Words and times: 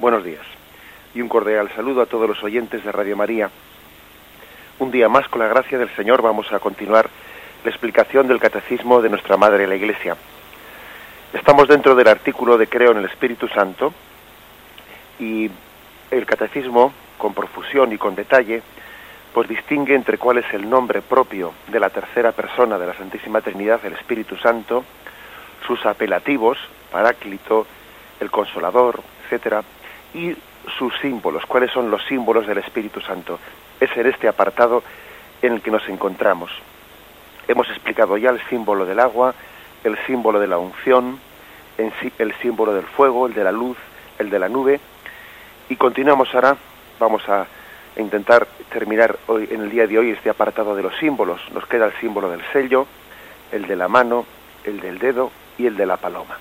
Buenos 0.00 0.24
días 0.24 0.44
y 1.14 1.20
un 1.20 1.28
cordial 1.28 1.70
saludo 1.76 2.02
a 2.02 2.06
todos 2.06 2.28
los 2.28 2.42
oyentes 2.42 2.84
de 2.84 2.90
Radio 2.90 3.16
María. 3.16 3.48
Un 4.80 4.90
día 4.90 5.08
más, 5.08 5.28
con 5.28 5.38
la 5.38 5.46
gracia 5.46 5.78
del 5.78 5.94
Señor, 5.94 6.20
vamos 6.20 6.52
a 6.52 6.58
continuar 6.58 7.08
la 7.62 7.70
explicación 7.70 8.26
del 8.26 8.40
catecismo 8.40 9.00
de 9.00 9.08
nuestra 9.08 9.36
Madre 9.36 9.68
la 9.68 9.76
Iglesia. 9.76 10.16
Estamos 11.32 11.68
dentro 11.68 11.94
del 11.94 12.08
artículo 12.08 12.58
de 12.58 12.66
Creo 12.66 12.90
en 12.90 12.98
el 12.98 13.04
Espíritu 13.04 13.46
Santo 13.46 13.94
y 15.20 15.48
el 16.10 16.26
catecismo, 16.26 16.92
con 17.16 17.32
profusión 17.32 17.92
y 17.92 17.96
con 17.96 18.16
detalle, 18.16 18.62
pues 19.32 19.48
distingue 19.48 19.94
entre 19.94 20.18
cuál 20.18 20.38
es 20.38 20.52
el 20.52 20.68
nombre 20.68 21.02
propio 21.02 21.52
de 21.68 21.78
la 21.78 21.90
tercera 21.90 22.32
persona 22.32 22.78
de 22.78 22.86
la 22.88 22.94
Santísima 22.94 23.42
Trinidad, 23.42 23.78
el 23.84 23.92
Espíritu 23.92 24.36
Santo, 24.38 24.84
sus 25.64 25.86
apelativos, 25.86 26.58
Paráclito, 26.90 27.64
el 28.18 28.32
Consolador, 28.32 29.00
etcétera, 29.24 29.62
y 30.14 30.36
sus 30.78 30.96
símbolos, 31.00 31.44
cuáles 31.46 31.70
son 31.70 31.90
los 31.90 32.04
símbolos 32.06 32.46
del 32.46 32.58
Espíritu 32.58 33.00
Santo. 33.00 33.38
Es 33.80 33.94
en 33.96 34.06
este 34.06 34.28
apartado 34.28 34.82
en 35.42 35.54
el 35.54 35.60
que 35.60 35.70
nos 35.70 35.86
encontramos. 35.88 36.50
Hemos 37.46 37.68
explicado 37.68 38.16
ya 38.16 38.30
el 38.30 38.40
símbolo 38.48 38.86
del 38.86 39.00
agua, 39.00 39.34
el 39.82 39.98
símbolo 40.06 40.40
de 40.40 40.46
la 40.46 40.58
unción, 40.58 41.18
el 41.76 42.34
símbolo 42.40 42.72
del 42.72 42.84
fuego, 42.84 43.26
el 43.26 43.34
de 43.34 43.44
la 43.44 43.52
luz, 43.52 43.76
el 44.18 44.30
de 44.30 44.38
la 44.38 44.48
nube, 44.48 44.80
y 45.66 45.76
continuamos 45.76 46.34
ahora, 46.34 46.58
vamos 47.00 47.26
a 47.26 47.46
intentar 47.96 48.46
terminar 48.70 49.16
hoy 49.28 49.48
en 49.50 49.62
el 49.62 49.70
día 49.70 49.86
de 49.86 49.98
hoy 49.98 50.10
este 50.10 50.28
apartado 50.28 50.76
de 50.76 50.82
los 50.82 50.94
símbolos. 50.98 51.40
Nos 51.52 51.66
queda 51.66 51.86
el 51.86 51.92
símbolo 52.00 52.30
del 52.30 52.42
sello, 52.52 52.86
el 53.50 53.66
de 53.66 53.74
la 53.74 53.88
mano, 53.88 54.26
el 54.64 54.78
del 54.80 54.98
dedo 54.98 55.30
y 55.56 55.66
el 55.66 55.76
de 55.76 55.86
la 55.86 55.96
paloma. 55.96 56.36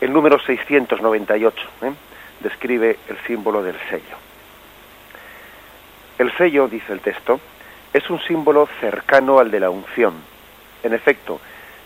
El 0.00 0.12
número 0.12 0.38
698 0.38 1.68
¿eh? 1.82 1.92
describe 2.40 2.98
el 3.08 3.18
símbolo 3.26 3.62
del 3.62 3.76
sello. 3.88 4.16
El 6.18 6.32
sello, 6.36 6.68
dice 6.68 6.92
el 6.92 7.00
texto, 7.00 7.40
es 7.92 8.08
un 8.10 8.20
símbolo 8.20 8.68
cercano 8.80 9.38
al 9.38 9.50
de 9.50 9.60
la 9.60 9.70
unción. 9.70 10.14
En 10.82 10.92
efecto, 10.92 11.40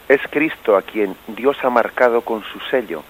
es 0.08 0.20
Cristo 0.28 0.76
a 0.76 0.82
quien 0.82 1.16
Dios 1.28 1.56
ha 1.62 1.70
marcado 1.70 2.22
con 2.22 2.42
su 2.42 2.58
sello. 2.70 3.04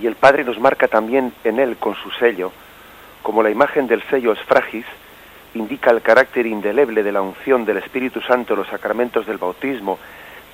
Y 0.00 0.06
el 0.06 0.14
Padre 0.14 0.44
nos 0.44 0.60
marca 0.60 0.86
también 0.86 1.32
en 1.42 1.58
él 1.58 1.76
con 1.76 1.96
su 1.96 2.10
sello. 2.12 2.52
Como 3.22 3.42
la 3.42 3.50
imagen 3.50 3.88
del 3.88 4.02
sello 4.04 4.32
es 4.32 4.40
frágil, 4.40 4.84
indica 5.54 5.90
el 5.90 6.02
carácter 6.02 6.46
indeleble 6.46 7.02
de 7.02 7.10
la 7.10 7.20
unción 7.20 7.64
del 7.64 7.78
Espíritu 7.78 8.20
Santo 8.20 8.54
en 8.54 8.60
los 8.60 8.68
sacramentos 8.68 9.26
del 9.26 9.38
bautismo, 9.38 9.98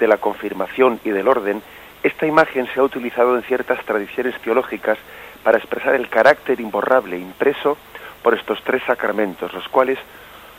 de 0.00 0.08
la 0.08 0.16
confirmación 0.16 0.98
y 1.04 1.10
del 1.10 1.28
orden, 1.28 1.62
esta 2.04 2.26
imagen 2.26 2.68
se 2.72 2.80
ha 2.80 2.82
utilizado 2.82 3.34
en 3.34 3.42
ciertas 3.42 3.82
tradiciones 3.84 4.38
teológicas 4.42 4.98
para 5.42 5.56
expresar 5.56 5.94
el 5.94 6.10
carácter 6.10 6.60
imborrable 6.60 7.18
impreso 7.18 7.78
por 8.22 8.34
estos 8.34 8.62
tres 8.62 8.82
sacramentos, 8.86 9.52
los 9.54 9.66
cuales 9.68 9.98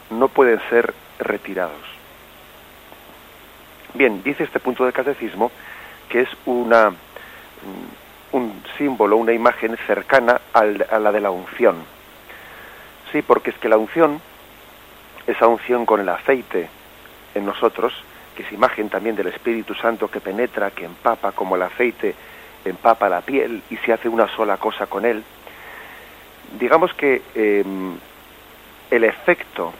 no 0.09 0.27
pueden 0.27 0.59
ser 0.71 0.91
retirados. 1.19 1.79
Bien, 3.93 4.23
dice 4.23 4.43
este 4.43 4.59
punto 4.59 4.83
del 4.83 4.93
catecismo 4.93 5.51
que 6.09 6.21
es 6.21 6.29
una, 6.45 6.91
un 8.31 8.63
símbolo, 8.77 9.15
una 9.17 9.33
imagen 9.33 9.77
cercana 9.85 10.41
a 10.51 10.63
la 10.63 11.11
de 11.11 11.21
la 11.21 11.29
unción. 11.29 11.75
Sí, 13.11 13.21
porque 13.21 13.51
es 13.51 13.57
que 13.57 13.69
la 13.69 13.77
unción, 13.77 14.19
esa 15.27 15.47
unción 15.47 15.85
con 15.85 15.99
el 15.99 16.09
aceite 16.09 16.69
en 17.35 17.45
nosotros, 17.45 17.93
que 18.35 18.43
es 18.43 18.51
imagen 18.51 18.89
también 18.89 19.15
del 19.15 19.27
Espíritu 19.27 19.73
Santo 19.73 20.09
que 20.09 20.19
penetra, 20.19 20.71
que 20.71 20.85
empapa 20.85 21.31
como 21.31 21.55
el 21.55 21.61
aceite 21.63 22.13
empapa 22.65 23.07
la 23.09 23.21
piel 23.21 23.61
y 23.69 23.77
se 23.77 23.93
hace 23.93 24.09
una 24.09 24.27
sola 24.27 24.57
cosa 24.57 24.87
con 24.87 25.05
él, 25.05 25.23
digamos 26.59 26.93
que 26.93 27.21
em, 27.35 27.95
el 28.91 29.03
efecto 29.03 29.73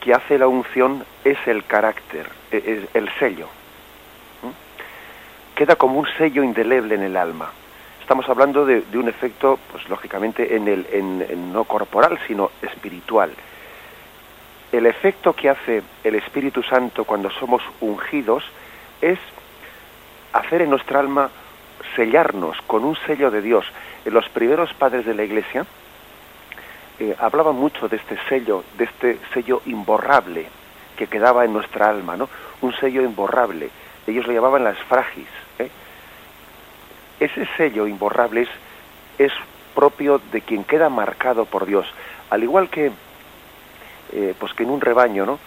que 0.00 0.12
hace 0.12 0.38
la 0.38 0.48
unción 0.48 1.04
es 1.24 1.38
el 1.46 1.64
carácter, 1.64 2.28
e, 2.50 2.56
es 2.56 2.94
el 2.94 3.08
sello. 3.18 3.48
Queda 5.54 5.76
como 5.76 6.00
un 6.00 6.06
sello 6.18 6.42
indeleble 6.42 6.96
en 6.96 7.04
el 7.04 7.16
alma. 7.16 7.52
Estamos 8.00 8.28
hablando 8.28 8.66
de, 8.66 8.82
un 8.94 9.08
efecto, 9.08 9.58
pues 9.70 9.88
lógicamente, 9.88 10.56
en 10.56 10.66
el, 10.66 10.86
en, 10.92 11.52
no 11.52 11.64
corporal, 11.64 12.18
sino 12.26 12.50
espiritual 12.60 13.30
el 14.76 14.86
efecto 14.86 15.34
que 15.34 15.48
hace 15.48 15.82
el 16.02 16.16
Espíritu 16.16 16.62
Santo 16.62 17.04
cuando 17.04 17.30
somos 17.30 17.62
ungidos 17.80 18.42
es 19.00 19.20
hacer 20.32 20.62
en 20.62 20.70
nuestra 20.70 20.98
alma 20.98 21.30
sellarnos 21.94 22.60
con 22.66 22.84
un 22.84 22.96
sello 23.06 23.30
de 23.30 23.40
Dios. 23.40 23.64
Los 24.04 24.28
primeros 24.30 24.74
padres 24.74 25.06
de 25.06 25.14
la 25.14 25.22
Iglesia 25.22 25.64
eh, 26.98 27.14
hablaban 27.20 27.54
mucho 27.54 27.88
de 27.88 27.96
este 27.96 28.18
sello, 28.28 28.64
de 28.76 28.84
este 28.84 29.18
sello 29.32 29.62
imborrable 29.66 30.46
que 30.96 31.06
quedaba 31.06 31.44
en 31.44 31.52
nuestra 31.52 31.88
alma, 31.88 32.16
¿no? 32.16 32.28
Un 32.60 32.74
sello 32.74 33.02
imborrable. 33.02 33.70
Ellos 34.08 34.26
lo 34.26 34.32
llamaban 34.32 34.64
las 34.64 34.78
fragis. 34.78 35.28
¿eh? 35.60 35.70
Ese 37.20 37.46
sello 37.56 37.86
imborrable 37.86 38.42
es, 38.42 38.48
es 39.18 39.32
propio 39.74 40.20
de 40.32 40.40
quien 40.40 40.64
queda 40.64 40.88
marcado 40.88 41.44
por 41.44 41.64
Dios. 41.64 41.86
Al 42.30 42.42
igual 42.42 42.68
que 42.70 42.90
eh, 44.14 44.34
pues 44.38 44.54
que 44.54 44.62
en 44.62 44.70
un 44.70 44.80
rebaño, 44.80 45.26
¿no? 45.26 45.38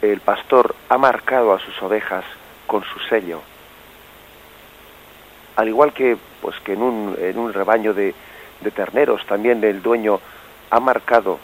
El 0.00 0.20
pastor 0.20 0.74
ha 0.88 0.98
marcado 0.98 1.52
a 1.52 1.60
sus 1.60 1.80
ovejas 1.82 2.24
con 2.66 2.82
su 2.84 2.98
sello. 3.00 3.40
Al 5.56 5.68
igual 5.68 5.92
que, 5.92 6.16
pues 6.40 6.56
que 6.60 6.72
en 6.72 6.82
un, 6.82 7.16
en 7.20 7.38
un 7.38 7.52
rebaño 7.52 7.92
de, 7.92 8.14
de 8.60 8.70
terneros 8.70 9.24
también 9.26 9.62
el 9.62 9.82
dueño 9.82 10.20
ha 10.70 10.80
marcado 10.80 11.38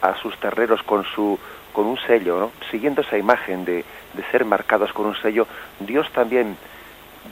a 0.00 0.14
sus 0.16 0.36
terneros 0.38 0.82
con 0.82 1.04
su 1.04 1.38
con 1.72 1.86
un 1.86 1.98
sello, 2.06 2.40
¿no? 2.40 2.50
siguiendo 2.70 3.02
esa 3.02 3.18
imagen 3.18 3.64
de, 3.64 3.84
de 4.14 4.22
ser 4.32 4.44
marcados 4.44 4.92
con 4.92 5.06
un 5.06 5.14
sello, 5.16 5.46
Dios 5.78 6.10
también 6.12 6.56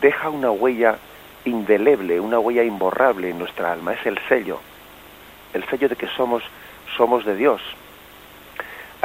deja 0.01 0.29
una 0.29 0.51
huella 0.51 0.99
indeleble, 1.45 2.21
una 2.21 2.39
huella 2.39 2.63
imborrable 2.63 3.31
en 3.31 3.39
nuestra 3.39 3.73
alma, 3.73 3.95
es 3.95 4.07
el 4.07 4.19
sello, 4.29 4.61
el 5.53 5.65
sello 5.69 5.89
de 5.89 5.97
que 5.97 6.07
somos 6.09 6.45
somos 6.97 7.25
de 7.25 7.35
Dios. 7.35 7.61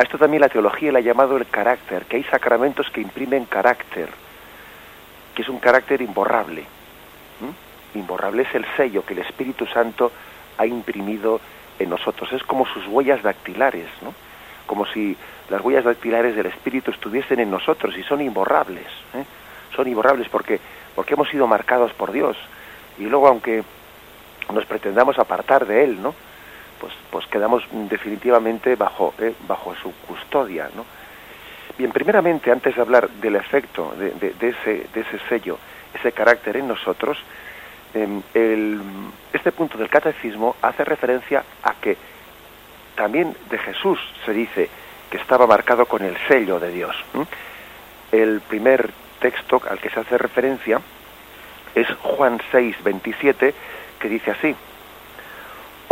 A 0.01 0.03
esto 0.03 0.17
también 0.17 0.41
la 0.41 0.49
teología 0.49 0.91
le 0.91 0.97
ha 0.97 1.03
llamado 1.03 1.37
el 1.37 1.45
carácter, 1.45 2.05
que 2.05 2.15
hay 2.15 2.23
sacramentos 2.23 2.89
que 2.89 3.01
imprimen 3.01 3.45
carácter, 3.45 4.09
que 5.35 5.43
es 5.43 5.47
un 5.47 5.59
carácter 5.59 6.01
imborrable. 6.01 6.65
Imborrable 7.93 8.41
es 8.41 8.55
el 8.55 8.65
sello 8.75 9.05
que 9.05 9.13
el 9.13 9.19
Espíritu 9.19 9.67
Santo 9.67 10.11
ha 10.57 10.65
imprimido 10.65 11.39
en 11.77 11.91
nosotros. 11.91 12.33
Es 12.33 12.41
como 12.41 12.65
sus 12.65 12.87
huellas 12.87 13.21
dactilares, 13.21 13.89
¿no? 14.01 14.15
como 14.65 14.87
si 14.87 15.15
las 15.51 15.61
huellas 15.61 15.83
dactilares 15.83 16.35
del 16.35 16.47
Espíritu 16.47 16.89
estuviesen 16.89 17.39
en 17.39 17.51
nosotros 17.51 17.95
y 17.95 18.01
son 18.01 18.21
imborrables. 18.21 18.87
¿eh? 19.13 19.23
Son 19.75 19.87
imborrables 19.87 20.27
porque, 20.29 20.59
porque 20.95 21.13
hemos 21.13 21.29
sido 21.29 21.45
marcados 21.45 21.93
por 21.93 22.11
Dios. 22.11 22.37
Y 22.97 23.03
luego, 23.03 23.27
aunque 23.27 23.63
nos 24.51 24.65
pretendamos 24.65 25.19
apartar 25.19 25.67
de 25.67 25.83
Él, 25.83 26.01
¿no? 26.01 26.15
Pues, 26.81 26.93
pues 27.11 27.27
quedamos 27.27 27.63
definitivamente 27.71 28.75
bajo, 28.75 29.13
eh, 29.19 29.35
bajo 29.47 29.75
su 29.75 29.93
custodia. 30.07 30.67
Bien, 31.77 31.91
primeramente, 31.91 32.51
antes 32.51 32.75
de 32.75 32.81
hablar 32.81 33.07
del 33.07 33.35
efecto 33.35 33.93
de, 33.95 34.33
ese, 34.39 34.87
de 34.91 35.01
ese 35.01 35.19
sello, 35.29 35.59
ese 35.93 36.11
carácter 36.11 36.57
en 36.57 36.67
nosotros, 36.67 37.19
em, 37.93 38.21
este 39.31 39.51
punto 39.51 39.77
del 39.77 39.89
catecismo 39.89 40.55
hace 40.63 40.83
referencia 40.83 41.43
a 41.61 41.75
que 41.75 41.95
también 42.95 43.35
de 43.51 43.59
Jesús 43.59 43.99
se 44.25 44.33
dice 44.33 44.67
que 45.11 45.17
estaba 45.17 45.45
marcado 45.45 45.85
con 45.85 46.01
el 46.01 46.17
sello 46.27 46.59
de 46.59 46.71
Dios. 46.71 46.95
El 48.11 48.41
primer 48.41 48.89
texto 49.19 49.61
al 49.69 49.77
que 49.77 49.91
se 49.91 49.99
hace 49.99 50.17
referencia 50.17 50.81
es 51.75 51.87
Juan 52.01 52.41
6, 52.51 52.83
27, 52.83 53.53
que 53.99 54.09
dice 54.09 54.31
así, 54.31 54.55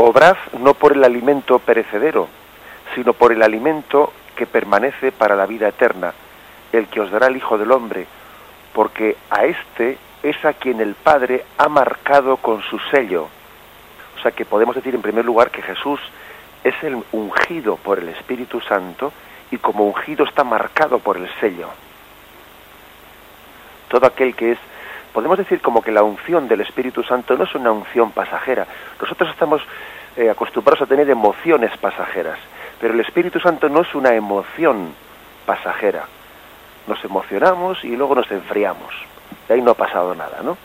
Obrad 0.01 0.37
no 0.57 0.75
por 0.75 0.93
el 0.93 1.03
alimento 1.03 1.59
perecedero, 1.59 2.29
sino 2.95 3.11
por 3.11 3.33
el 3.33 3.43
alimento 3.43 4.13
que 4.33 4.45
permanece 4.45 5.11
para 5.11 5.35
la 5.35 5.45
vida 5.45 5.67
eterna, 5.67 6.13
el 6.71 6.87
que 6.87 7.01
os 7.01 7.11
dará 7.11 7.27
el 7.27 7.35
Hijo 7.35 7.57
del 7.57 7.73
Hombre, 7.73 8.07
porque 8.71 9.17
a 9.29 9.43
éste 9.43 9.97
es 10.23 10.45
a 10.45 10.53
quien 10.53 10.79
el 10.79 10.95
Padre 10.95 11.43
ha 11.57 11.67
marcado 11.67 12.37
con 12.37 12.61
su 12.61 12.79
sello. 12.91 13.27
O 14.17 14.21
sea 14.21 14.31
que 14.31 14.45
podemos 14.45 14.73
decir 14.73 14.95
en 14.95 15.01
primer 15.01 15.25
lugar 15.25 15.51
que 15.51 15.61
Jesús 15.61 15.99
es 16.63 16.81
el 16.81 17.03
ungido 17.11 17.75
por 17.75 17.99
el 17.99 18.07
Espíritu 18.07 18.61
Santo 18.61 19.11
y 19.51 19.57
como 19.57 19.83
ungido 19.83 20.23
está 20.23 20.45
marcado 20.45 20.99
por 20.99 21.17
el 21.17 21.29
sello. 21.41 21.67
Todo 23.89 24.07
aquel 24.07 24.33
que 24.33 24.53
es 24.53 24.59
podemos 25.13 25.37
decir 25.37 25.61
como 25.61 25.81
que 25.81 25.91
la 25.91 26.03
unción 26.03 26.47
del 26.47 26.61
Espíritu 26.61 27.03
Santo 27.03 27.37
no 27.37 27.43
es 27.43 27.55
una 27.55 27.71
unción 27.71 28.11
pasajera. 28.11 28.67
Nosotros 29.01 29.29
estamos 29.29 29.61
eh, 30.15 30.29
acostumbrados 30.29 30.81
a 30.81 30.85
tener 30.85 31.09
emociones 31.09 31.75
pasajeras, 31.77 32.39
pero 32.79 32.93
el 32.93 32.99
Espíritu 32.99 33.39
Santo 33.39 33.69
no 33.69 33.81
es 33.81 33.95
una 33.95 34.13
emoción 34.13 34.93
pasajera. 35.45 36.05
Nos 36.87 37.03
emocionamos 37.03 37.83
y 37.83 37.95
luego 37.95 38.15
nos 38.15 38.29
enfriamos. 38.31 38.93
De 39.47 39.55
ahí 39.55 39.61
no 39.61 39.71
ha 39.71 39.75
pasado 39.75 40.15
nada, 40.15 40.39
¿no? 40.43 40.57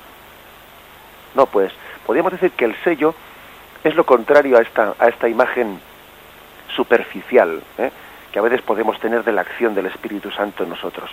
No, 1.35 1.47
pues, 1.47 1.73
Podríamos 2.06 2.32
decir 2.32 2.52
que 2.52 2.67
el 2.67 2.76
sello 2.82 3.14
es 3.82 3.94
lo 3.94 4.05
contrario 4.05 4.58
a 4.58 4.62
esta, 4.62 4.94
a 4.99 5.08
esta 5.08 5.29
imagen 5.29 5.81
superficial 6.75 7.62
¿eh? 7.79 7.90
que 8.31 8.38
a 8.38 8.43
veces 8.43 8.62
podemos 8.62 8.99
tener 9.00 9.25
de 9.25 9.32
la 9.32 9.43
acción 9.43 9.75
del 9.75 9.87
Espíritu 9.87 10.31
Santo 10.31 10.64
en 10.64 10.70
nosotros. 10.70 11.11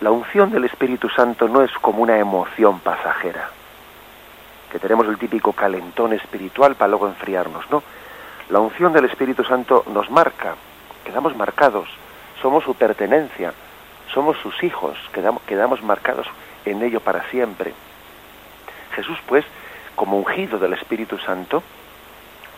La 0.00 0.10
unción 0.10 0.50
del 0.50 0.64
Espíritu 0.64 1.08
Santo 1.08 1.48
no 1.48 1.62
es 1.62 1.72
como 1.80 2.02
una 2.02 2.18
emoción 2.18 2.80
pasajera, 2.80 3.48
que 4.70 4.78
tenemos 4.78 5.06
el 5.08 5.16
típico 5.16 5.54
calentón 5.54 6.12
espiritual 6.12 6.74
para 6.74 6.88
luego 6.88 7.08
enfriarnos, 7.08 7.70
no. 7.70 7.82
La 8.50 8.60
unción 8.60 8.92
del 8.92 9.06
Espíritu 9.06 9.42
Santo 9.42 9.84
nos 9.92 10.10
marca, 10.10 10.54
quedamos 11.02 11.34
marcados, 11.34 11.88
somos 12.42 12.62
su 12.64 12.74
pertenencia, 12.74 13.54
somos 14.12 14.36
sus 14.38 14.62
hijos, 14.62 14.98
quedamos, 15.12 15.42
quedamos 15.44 15.82
marcados 15.82 16.26
en 16.66 16.82
ello 16.82 17.00
para 17.00 17.28
siempre. 17.30 17.72
Jesús, 18.94 19.18
pues, 19.26 19.44
como 19.94 20.18
ungido 20.18 20.58
del 20.58 20.74
Espíritu 20.74 21.18
Santo, 21.18 21.62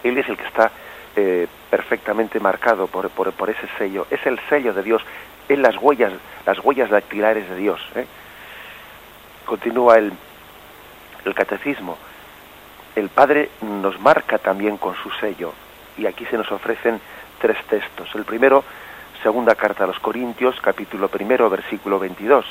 Él 0.02 0.18
es 0.18 0.28
el 0.28 0.36
que 0.36 0.46
está 0.46 0.72
eh, 1.16 1.46
perfectamente 1.70 2.38
marcado 2.40 2.86
por, 2.86 3.10
por, 3.10 3.50
ese 3.50 3.68
sello. 3.76 4.06
Es 4.10 4.24
el 4.26 4.38
sello 4.48 4.72
de 4.72 4.82
Dios, 4.82 5.02
en 5.48 5.62
las 5.62 5.76
huellas, 5.76 6.12
las 6.46 6.58
huellas 6.64 6.90
dactilares 6.90 7.48
de 7.48 7.56
Dios. 7.56 7.80
¿eh? 7.94 8.06
Continúa 9.44 9.96
el, 9.96 10.12
el 11.24 11.34
catecismo. 11.34 11.96
El 12.94 13.08
Padre 13.08 13.50
nos 13.60 13.98
marca 14.00 14.38
también 14.38 14.76
con 14.76 14.94
su 14.96 15.10
sello. 15.12 15.52
Y 15.96 16.06
aquí 16.06 16.24
se 16.26 16.36
nos 16.36 16.50
ofrecen 16.52 17.00
tres 17.40 17.56
textos. 17.68 18.08
El 18.14 18.24
primero, 18.24 18.64
segunda 19.22 19.54
carta 19.54 19.84
a 19.84 19.86
los 19.86 19.98
Corintios, 19.98 20.60
capítulo 20.60 21.08
primero, 21.08 21.48
versículo 21.48 21.98
22 21.98 22.44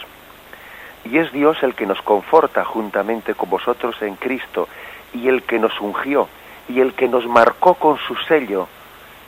y 1.12 1.18
es 1.18 1.32
Dios 1.32 1.58
el 1.62 1.74
que 1.74 1.86
nos 1.86 2.02
conforta 2.02 2.64
juntamente 2.66 3.34
con 3.34 3.50
vosotros 3.50 3.96
en 4.02 4.16
Cristo, 4.16 4.68
y 5.14 5.28
el 5.28 5.44
que 5.44 5.60
nos 5.60 5.80
ungió, 5.80 6.28
y 6.68 6.82
el 6.82 6.94
que 6.94 7.08
nos 7.08 7.26
marcó 7.26 7.76
con 7.76 7.98
su 7.98 8.16
sello, 8.28 8.68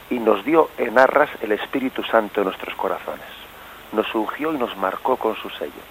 y 0.10 0.20
nos 0.20 0.44
dio 0.44 0.70
en 0.78 0.98
arras 0.98 1.30
el 1.42 1.52
Espíritu 1.54 2.04
Santo 2.04 2.42
en 2.42 2.48
nuestros 2.48 2.76
corazones. 2.76 3.39
Nos 3.92 4.14
ungió 4.14 4.54
y 4.54 4.58
nos 4.58 4.76
marcó 4.78 5.18
con 5.18 5.36
su 5.36 5.50
sello. 5.50 5.82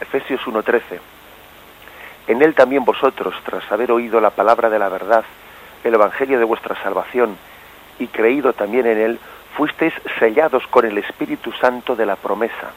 Efesios 0.00 0.40
1.13. 0.42 0.98
En 2.28 2.42
él 2.42 2.54
también 2.54 2.84
vosotros, 2.84 3.34
tras 3.44 3.70
haber 3.70 3.92
oído 3.92 4.20
la 4.20 4.30
palabra 4.30 4.68
de 4.68 4.78
la 4.78 4.88
verdad, 4.88 5.24
el 5.84 5.94
Evangelio 5.94 6.38
de 6.38 6.44
vuestra 6.44 6.80
salvación, 6.82 7.36
y 7.98 8.08
creído 8.08 8.52
también 8.52 8.86
en 8.86 8.98
él, 8.98 9.20
fuisteis 9.56 9.94
sellados 10.18 10.66
con 10.66 10.84
el 10.84 10.98
Espíritu 10.98 11.52
Santo 11.52 11.96
de 11.96 12.06
la 12.06 12.16
promesa 12.16 12.72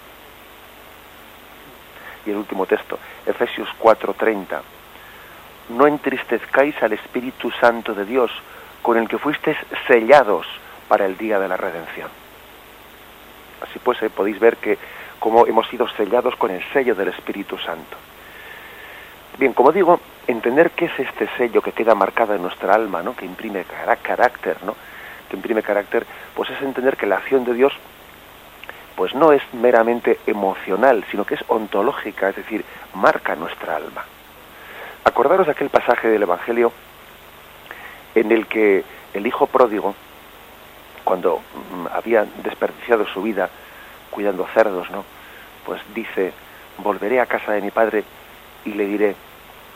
y 2.25 2.31
el 2.31 2.38
último 2.38 2.65
texto, 2.65 3.00
Efesios 3.25 3.69
4:30. 3.80 4.62
No 5.69 5.88
entristezcáis 5.88 6.81
al 6.81 6.94
Espíritu 6.94 7.51
Santo 7.51 7.94
de 7.94 8.06
Dios, 8.06 8.31
con 8.81 8.98
el 8.98 9.07
que 9.07 9.18
fuisteis 9.18 9.57
sellados 9.88 10.48
para 10.88 11.06
el 11.06 11.18
día 11.18 11.39
de 11.39 11.48
la 11.48 11.57
redención. 11.57 12.10
Así 13.69 13.80
pues, 13.80 14.01
eh, 14.01 14.10
podéis 14.10 14.39
ver 14.39 14.57
que 14.57 14.77
como 15.19 15.45
hemos 15.45 15.68
sido 15.68 15.88
sellados 15.89 16.36
con 16.36 16.51
el 16.51 16.63
sello 16.71 16.95
del 16.95 17.10
Espíritu 17.10 17.57
Santo. 17.57 17.98
Bien, 19.38 19.54
como 19.54 19.71
digo, 19.71 20.00
entender 20.27 20.71
qué 20.71 20.86
es 20.86 21.00
este 21.00 21.30
sello 21.38 21.62
que 21.62 21.71
queda 21.71 21.95
marcado 21.95 22.33
en 22.33 22.42
nuestra 22.42 22.74
alma, 22.74 23.01
¿no? 23.01 23.16
que 23.16 23.25
imprime 23.25 23.66
carácter, 24.01 24.57
¿no? 24.63 24.75
que 25.30 25.36
imprime 25.36 25.62
carácter, 25.62 26.06
pues 26.36 26.50
es 26.50 26.62
entender 26.62 26.98
que 26.98 27.06
la 27.06 27.18
acción 27.18 27.45
de 27.45 27.54
Dios 27.54 27.74
pues 28.95 29.16
no 29.16 29.31
es 29.31 29.42
meramente 29.54 30.19
emocional, 30.27 31.06
sino 31.10 31.25
que 31.25 31.36
es 31.36 31.44
ontológica, 31.48 32.30
es 32.30 32.36
decir, 32.36 32.65
marca 32.95 33.33
nuestra 33.36 33.77
alma. 33.77 34.04
Acordaros 35.06 35.45
de 35.45 35.54
aquel 35.54 35.69
pasaje 35.69 36.10
del 36.10 36.24
Evangelio 36.24 36.74
en 38.13 38.31
el 38.33 38.45
que 38.48 38.83
el 39.13 39.25
hijo 39.25 39.48
pródigo, 39.48 39.95
cuando 41.09 41.38
mm, 41.39 41.88
había 41.91 42.23
desperdiciado 42.44 43.03
su 43.07 43.23
vida 43.23 43.50
cuidando 44.11 44.45
cerdos, 44.53 44.91
¿no? 44.91 45.03
Pues 45.65 45.81
dice, 45.95 46.33
volveré 46.77 47.19
a 47.19 47.25
casa 47.25 47.53
de 47.53 47.61
mi 47.61 47.71
padre 47.71 48.03
y 48.63 48.73
le 48.73 48.85
diré, 48.85 49.15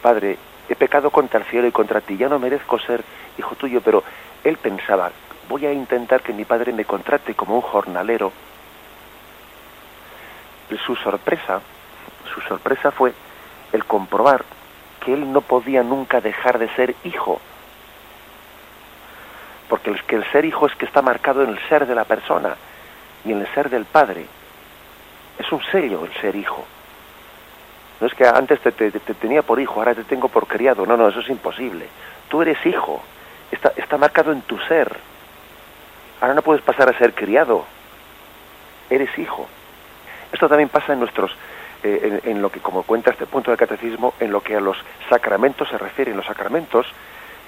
Padre, 0.04 0.38
he 0.70 0.76
pecado 0.76 1.10
contra 1.10 1.40
el 1.40 1.46
cielo 1.48 1.68
y 1.68 1.72
contra 1.72 2.02
ti, 2.02 2.18
ya 2.18 2.30
no 2.30 2.38
merezco 2.38 2.78
ser 2.78 3.04
hijo 3.40 3.56
tuyo, 3.56 3.82
pero 3.82 4.04
él 4.44 4.58
pensaba, 4.58 5.12
voy 5.50 5.66
a 5.66 5.74
intentar 5.74 6.22
que 6.22 6.34
mi 6.34 6.46
padre 6.46 6.72
me 6.72 6.86
contrate 6.86 7.34
como 7.34 7.56
un 7.56 7.62
jornalero 7.62 8.32
su 10.86 10.96
sorpresa, 10.96 11.62
su 12.32 12.42
sorpresa 12.42 12.92
fue 12.92 13.12
el 13.72 13.86
comprobar 13.86 14.46
que 15.04 15.14
él 15.14 15.32
no 15.32 15.42
podía 15.42 15.82
nunca 15.82 16.22
dejar 16.22 16.60
de 16.60 16.70
ser 16.76 16.96
hijo. 17.04 17.42
Porque 19.74 20.16
el, 20.16 20.24
ser 20.32 20.46
hijo 20.46 20.68
es 20.68 20.76
que 20.76 20.86
está 20.86 21.02
marcado 21.02 21.42
en 21.42 21.50
el 21.50 21.60
ser 21.68 21.88
de 21.88 21.96
la 21.96 22.04
persona 22.04 22.56
y 23.26 23.32
en 23.32 23.42
el 23.42 23.48
ser 23.56 23.72
del 23.72 23.86
padre. 23.86 24.24
Es 25.40 25.52
un 25.52 25.64
sello 25.64 26.06
el 26.06 26.14
ser 26.22 26.36
hijo. 26.36 26.64
No 28.00 28.06
es 28.06 28.14
que 28.14 28.24
antes 28.28 28.60
te, 28.60 28.72
tenía 28.72 29.42
por 29.42 29.60
hijo, 29.60 29.80
ahora 29.80 29.96
te 29.96 30.04
tengo 30.04 30.30
por 30.30 30.46
criado. 30.46 30.86
No, 30.86 30.96
no, 30.96 31.08
eso 31.08 31.22
es 31.22 31.30
imposible. 31.30 31.88
Tú 32.30 32.44
eres 32.44 32.64
hijo. 32.68 33.02
Está, 33.50 33.74
está 33.76 33.98
marcado 33.98 34.32
en 34.32 34.44
tu 34.44 34.60
ser. 34.60 34.96
Ahora 36.22 36.36
no 36.36 36.44
puedes 36.44 36.62
pasar 36.62 36.88
a 36.88 36.98
ser 37.00 37.16
criado. 37.16 37.66
Eres 38.92 39.18
hijo. 39.18 39.48
Esto 40.32 40.48
también 40.48 40.70
pasa 40.70 40.94
en 40.94 41.00
nuestros, 41.00 41.36
eh, 41.82 42.22
en, 42.26 42.44
lo 42.44 42.52
que, 42.52 42.60
como 42.60 42.84
cuenta 42.84 43.10
este 43.10 43.26
punto 43.26 43.50
del 43.50 43.58
catecismo, 43.58 44.14
en 44.20 44.32
lo 44.32 44.42
que 44.42 44.56
a 44.56 44.60
los 44.60 44.78
sacramentos 45.10 45.68
se 45.68 45.80
refieren. 45.80 46.16
Los 46.16 46.28
sacramentos, 46.28 46.86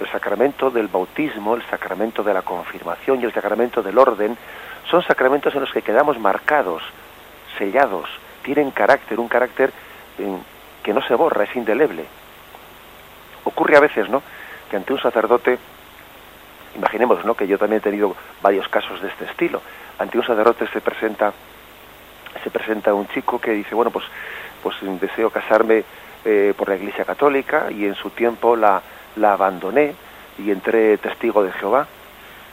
el 0.00 0.10
sacramento 0.10 0.70
del 0.70 0.88
bautismo, 0.88 1.54
el 1.54 1.62
sacramento 1.66 2.22
de 2.22 2.34
la 2.34 2.42
confirmación 2.42 3.20
y 3.20 3.24
el 3.24 3.32
sacramento 3.32 3.82
del 3.82 3.98
orden, 3.98 4.36
son 4.90 5.02
sacramentos 5.02 5.54
en 5.54 5.60
los 5.60 5.72
que 5.72 5.82
quedamos 5.82 6.18
marcados, 6.18 6.82
sellados, 7.58 8.08
tienen 8.42 8.70
carácter, 8.70 9.18
un 9.18 9.28
carácter 9.28 9.72
que 10.82 10.92
no 10.92 11.02
se 11.02 11.14
borra, 11.14 11.44
es 11.44 11.56
indeleble. 11.56 12.04
Ocurre 13.44 13.76
a 13.76 13.80
veces, 13.80 14.08
¿no?, 14.08 14.22
que 14.70 14.76
ante 14.76 14.92
un 14.92 15.00
sacerdote, 15.00 15.58
imaginemos, 16.74 17.24
¿no?, 17.24 17.34
que 17.34 17.46
yo 17.46 17.58
también 17.58 17.80
he 17.80 17.84
tenido 17.84 18.14
varios 18.42 18.68
casos 18.68 19.00
de 19.00 19.08
este 19.08 19.24
estilo, 19.24 19.62
ante 19.98 20.18
un 20.18 20.24
sacerdote 20.24 20.66
se 20.68 20.80
presenta 20.80 21.32
se 22.44 22.50
presenta 22.50 22.92
un 22.92 23.08
chico 23.08 23.40
que 23.40 23.52
dice, 23.52 23.74
bueno, 23.74 23.90
pues, 23.90 24.04
pues 24.62 24.76
deseo 25.00 25.30
casarme 25.30 25.84
eh, 26.24 26.52
por 26.56 26.68
la 26.68 26.76
Iglesia 26.76 27.04
Católica 27.04 27.70
y 27.70 27.86
en 27.86 27.94
su 27.94 28.10
tiempo 28.10 28.54
la, 28.54 28.82
la 29.16 29.32
abandoné 29.32 29.94
y 30.38 30.50
entré 30.50 30.98
testigo 30.98 31.42
de 31.42 31.52
Jehová. 31.52 31.86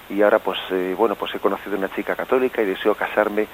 Y 0.09 0.21
ahora 0.21 0.39
pues 0.39 0.59
eh, 0.71 0.95
bueno 0.97 1.15
pues 1.15 1.33
he 1.35 1.39
conocido 1.39 1.77
una 1.77 1.93
chica 1.93 2.15
católica 2.15 2.61
y 2.61 2.65
deseo 2.65 2.95
casarme 2.95 3.47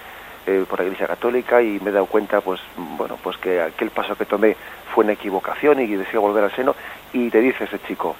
eh, 0.47 0.65
por 0.67 0.79
la 0.79 0.85
Iglesia 0.85 1.07
Católica 1.07 1.61
y 1.61 1.79
me 1.79 1.89
he 1.89 1.93
dado 1.93 2.07
cuenta 2.07 2.41
pues 2.41 2.59
bueno 2.75 3.17
pues 3.21 3.37
que 3.37 3.61
aquel 3.61 3.91
paso 3.91 4.15
que 4.15 4.25
tomé 4.25 4.55
fue 4.93 5.03
una 5.03 5.13
equivocación 5.13 5.79
y 5.79 5.87
deseo 5.87 6.21
volver 6.21 6.45
al 6.45 6.55
seno. 6.55 6.75
Y 7.13 7.29
te 7.29 7.39
dice 7.39 7.65
ese 7.65 7.79
chico 7.79 8.15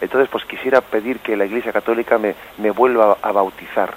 entonces 0.00 0.28
pues 0.30 0.44
quisiera 0.44 0.80
pedir 0.80 1.20
que 1.20 1.36
la 1.36 1.46
Iglesia 1.46 1.72
Católica 1.72 2.18
me, 2.18 2.34
me 2.58 2.70
vuelva 2.70 3.18
a 3.22 3.32
bautizar 3.32 3.94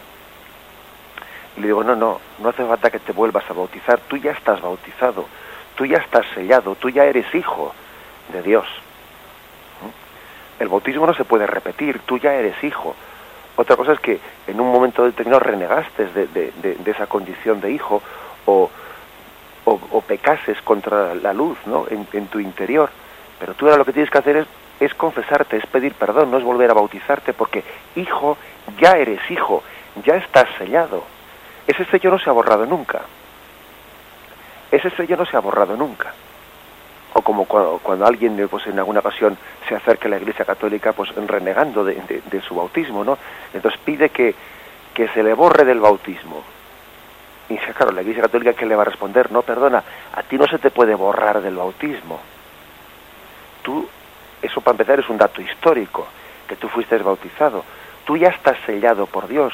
y 1.57 1.61
le 1.61 1.67
digo, 1.67 1.83
no, 1.83 1.95
no, 1.95 2.19
no 2.39 2.49
hace 2.49 2.63
falta 2.63 2.91
que 2.91 2.99
te 2.99 3.11
vuelvas 3.11 3.49
a 3.49 3.53
bautizar, 3.53 3.99
tú 4.07 4.15
ya 4.17 4.31
estás 4.31 4.61
bautizado, 4.61 5.25
tú 5.75 5.85
ya 5.85 5.97
estás 5.97 6.25
sellado, 6.35 6.75
tú 6.75 6.89
ya 6.89 7.05
eres 7.05 7.33
hijo 7.33 7.73
de 8.31 8.43
Dios. 8.43 8.67
El 10.59 10.69
bautismo 10.69 11.05
no 11.05 11.13
se 11.13 11.25
puede 11.25 11.47
repetir, 11.47 11.99
tú 11.99 12.17
ya 12.17 12.33
eres 12.33 12.63
hijo. 12.63 12.95
Otra 13.55 13.75
cosa 13.75 13.93
es 13.93 13.99
que 13.99 14.19
en 14.47 14.59
un 14.59 14.71
momento 14.71 15.03
determinado 15.03 15.39
renegaste 15.39 16.07
de, 16.07 16.27
de, 16.27 16.91
esa 16.91 17.07
condición 17.07 17.59
de 17.61 17.71
hijo 17.71 18.01
o, 18.45 18.69
pecases 20.07 20.61
contra 20.61 21.15
la 21.15 21.33
luz 21.33 21.57
¿no? 21.65 21.85
En, 21.89 22.07
en, 22.13 22.27
tu 22.27 22.39
interior. 22.39 22.89
Pero 23.39 23.53
tú 23.55 23.65
ahora 23.65 23.77
lo 23.77 23.83
que 23.83 23.91
tienes 23.91 24.09
que 24.09 24.17
hacer 24.17 24.37
es, 24.37 24.47
es 24.79 24.93
confesarte, 24.93 25.57
es 25.57 25.65
pedir 25.65 25.93
perdón, 25.95 26.31
no 26.31 26.37
es 26.37 26.43
volver 26.43 26.71
a 26.71 26.73
bautizarte, 26.73 27.33
porque 27.33 27.63
hijo, 27.95 28.37
ya 28.79 28.91
eres 28.91 29.19
hijo, 29.29 29.63
ya 30.05 30.15
estás 30.15 30.47
sellado 30.57 31.03
ese 31.67 31.83
sello 31.85 32.11
no 32.11 32.17
se 32.17 32.29
ha 32.29 32.33
borrado 32.33 32.65
nunca. 32.65 33.01
Ese 34.71 34.89
sello 34.91 35.17
no 35.17 35.25
se 35.25 35.35
ha 35.35 35.41
borrado 35.41 35.75
nunca. 35.75 36.13
O 37.17 37.21
como 37.23 37.45
cuando, 37.45 38.05
alguien 38.05 38.47
pues, 38.47 38.67
en 38.67 38.77
alguna 38.77 38.99
ocasión 38.99 39.35
se 39.67 39.73
acerca 39.73 40.07
a 40.07 40.11
la 40.11 40.17
Iglesia 40.17 40.45
Católica 40.45 40.93
pues 40.93 41.09
renegando 41.15 41.83
de, 41.83 42.41
su 42.47 42.53
bautismo, 42.53 43.03
¿no? 43.03 43.17
Entonces 43.53 43.79
pide 43.83 44.09
que, 44.09 44.35
que 44.93 45.07
se 45.09 45.23
le 45.23 45.33
borre 45.33 45.65
del 45.65 45.79
bautismo. 45.79 46.43
Y 47.49 47.53
dice, 47.53 47.73
claro, 47.73 47.91
la 47.91 48.01
Iglesia 48.01 48.23
Católica 48.23 48.53
que 48.53 48.65
le 48.65 48.75
va 48.75 48.83
a 48.83 48.85
responder, 48.85 49.31
no, 49.31 49.41
perdona, 49.41 49.83
a 50.13 50.23
ti 50.23 50.37
no 50.37 50.45
se 50.45 50.59
te 50.59 50.69
puede 50.69 50.93
borrar 50.93 51.41
del 51.41 51.55
bautismo. 51.55 52.19
Tú, 53.63 53.87
eso 54.41 54.61
para 54.61 54.73
empezar 54.75 54.99
es 54.99 55.09
un 55.09 55.17
dato 55.17 55.41
histórico, 55.41 56.07
que 56.47 56.55
tú 56.55 56.67
fuiste 56.67 56.97
bautizado. 56.97 57.63
Tú 58.05 58.15
ya 58.15 58.29
estás 58.29 58.57
sellado 58.65 59.07
por 59.07 59.27
Dios 59.27 59.53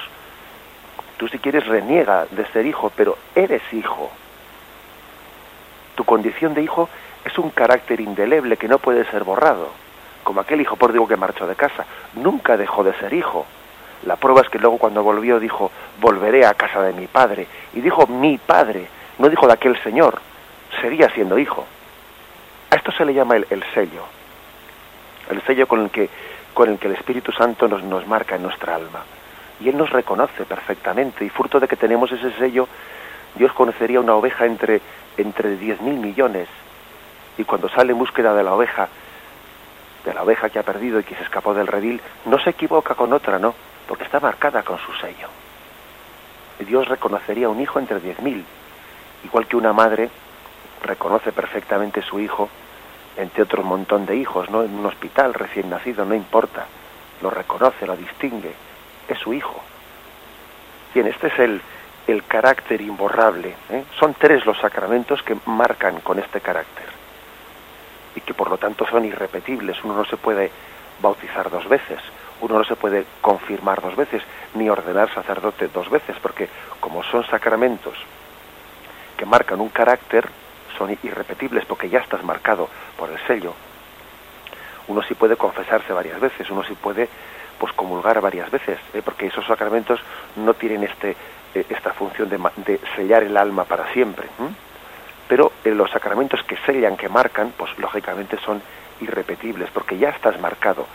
Tú 1.17 1.27
si 1.27 1.39
quieres 1.39 1.65
reniega 1.65 2.25
de 2.32 2.46
ser 2.48 2.65
hijo, 2.65 2.91
pero 2.96 3.17
eres 3.36 3.62
hijo. 3.72 4.12
Tu 5.96 6.03
condición 6.03 6.53
de 6.53 6.63
hijo 6.63 6.89
es 7.25 7.38
un 7.38 7.50
carácter 7.51 8.00
indeleble 8.01 8.58
que 8.58 8.68
no 8.68 8.80
puede 8.80 9.06
ser 9.06 9.24
borrado. 9.24 9.70
como 10.24 10.39
aquel 10.39 10.62
hijo 10.62 10.77
pródigo 10.77 11.08
que 11.08 11.18
marchó 11.18 11.46
de 11.48 11.56
casa. 11.56 11.86
Nunca 12.15 12.56
dejó 12.56 12.84
de 12.84 12.94
ser 12.94 13.13
hijo. 13.13 13.46
La 14.06 14.15
prueba 14.15 14.42
es 14.42 14.50
que 14.50 14.60
luego 14.60 14.77
cuando 14.77 15.03
volvió 15.03 15.39
dijo, 15.39 15.70
volveré 16.00 16.46
a 16.46 16.53
casa 16.53 16.82
de 16.82 16.94
mi 16.94 17.08
padre. 17.08 17.46
Y 17.74 17.82
dijo 17.82 18.08
mi 18.08 18.38
padre, 18.38 18.88
no 19.18 19.30
dijo 19.30 19.48
de 19.48 19.53
aquel 19.53 19.82
señor. 19.84 20.20
Seguía 20.82 21.10
siendo 21.10 21.38
hijo. 21.38 21.65
A 22.72 22.75
esto 22.75 22.92
se 22.92 23.06
le 23.06 23.13
llama 23.13 23.36
el, 23.36 23.46
el 23.50 23.63
sello. 23.74 24.03
El 25.30 25.42
sello 25.44 25.68
con 25.68 25.82
el 25.82 25.89
que, 25.89 26.10
con 26.53 26.70
el 26.70 26.80
que 26.80 26.88
el 26.88 26.96
Espíritu 26.96 27.32
Santo 27.32 27.68
nos, 27.68 27.84
nos 27.84 28.08
marca 28.08 28.36
en 28.36 28.44
nuestra 28.44 28.75
alma. 28.75 29.03
Y 29.60 29.70
Él 29.70 29.77
nos 29.77 29.89
reconoce 29.89 30.46
perfectamente. 30.46 31.24
Y 31.25 31.30
fruto 31.30 31.60
de 31.60 31.68
que 31.68 31.75
tenemos 31.75 32.12
ese 32.12 32.32
sello, 32.34 32.68
Dios 33.36 33.51
conocería 33.53 34.00
una 34.00 34.15
oveja 34.15 34.46
entre, 34.46 34.82
entre 35.18 35.58
diez 35.58 35.82
mil 35.82 35.96
millones. 35.96 36.48
Y 37.38 37.44
cuando 37.44 37.70
sale 37.70 37.92
en 37.92 38.00
búsqueda 38.00 38.34
de 38.34 38.44
la 38.44 38.54
oveja, 38.54 38.88
de 40.06 40.13
la 40.13 40.24
oveja 40.24 40.50
que 40.50 40.60
ha 40.60 40.63
perdido 40.63 41.00
y 41.00 41.04
que 41.04 41.16
se 41.16 41.24
escapó 41.24 41.54
del 41.54 41.68
redil, 41.68 42.02
no 42.25 42.40
se 42.40 42.52
equivoca 42.52 42.96
con 42.96 43.13
otra, 43.13 43.40
¿no? 43.40 43.56
Porque 43.88 44.04
está 44.04 44.20
marcada 44.20 44.63
con 44.63 44.78
su 44.80 44.94
sello. 44.94 45.28
Dios 46.60 46.88
reconocería 46.88 47.50
un 47.50 47.60
hijo 47.60 47.80
entre 47.80 48.00
diez 48.00 48.20
mil, 48.22 48.46
igual 49.24 49.48
que 49.48 49.58
una 49.58 49.74
madre 49.74 50.10
reconoce 50.84 51.32
perfectamente 51.32 52.02
su 52.02 52.20
hijo 52.20 52.50
entre 53.18 53.44
otro 53.44 53.63
montón 53.63 54.06
de 54.06 54.16
hijos, 54.16 54.50
¿no? 54.50 54.63
En 54.63 54.74
un 54.74 54.86
hospital 54.86 55.34
recién 55.34 55.70
nacido, 55.70 56.06
no 56.06 56.16
importa, 56.16 56.66
lo 57.22 57.30
reconoce, 57.30 57.86
lo 57.86 57.96
distingue, 57.96 58.54
es 59.08 59.18
su 59.20 59.34
hijo. 59.34 59.62
Bien, 60.94 61.08
este 61.08 61.28
es 61.28 61.40
el, 61.40 61.62
el 62.08 62.24
carácter 62.25 62.82
imborrable. 62.82 63.56
¿eh? 63.70 63.84
Son 64.00 64.16
tres 64.16 64.46
los 64.46 64.58
sacramentos 64.60 65.22
que 65.24 65.38
marcan 65.46 66.00
con 66.02 66.20
este 66.20 66.42
carácter 66.42 66.93
y 68.15 68.22
que 68.22 68.34
por 68.34 68.50
lo 68.50 68.58
tanto 68.58 68.86
son 68.86 69.05
irrepetibles. 69.05 69.84
Uno 69.84 69.96
no 69.96 70.05
se 70.05 70.17
puede 70.17 70.51
bautizar 71.01 71.50
dos 71.50 71.67
veces, 71.67 72.00
uno 72.41 72.58
no 72.58 72.63
se 72.63 72.75
puede 72.75 73.05
confirmar 73.22 73.82
dos 73.82 73.96
veces, 73.96 74.24
ni 74.55 74.70
ordenar 74.70 75.13
sacerdote 75.13 75.67
dos 75.67 75.89
veces, 75.89 76.15
porque 76.22 76.50
como 76.79 77.03
son 77.03 77.25
sacramentos 77.25 77.96
que 79.17 79.25
marcan 79.25 79.62
un 79.62 79.70
carácter, 79.70 80.27
son 80.77 80.98
irrepetibles 81.03 81.65
porque 81.65 81.89
ya 81.89 82.00
estás 82.00 82.24
marcado 82.24 82.67
por 82.98 83.10
el 83.10 83.20
sello. 83.27 83.53
Uno 84.88 85.01
sí 85.03 85.13
puede 85.13 85.38
confesarse 85.38 85.93
varias 85.93 86.20
veces, 86.20 86.50
uno 86.50 86.63
sí 86.63 86.74
puede 86.74 87.08
pues 87.60 87.72
comulgar 87.74 88.20
varias 88.20 88.50
veces, 88.51 88.79
¿eh? 88.93 89.01
porque 89.03 89.27
esos 89.27 89.46
sacramentos 89.46 90.00
no 90.36 90.53
tienen 90.53 90.84
este 90.84 91.15
eh, 91.55 91.65
esta 91.70 91.93
función 91.93 92.29
de, 92.29 92.39
de, 92.65 92.79
sellar 92.96 93.24
el 93.24 93.38
alma 93.38 93.63
para 93.65 93.91
siempre. 93.93 94.27
Pero 95.34 95.52
los 95.66 95.90
sacramentos 95.90 96.44
que 96.44 96.56
sellan, 96.58 96.96
que 96.96 97.10
marcan, 97.10 97.54
pues 97.58 97.72
lógicamente 97.80 98.38
son 98.46 98.62
irrepetibles, 99.02 99.68
porque 99.74 99.98
ya 99.98 100.10
estás 100.10 100.40
marcado 100.40 100.86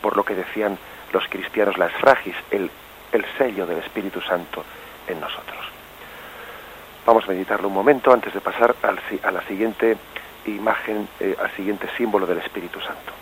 por 0.00 0.16
lo 0.16 0.24
que 0.24 0.34
decían 0.34 0.78
los 1.12 1.28
cristianos, 1.28 1.76
la 1.76 1.88
esfragis, 1.88 2.34
el, 2.50 2.70
el 3.12 3.24
sello 3.36 3.66
del 3.66 3.80
Espíritu 3.80 4.22
Santo 4.22 4.64
en 5.06 5.20
nosotros. 5.20 5.60
Vamos 7.04 7.24
a 7.24 7.32
meditarlo 7.32 7.68
un 7.68 7.74
momento 7.74 8.14
antes 8.14 8.32
de 8.32 8.40
pasar 8.40 8.74
a 8.82 9.30
la 9.30 9.42
siguiente 9.42 9.98
imagen, 10.46 11.06
eh, 11.20 11.36
al 11.38 11.50
siguiente 11.50 11.86
símbolo 11.94 12.26
del 12.26 12.38
Espíritu 12.38 12.80
Santo. 12.80 13.12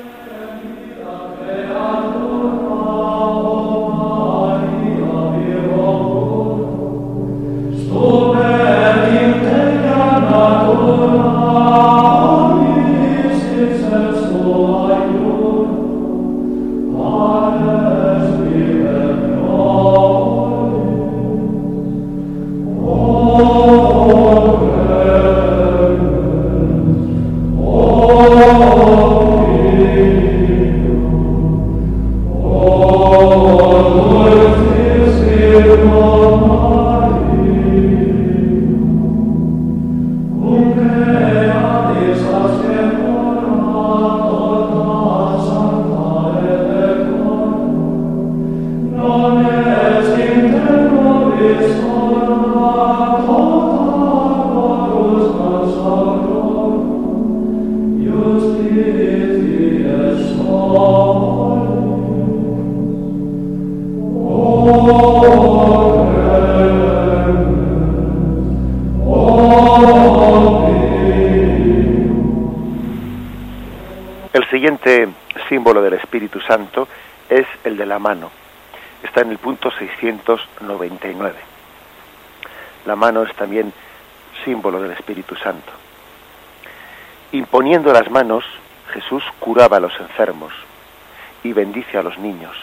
Santo 76.47 76.89
es 77.29 77.47
el 77.65 77.77
de 77.77 77.87
la 77.87 77.99
mano. 77.99 78.31
Está 79.03 79.23
en 79.23 79.31
el 79.31 79.39
punto 79.39 79.71
699. 79.71 81.37
La 82.87 82.97
mano 82.97 83.23
es 83.23 83.35
también 83.35 83.73
símbolo 84.45 84.81
del 84.83 84.93
Espíritu 84.93 85.37
Santo. 85.37 85.73
Imponiendo 87.33 87.93
las 87.93 88.11
manos, 88.11 88.45
Jesús 88.93 89.23
curaba 89.39 89.79
a 89.79 89.81
los 89.81 89.99
enfermos 90.01 90.53
y 91.43 91.53
bendice 91.53 91.97
a 91.97 92.03
los 92.03 92.19
niños. 92.19 92.57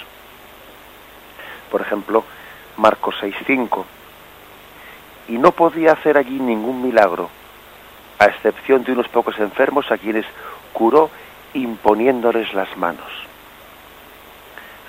Por 1.71 1.81
ejemplo, 1.81 2.23
Marcos 2.77 3.15
6.5. 3.21 3.85
Y 5.29 5.37
no 5.37 5.51
podía 5.51 5.93
hacer 5.93 6.17
allí 6.17 6.39
ningún 6.39 6.81
milagro, 6.81 7.29
a 8.19 8.25
excepción 8.25 8.83
de 8.83 8.93
unos 8.93 9.07
pocos 9.07 9.37
enfermos 9.39 9.91
a 9.91 9.97
quienes 9.97 10.25
curó 10.73 11.09
imponiéndoles 11.53 12.53
las 12.53 12.75
manos. 12.77 13.09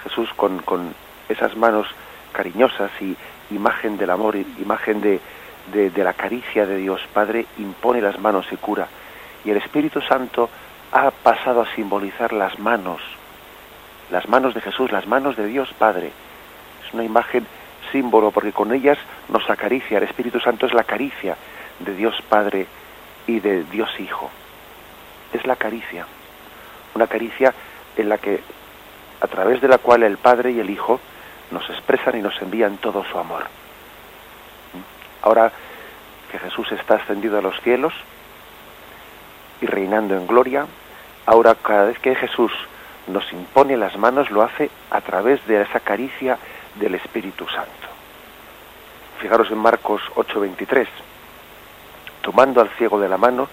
Jesús 0.08 0.30
con, 0.34 0.94
esas 1.28 1.56
manos 1.56 1.86
cariñosas 2.32 2.90
y 3.00 3.16
imagen 3.54 3.98
del 3.98 4.10
amor, 4.10 4.36
imagen 4.36 5.00
de, 5.00 5.20
la 5.96 6.12
caricia 6.14 6.66
de 6.66 6.76
Dios 6.76 7.00
Padre, 7.12 7.46
impone 7.58 8.00
las 8.00 8.18
manos 8.18 8.46
y 8.50 8.56
cura. 8.56 8.88
Y 9.44 9.50
el 9.50 9.58
Espíritu 9.58 10.00
Santo 10.00 10.48
ha 10.92 11.10
pasado 11.10 11.62
a 11.62 11.74
simbolizar 11.74 12.32
las 12.32 12.58
manos, 12.58 13.00
las 14.10 14.28
manos 14.28 14.54
de 14.54 14.62
Jesús, 14.62 14.90
las 14.90 15.06
manos 15.06 15.36
de 15.36 15.46
Dios 15.46 15.72
Padre. 15.78 16.10
Es 16.86 16.94
una 16.94 17.04
imagen 17.04 17.46
símbolo 17.92 18.30
porque 18.30 18.52
con 18.52 18.72
ellas 18.72 18.98
nos 19.28 19.48
acaricia. 19.50 19.98
El 19.98 20.04
Espíritu 20.04 20.40
Santo 20.40 20.66
es 20.66 20.72
la 20.72 20.84
caricia 20.84 21.36
de 21.80 21.94
Dios 21.94 22.14
Padre 22.28 22.66
y 23.26 23.40
de 23.40 23.64
Dios 23.64 23.90
Hijo. 24.00 24.30
Es 25.32 25.46
la 25.46 25.56
caricia. 25.56 26.06
Una 26.94 27.06
caricia 27.06 27.52
en 27.96 28.08
la 28.08 28.16
que 28.16 28.40
a 29.20 29.26
través 29.26 29.60
de 29.60 29.68
la 29.68 29.78
cual 29.78 30.02
el 30.02 30.16
Padre 30.16 30.52
y 30.52 30.60
el 30.60 30.70
Hijo 30.70 31.00
nos 31.50 31.68
expresan 31.70 32.16
y 32.18 32.22
nos 32.22 32.40
envían 32.40 32.76
todo 32.78 33.04
su 33.04 33.18
amor. 33.18 33.44
Ahora 35.22 35.52
que 36.30 36.38
Jesús 36.38 36.70
está 36.72 36.96
ascendido 36.96 37.38
a 37.38 37.42
los 37.42 37.60
cielos 37.62 37.94
y 39.60 39.66
reinando 39.66 40.14
en 40.14 40.26
gloria, 40.26 40.66
ahora 41.26 41.54
cada 41.54 41.86
vez 41.86 41.98
que 41.98 42.14
Jesús 42.14 42.52
nos 43.06 43.32
impone 43.32 43.76
las 43.76 43.96
manos 43.96 44.30
lo 44.30 44.42
hace 44.42 44.70
a 44.90 45.00
través 45.00 45.44
de 45.46 45.62
esa 45.62 45.80
caricia 45.80 46.38
del 46.76 46.94
Espíritu 46.94 47.46
Santo. 47.48 47.88
Fijaros 49.18 49.50
en 49.50 49.58
Marcos 49.58 50.02
8:23. 50.14 50.86
Tomando 52.20 52.60
al 52.60 52.68
ciego 52.70 53.00
de 53.00 53.08
la 53.08 53.16
mano, 53.16 53.48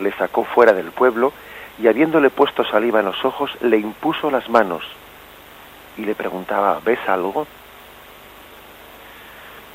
le 0.00 0.12
sacó 0.12 0.44
fuera 0.44 0.72
del 0.72 0.90
pueblo 0.90 1.32
y 1.78 1.86
habiéndole 1.86 2.28
puesto 2.28 2.64
saliva 2.64 3.00
en 3.00 3.06
los 3.06 3.24
ojos, 3.24 3.50
le 3.60 3.78
impuso 3.78 4.30
las 4.30 4.48
manos 4.48 4.82
y 5.96 6.04
le 6.04 6.14
preguntaba, 6.14 6.80
¿ves 6.84 6.98
algo? 7.06 7.46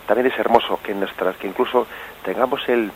También 0.07 0.31
es 0.31 0.39
hermoso 0.39 0.79
que, 0.83 0.93
nuestras, 0.93 1.35
que 1.37 1.47
incluso 1.47 1.87
tengamos 2.23 2.67
el, 2.67 2.91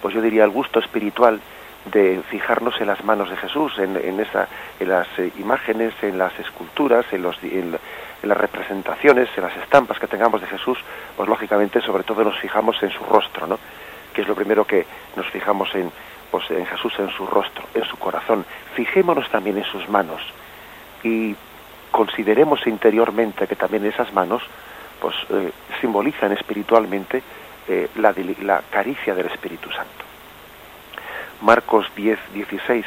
pues 0.00 0.14
yo 0.14 0.22
diría, 0.22 0.44
el 0.44 0.50
gusto 0.50 0.78
espiritual 0.80 1.40
de 1.86 2.22
fijarnos 2.28 2.80
en 2.80 2.86
las 2.86 3.02
manos 3.04 3.30
de 3.30 3.36
Jesús, 3.36 3.78
en, 3.78 3.96
en, 3.96 4.20
esa, 4.20 4.48
en 4.78 4.88
las 4.88 5.06
eh, 5.18 5.32
imágenes, 5.38 5.94
en 6.02 6.18
las 6.18 6.38
esculturas, 6.38 7.06
en, 7.12 7.22
los, 7.22 7.36
en, 7.42 7.78
las 8.22 8.36
representaciones, 8.36 9.28
en 9.36 9.44
las 9.44 9.56
estampas 9.56 9.98
que 9.98 10.06
tengamos 10.06 10.40
de 10.40 10.46
Jesús, 10.46 10.78
pues 11.16 11.28
lógicamente 11.28 11.80
sobre 11.80 12.02
todo 12.02 12.24
nos 12.24 12.38
fijamos 12.38 12.82
en 12.82 12.90
su 12.90 13.04
rostro, 13.04 13.46
¿no? 13.46 13.58
Que 14.12 14.22
es 14.22 14.28
lo 14.28 14.34
primero 14.34 14.64
que 14.64 14.86
nos 15.16 15.26
fijamos 15.30 15.74
en, 15.74 15.90
pues, 16.30 16.50
en 16.50 16.66
Jesús, 16.66 16.92
en 16.98 17.10
su 17.10 17.26
rostro, 17.26 17.64
en 17.74 17.84
su 17.84 17.96
corazón. 17.96 18.44
Fijémonos 18.74 19.28
también 19.30 19.58
en 19.58 19.64
sus 19.64 19.88
manos, 19.88 20.20
y 21.02 21.36
consideremos 21.90 22.66
interiormente 22.66 23.46
que 23.46 23.56
también 23.56 23.86
esas 23.86 24.12
manos 24.12 24.42
pues 25.00 25.14
eh, 25.30 25.52
simbolizan 25.80 26.32
espiritualmente 26.32 27.22
eh, 27.68 27.88
la, 27.96 28.14
la 28.42 28.62
caricia 28.70 29.14
del 29.14 29.26
Espíritu 29.26 29.70
Santo. 29.70 30.04
Marcos 31.42 31.86
10, 31.94 32.18
16, 32.34 32.84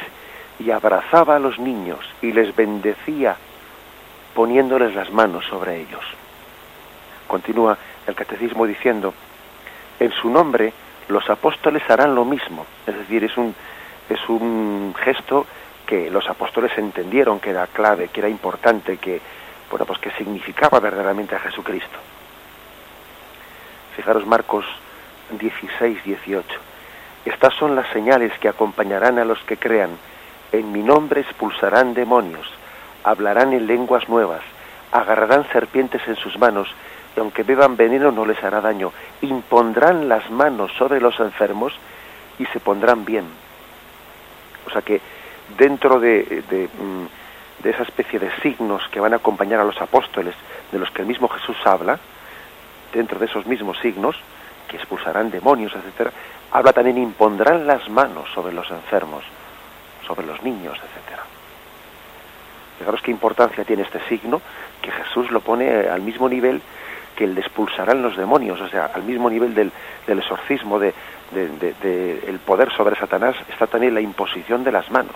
y 0.58 0.70
abrazaba 0.70 1.36
a 1.36 1.38
los 1.38 1.58
niños 1.58 2.00
y 2.20 2.32
les 2.32 2.54
bendecía 2.54 3.36
poniéndoles 4.34 4.94
las 4.94 5.10
manos 5.10 5.44
sobre 5.46 5.80
ellos. 5.80 6.04
Continúa 7.26 7.78
el 8.06 8.14
catecismo 8.14 8.66
diciendo, 8.66 9.14
en 9.98 10.12
su 10.12 10.30
nombre 10.30 10.72
los 11.08 11.28
apóstoles 11.30 11.82
harán 11.88 12.14
lo 12.14 12.24
mismo, 12.24 12.66
es 12.86 12.96
decir, 12.96 13.24
es 13.24 13.36
un, 13.36 13.54
es 14.08 14.28
un 14.28 14.94
gesto 14.98 15.46
que 15.92 16.10
los 16.10 16.26
apóstoles 16.26 16.72
entendieron 16.78 17.38
que 17.38 17.50
era 17.50 17.66
clave, 17.66 18.08
que 18.08 18.20
era 18.20 18.28
importante, 18.30 18.96
que, 18.96 19.20
bueno, 19.68 19.84
pues 19.84 19.98
que 19.98 20.10
significaba 20.12 20.80
verdaderamente 20.80 21.36
a 21.36 21.38
Jesucristo. 21.38 21.98
Fijaros 23.94 24.26
Marcos 24.26 24.64
16, 25.38 26.02
18. 26.02 26.48
Estas 27.26 27.52
son 27.56 27.76
las 27.76 27.86
señales 27.88 28.32
que 28.38 28.48
acompañarán 28.48 29.18
a 29.18 29.26
los 29.26 29.38
que 29.40 29.58
crean. 29.58 29.90
En 30.50 30.72
mi 30.72 30.82
nombre 30.82 31.20
expulsarán 31.20 31.92
demonios, 31.92 32.50
hablarán 33.04 33.52
en 33.52 33.66
lenguas 33.66 34.08
nuevas, 34.08 34.40
agarrarán 34.92 35.46
serpientes 35.52 36.00
en 36.08 36.16
sus 36.16 36.38
manos, 36.38 36.74
y 37.14 37.20
aunque 37.20 37.42
beban 37.42 37.76
veneno 37.76 38.10
no 38.10 38.24
les 38.24 38.42
hará 38.42 38.62
daño. 38.62 38.94
Impondrán 39.20 40.08
las 40.08 40.30
manos 40.30 40.72
sobre 40.78 41.02
los 41.02 41.20
enfermos 41.20 41.74
y 42.38 42.46
se 42.46 42.60
pondrán 42.60 43.04
bien. 43.04 43.26
O 44.66 44.70
sea 44.70 44.80
que 44.80 45.02
dentro 45.56 46.00
de, 46.00 46.68
mm, 46.78 47.62
de 47.62 47.70
esa 47.70 47.82
especie 47.82 48.18
de 48.18 48.30
signos 48.40 48.82
que 48.90 49.00
van 49.00 49.12
a 49.12 49.16
acompañar 49.16 49.60
a 49.60 49.64
los 49.64 49.80
apóstoles, 49.80 50.34
de 50.70 50.78
los 50.78 50.90
que 50.90 51.02
el 51.02 51.08
mismo 51.08 51.28
Jesús 51.28 51.56
habla, 51.64 51.98
dentro 52.92 53.18
de 53.18 53.26
esos 53.26 53.46
mismos 53.46 53.78
signos, 53.80 54.16
que 54.68 54.76
expulsarán 54.76 55.30
demonios, 55.30 55.72
etcétera, 55.74 56.12
habla 56.50 56.72
también 56.72 56.98
impondrán 56.98 57.66
las 57.66 57.88
manos 57.88 58.28
sobre 58.34 58.52
los 58.52 58.70
enfermos, 58.70 59.24
sobre 60.06 60.26
los 60.26 60.42
niños, 60.42 60.76
etcétera. 60.76 61.22
Fijaros 62.78 63.02
qué 63.02 63.10
importancia 63.10 63.64
tiene 63.64 63.82
este 63.82 64.00
signo, 64.08 64.40
que 64.80 64.90
Jesús 64.90 65.30
lo 65.30 65.40
pone 65.40 65.88
al 65.88 66.00
mismo 66.00 66.28
nivel 66.28 66.60
que 67.22 67.28
el 67.28 67.36
de 67.36 67.40
expulsarán 67.42 68.02
los 68.02 68.16
demonios, 68.16 68.60
o 68.60 68.68
sea, 68.68 68.86
al 68.86 69.04
mismo 69.04 69.30
nivel 69.30 69.54
del, 69.54 69.70
del 70.08 70.18
exorcismo, 70.18 70.80
de, 70.80 70.92
de, 71.30 72.24
el 72.26 72.40
poder 72.40 72.72
sobre 72.72 72.96
Satanás, 72.96 73.36
está 73.48 73.68
también 73.68 73.94
la 73.94 74.00
imposición 74.00 74.64
de 74.64 74.72
las 74.72 74.90
manos. 74.90 75.14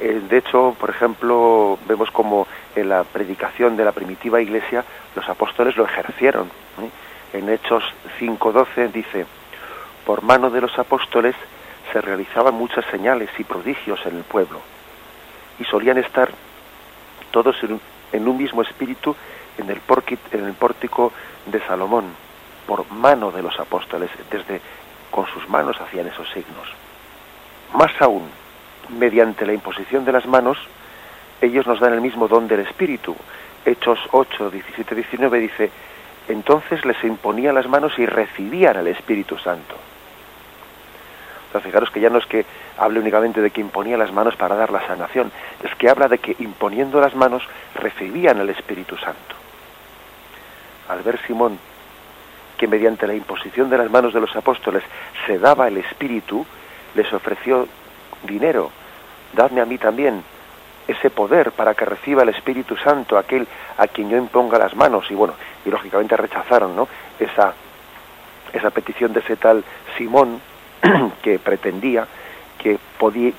Eh, 0.00 0.22
de 0.28 0.38
hecho, 0.38 0.76
por 0.78 0.90
ejemplo, 0.90 1.76
vemos 1.88 2.12
como 2.12 2.46
en 2.76 2.88
la 2.88 3.02
predicación 3.02 3.76
de 3.76 3.84
la 3.84 3.90
primitiva 3.90 4.40
iglesia 4.40 4.84
los 5.16 5.28
apóstoles 5.28 5.76
lo 5.76 5.84
ejercieron. 5.84 6.48
En 7.32 7.48
Hechos 7.48 7.82
5.12 8.20 8.92
dice, 8.92 9.26
por 10.06 10.22
mano 10.22 10.50
de 10.50 10.60
los 10.60 10.78
apóstoles 10.78 11.34
se 11.92 12.00
realizaban 12.00 12.54
muchas 12.54 12.84
señales 12.86 13.30
y 13.38 13.42
prodigios 13.42 13.98
en 14.06 14.18
el 14.18 14.22
pueblo 14.22 14.60
y 15.58 15.64
solían 15.64 15.98
estar 15.98 16.30
todos 17.32 17.56
en 18.12 18.28
un, 18.28 18.36
mismo 18.36 18.62
espíritu 18.62 19.16
en 19.58 19.70
el, 19.70 19.80
pórtico 20.54 21.12
de 21.46 21.60
Salomón, 21.66 22.06
por 22.66 22.90
mano 22.90 23.30
de 23.30 23.42
los 23.42 23.58
apóstoles, 23.58 24.10
desde 24.30 24.60
con 25.10 25.26
sus 25.26 25.48
manos 25.48 25.80
hacían 25.80 26.06
esos 26.06 26.28
signos. 26.30 26.68
Más 27.74 27.92
aún, 28.00 28.28
mediante 28.88 29.46
la 29.46 29.52
imposición 29.52 30.04
de 30.04 30.12
las 30.12 30.26
manos, 30.26 30.58
ellos 31.40 31.66
nos 31.66 31.80
dan 31.80 31.92
el 31.92 32.00
mismo 32.00 32.28
don 32.28 32.48
del 32.48 32.60
Espíritu. 32.60 33.14
Hechos 33.64 33.98
8, 34.10 34.50
17, 34.50 34.94
19 34.94 35.38
dice, 35.38 35.70
entonces 36.28 36.84
les 36.84 37.02
imponía 37.04 37.52
las 37.52 37.68
manos 37.68 37.98
y 37.98 38.06
recibían 38.06 38.76
el 38.76 38.88
Espíritu 38.88 39.38
Santo. 39.38 39.76
Entonces, 41.46 41.70
fijaros 41.70 41.90
que 41.90 42.00
ya 42.00 42.08
no 42.08 42.18
es 42.18 42.26
que 42.26 42.46
hable 42.78 42.98
únicamente 42.98 43.42
de 43.42 43.50
que 43.50 43.60
imponía 43.60 43.98
las 43.98 44.12
manos 44.12 44.36
para 44.36 44.56
dar 44.56 44.70
la 44.70 44.86
sanación, 44.86 45.30
es 45.62 45.74
que 45.74 45.90
habla 45.90 46.08
de 46.08 46.18
que 46.18 46.34
imponiendo 46.38 46.98
las 47.00 47.14
manos 47.14 47.42
recibían 47.74 48.40
el 48.40 48.48
Espíritu 48.48 48.96
Santo. 48.96 49.41
Al 50.92 51.02
ver 51.02 51.18
Simón 51.26 51.58
que 52.58 52.68
mediante 52.68 53.06
la 53.06 53.14
imposición 53.14 53.70
de 53.70 53.78
las 53.78 53.90
manos 53.90 54.12
de 54.12 54.20
los 54.20 54.34
apóstoles 54.36 54.82
se 55.26 55.38
daba 55.38 55.68
el 55.68 55.78
Espíritu, 55.78 56.46
les 56.94 57.12
ofreció 57.12 57.66
dinero, 58.24 58.70
dadme 59.32 59.60
a 59.60 59.64
mí 59.64 59.78
también 59.78 60.22
ese 60.86 61.10
poder 61.10 61.52
para 61.52 61.74
que 61.74 61.84
reciba 61.84 62.22
el 62.22 62.28
Espíritu 62.28 62.76
Santo 62.76 63.16
aquel 63.16 63.46
a 63.78 63.86
quien 63.86 64.10
yo 64.10 64.16
imponga 64.16 64.58
las 64.58 64.76
manos. 64.76 65.10
Y 65.10 65.14
bueno 65.14 65.34
y 65.64 65.70
lógicamente 65.70 66.16
rechazaron 66.16 66.76
no 66.76 66.88
esa 67.18 67.54
esa 68.52 68.70
petición 68.70 69.12
de 69.12 69.20
ese 69.20 69.36
tal 69.36 69.64
Simón 69.96 70.40
que 71.22 71.38
pretendía 71.38 72.06
que, 72.58 72.78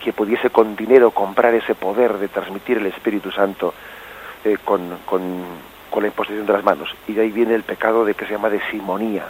que 0.04 0.14
pudiese 0.14 0.50
con 0.50 0.76
dinero 0.76 1.12
comprar 1.12 1.54
ese 1.54 1.76
poder 1.76 2.18
de 2.18 2.28
transmitir 2.28 2.78
el 2.78 2.88
Espíritu 2.88 3.32
Santo 3.32 3.74
eh, 4.44 4.58
con, 4.66 4.98
con, 5.06 5.22
con, 5.94 6.04
la 6.04 6.10
imposición 6.10 6.46
de 6.46 6.54
las 6.54 6.64
manos. 6.64 6.96
Y 7.08 7.14
de 7.14 7.22
ahí 7.22 7.32
viene 7.32 7.56
el 7.56 7.64
pecado 7.64 8.06
de 8.06 8.16
que 8.16 8.26
se 8.26 8.32
llama 8.32 8.50
de 8.50 8.62
simonía 8.72 9.26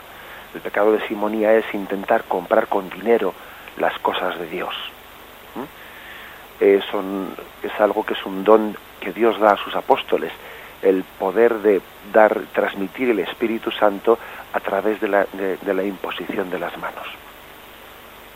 el 0.53 0.61
pecado 0.61 0.91
de 0.91 1.05
simonía 1.07 1.53
es 1.53 1.65
intentar 1.73 2.25
comprar 2.25 2.67
con 2.67 2.89
dinero 2.89 3.33
las 3.77 3.97
cosas 3.99 4.37
de 4.37 4.47
Dios. 4.47 4.73
Es 6.59 6.83
algo 7.79 8.05
que 8.05 8.13
es 8.13 8.25
un 8.25 8.43
don 8.43 8.77
que 8.99 9.11
Dios 9.11 9.39
da 9.39 9.53
a 9.53 9.57
sus 9.57 9.75
apóstoles, 9.75 10.31
el 10.81 11.03
poder 11.03 11.55
de 11.55 11.81
dar, 12.13 12.39
transmitir 12.53 13.09
el 13.09 13.19
Espíritu 13.19 13.71
Santo 13.71 14.17
a 14.53 14.59
través 14.59 15.01
de 15.01 15.07
la, 15.07 15.25
de, 15.33 15.73
la 15.73 15.83
imposición 15.83 16.49
de 16.49 16.59
las 16.59 16.77
manos. 16.77 17.07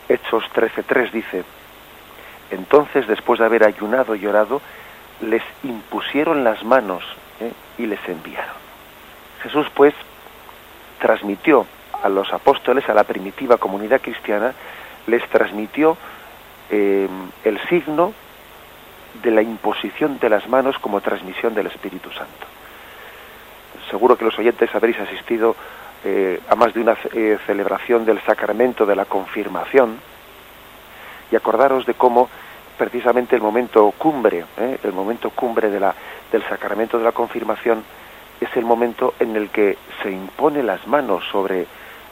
Hechos 0.10 0.44
13.3 0.54 1.12
dice, 1.12 1.44
entonces 2.50 3.08
después 3.08 3.40
de 3.40 3.46
haber 3.46 3.63
ayunado 3.63 4.16
y 4.16 4.26
orado, 4.26 4.62
les 5.22 5.44
impusieron 5.63 6.44
las 6.44 6.63
manos 6.63 7.04
¿eh? 7.39 7.52
y 7.78 7.86
les 7.86 8.00
enviaron. 8.08 8.56
Jesús 9.41 9.67
pues 9.73 9.93
transmitió 11.00 11.65
a 12.02 12.10
los 12.10 12.32
apóstoles, 12.34 12.88
a 12.89 12.93
la 12.93 13.04
primitiva 13.04 13.58
comunidad 13.58 14.02
cristiana, 14.02 14.54
les 15.08 15.28
transmitió 15.30 15.97
eh, 16.69 17.08
el 17.43 17.60
signo 17.67 18.13
de 19.21 19.32
la 19.32 19.41
imposición 19.41 20.19
de 20.19 20.30
las 20.30 20.47
manos 20.47 20.78
como 20.80 21.02
transmisión 21.02 21.54
del 21.56 21.67
Espíritu 21.67 22.12
Santo. 22.12 22.45
Seguro 23.89 24.17
que 24.17 24.26
los 24.26 24.38
oyentes 24.38 24.73
habréis 24.76 25.00
asistido 25.00 25.56
eh, 26.04 26.39
a 26.50 26.56
más 26.56 26.73
de 26.73 26.82
una 26.82 26.95
celebración 27.45 28.06
del 28.06 28.21
sacramento 28.21 28.86
de 28.86 28.95
la 28.95 29.06
confirmación 29.06 30.00
y 31.32 31.36
acordaros 31.36 31.86
de 31.86 31.93
cómo 31.93 32.30
precisamente 32.78 33.36
el 33.36 33.41
momento 33.41 33.91
cumbre, 33.97 34.45
el 34.84 34.93
momento 34.93 35.32
cumbre 35.32 35.69
de 35.71 35.80
la, 35.80 35.95
del 36.32 36.44
sacramento 36.48 36.98
de 36.98 37.04
la 37.04 37.12
confirmación 37.12 37.84
es 38.40 38.56
el 38.56 38.66
momento 38.66 39.13
en 39.20 39.36
el 39.36 39.50
que 39.50 39.78
se 40.04 40.12
impone 40.12 40.62
las 40.63 40.86
manos 40.88 41.24
sobre 41.32 41.66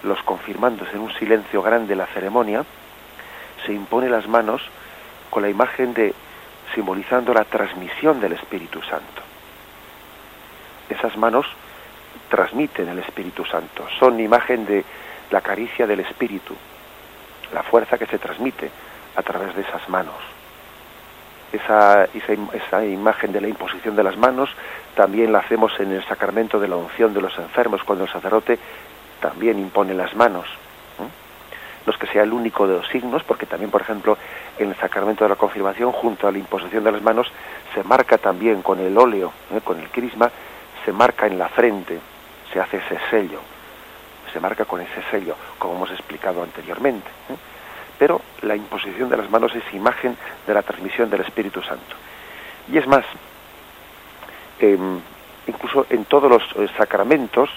los 0.03 0.21
confirmandos 0.23 0.87
en 0.93 0.99
un 0.99 1.13
silencio 1.13 1.61
grande 1.61 1.95
la 1.95 2.07
ceremonia, 2.07 2.63
se 3.65 3.73
impone 3.73 4.09
las 4.09 4.27
manos 4.27 4.61
con 5.29 5.43
la 5.43 5.49
imagen 5.49 5.93
de 5.93 6.13
simbolizando 6.73 7.33
la 7.33 7.43
transmisión 7.43 8.19
del 8.19 8.33
Espíritu 8.33 8.81
Santo. 8.81 9.21
Esas 10.89 11.17
manos 11.17 11.45
transmiten 12.29 12.89
el 12.89 12.99
Espíritu 12.99 13.45
Santo, 13.45 13.87
son 13.99 14.19
imagen 14.19 14.65
de 14.65 14.83
la 15.31 15.41
caricia 15.41 15.87
del 15.87 16.01
Espíritu, 16.01 16.55
la 17.53 17.63
fuerza 17.63 17.97
que 17.97 18.05
se 18.05 18.19
transmite 18.19 18.69
a 19.15 19.21
través 19.21 19.55
de 19.55 19.61
esas 19.61 19.87
manos. 19.89 20.15
Esa, 21.53 22.05
esa, 22.05 22.33
esa, 22.53 22.85
imagen 22.85 23.31
de 23.31 23.39
la 23.39 23.47
imposición 23.47 23.95
de 23.95 24.03
las 24.03 24.17
manos 24.17 24.49
también 24.95 25.31
la 25.31 25.39
hacemos 25.39 25.71
en 25.79 25.91
el 25.91 26.03
sacramento 26.05 26.59
de 26.59 26.67
la 26.67 26.75
unción 26.75 27.13
de 27.13 27.21
los 27.21 27.37
enfermos, 27.37 27.83
cuando 27.83 28.03
el 28.05 28.11
sacerdote 28.11 28.59
también 29.21 29.59
impone 29.59 29.93
las 29.93 30.15
manos 30.15 30.47
no 31.85 31.93
es 31.93 31.99
que 31.99 32.07
sea 32.07 32.23
el 32.23 32.33
único 32.33 32.67
de 32.67 32.77
los 32.77 32.87
signos, 32.87 33.23
porque 33.23 33.45
también, 33.45 33.71
por 33.71 33.81
ejemplo, 33.81 34.17
en 34.57 34.69
el 34.69 34.75
sacramento 34.77 35.23
de 35.23 35.29
la 35.29 35.35
confirmación, 35.35 35.91
junto 35.91 36.27
a 36.27 36.31
la 36.31 36.37
imposición 36.37 36.83
de 36.83 36.91
las 36.91 37.01
manos, 37.01 37.31
se 37.73 37.83
marca 37.83 38.17
también 38.17 38.61
con 38.61 38.79
el 38.79 38.97
óleo, 38.97 39.31
¿eh? 39.53 39.61
con 39.63 39.79
el 39.79 39.89
crisma, 39.89 40.31
se 40.83 40.91
marca 40.91 41.27
en 41.27 41.37
la 41.37 41.47
frente, 41.49 41.99
se 42.51 42.59
hace 42.59 42.77
ese 42.77 42.97
sello, 43.09 43.39
se 44.33 44.39
marca 44.39 44.65
con 44.65 44.81
ese 44.81 45.01
sello, 45.11 45.35
como 45.59 45.75
hemos 45.75 45.91
explicado 45.91 46.41
anteriormente. 46.41 47.07
¿eh? 47.29 47.35
Pero 47.97 48.21
la 48.41 48.55
imposición 48.55 49.09
de 49.09 49.17
las 49.17 49.29
manos 49.29 49.53
es 49.55 49.63
imagen 49.73 50.17
de 50.45 50.53
la 50.53 50.61
transmisión 50.61 51.09
del 51.09 51.21
Espíritu 51.21 51.61
Santo. 51.61 51.95
Y 52.71 52.77
es 52.77 52.87
más, 52.87 53.05
em, 54.59 54.99
incluso 55.47 55.85
en 55.89 56.05
todos 56.05 56.29
los 56.29 56.43
eh, 56.55 56.71
sacramentos 56.77 57.49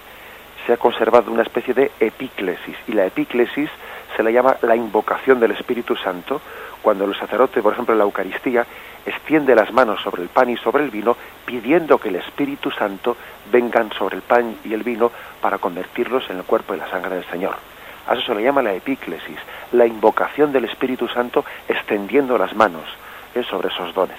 se 0.67 0.75
ha 0.75 0.77
conservado 0.77 1.33
una 1.33 1.43
especie 1.43 1.73
de 1.73 1.91
epíclesis, 1.99 2.77
y 2.87 2.93
la 2.93 3.07
epíclesis 3.07 3.71
se 4.17 4.23
le 4.23 4.33
llama 4.33 4.57
la 4.63 4.77
invocación 4.77 5.41
del 5.41 5.53
Espíritu 5.53 5.97
Santo, 5.97 6.41
cuando 6.83 7.05
el 7.05 7.17
sacerdote, 7.17 7.63
por 7.63 7.73
ejemplo, 7.73 7.95
en 7.95 7.99
la 7.99 8.05
Eucaristía, 8.05 8.67
extiende 9.07 9.55
las 9.55 9.73
manos 9.73 10.01
sobre 10.03 10.23
el 10.23 10.29
pan 10.29 10.51
y 10.51 10.57
sobre 10.57 10.85
el 10.85 10.91
vino, 10.91 11.17
pidiendo 11.47 11.99
que 11.99 12.11
el 12.11 12.17
Espíritu 12.17 12.71
Santo 12.71 13.17
vengan 13.51 13.91
sobre 13.93 14.17
el 14.17 14.23
pan 14.23 14.57
y 14.65 14.75
el 14.75 14.83
vino 14.83 15.11
para 15.41 15.59
convertirlos 15.59 16.29
en 16.31 16.39
el 16.39 16.45
cuerpo 16.45 16.75
y 16.75 16.79
la 16.79 16.91
sangre 16.91 17.17
del 17.17 17.25
Señor. 17.27 17.57
A 18.09 18.15
eso 18.15 18.23
se 18.23 18.35
le 18.35 18.43
llama 18.43 18.63
la 18.63 18.73
epíclesis, 18.73 19.39
la 19.73 19.87
invocación 19.87 20.51
del 20.51 20.65
Espíritu 20.65 21.09
Santo 21.09 21.45
extendiendo 21.69 22.39
las 22.39 22.55
manos 22.57 22.85
eh, 23.35 23.43
sobre 23.43 23.69
esos 23.69 23.95
dones. 23.95 24.17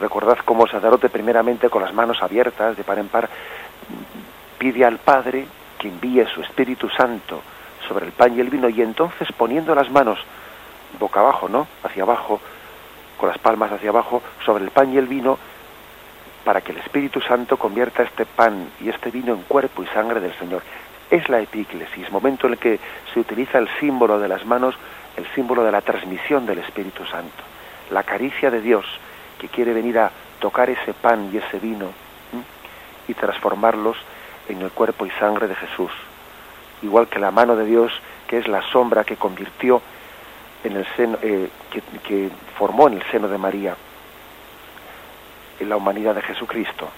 Recordad 0.00 0.38
cómo 0.44 0.64
el 0.64 0.70
sacerdote 0.70 1.08
primeramente 1.08 1.70
con 1.70 1.82
las 1.82 1.94
manos 1.94 2.22
abiertas 2.22 2.76
de 2.76 2.82
par 2.82 2.98
en 2.98 3.08
par 3.08 3.28
pide 4.58 4.84
al 4.84 4.98
Padre 4.98 5.46
que 5.78 5.88
envíe 5.88 6.26
su 6.26 6.42
Espíritu 6.42 6.88
Santo 6.88 7.40
sobre 7.86 8.06
el 8.06 8.12
pan 8.12 8.36
y 8.36 8.40
el 8.40 8.50
vino 8.50 8.68
y 8.68 8.82
entonces 8.82 9.28
poniendo 9.32 9.74
las 9.76 9.90
manos 9.90 10.18
boca 10.98 11.20
abajo, 11.20 11.48
¿no? 11.48 11.68
Hacia 11.84 12.02
abajo, 12.02 12.40
con 13.16 13.28
las 13.28 13.38
palmas 13.38 13.70
hacia 13.70 13.90
abajo, 13.90 14.22
sobre 14.44 14.64
el 14.64 14.70
pan 14.70 14.92
y 14.92 14.98
el 14.98 15.06
vino, 15.06 15.38
para 16.44 16.60
que 16.62 16.72
el 16.72 16.78
Espíritu 16.78 17.20
Santo 17.20 17.56
convierta 17.56 18.02
este 18.02 18.26
pan 18.26 18.70
y 18.80 18.88
este 18.88 19.10
vino 19.10 19.34
en 19.34 19.42
cuerpo 19.42 19.82
y 19.84 19.86
sangre 19.86 20.20
del 20.20 20.36
Señor. 20.38 20.62
Es 21.10 21.28
la 21.28 21.40
epíclesis, 21.40 22.10
momento 22.10 22.46
en 22.46 22.54
el 22.54 22.58
que 22.58 22.78
se 23.12 23.20
utiliza 23.20 23.58
el 23.58 23.68
símbolo 23.80 24.18
de 24.18 24.28
las 24.28 24.44
manos, 24.44 24.74
el 25.16 25.26
símbolo 25.34 25.64
de 25.64 25.72
la 25.72 25.80
transmisión 25.80 26.46
del 26.46 26.58
Espíritu 26.58 27.04
Santo, 27.06 27.42
la 27.90 28.02
caricia 28.02 28.50
de 28.50 28.60
Dios 28.60 28.84
que 29.38 29.48
quiere 29.48 29.72
venir 29.72 29.98
a 29.98 30.10
tocar 30.38 30.68
ese 30.68 30.92
pan 30.92 31.30
y 31.32 31.38
ese 31.38 31.58
vino 31.58 31.90
y 33.06 33.14
transformarlos 33.14 33.96
en 34.48 34.60
el 34.60 34.70
cuerpo 34.70 35.06
y 35.06 35.10
sangre 35.12 35.48
de 35.48 35.54
Jesús. 35.54 35.90
Igual 36.82 37.08
que 37.08 37.18
la 37.18 37.30
mano 37.30 37.56
de 37.56 37.64
Dios, 37.64 37.92
que 38.26 38.38
es 38.38 38.46
la 38.46 38.62
sombra 38.70 39.04
que 39.04 39.16
convirtió 39.16 39.80
en 40.64 40.76
el 40.76 40.86
seno, 40.96 41.18
eh, 41.22 41.48
que, 42.06 42.30
formó 42.56 42.88
en 42.88 42.94
el 42.94 43.02
seno 43.10 43.28
de 43.28 43.38
María 43.38 43.76
en 45.58 45.68
la 45.68 45.76
humanidad 45.76 46.14
de 46.14 46.22
Jesucristo. 46.22 46.88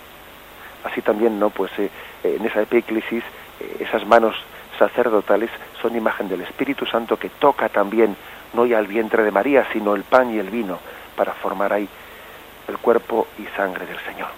Así 0.85 1.01
también, 1.03 1.39
¿no? 1.39 1.51
Pues 1.51 1.71
eh, 1.79 1.91
en 2.25 2.45
esa 2.45 2.63
epíclesis, 2.63 3.23
eh, 3.23 3.40
esas 3.79 4.07
manos 4.07 4.37
sacerdotales 4.79 5.51
son 5.81 5.97
imagen 5.97 6.29
del 6.29 6.41
Espíritu 6.43 6.87
Santo 6.87 7.19
que 7.19 7.29
toca 7.29 7.69
también, 7.69 8.17
no 8.55 8.67
ya 8.67 8.79
el 8.79 8.87
vientre 8.87 9.23
de 9.23 9.31
María, 9.31 9.67
sino 9.73 9.95
el 9.95 10.05
pan 10.05 10.35
y 10.35 10.39
el 10.39 10.51
vino, 10.51 10.79
para 11.17 11.33
formar 11.35 11.73
ahí 11.73 11.89
el 12.69 12.79
cuerpo 12.79 13.27
y 13.39 13.45
sangre 13.57 13.87
del 13.87 13.99
Señor. 14.01 14.29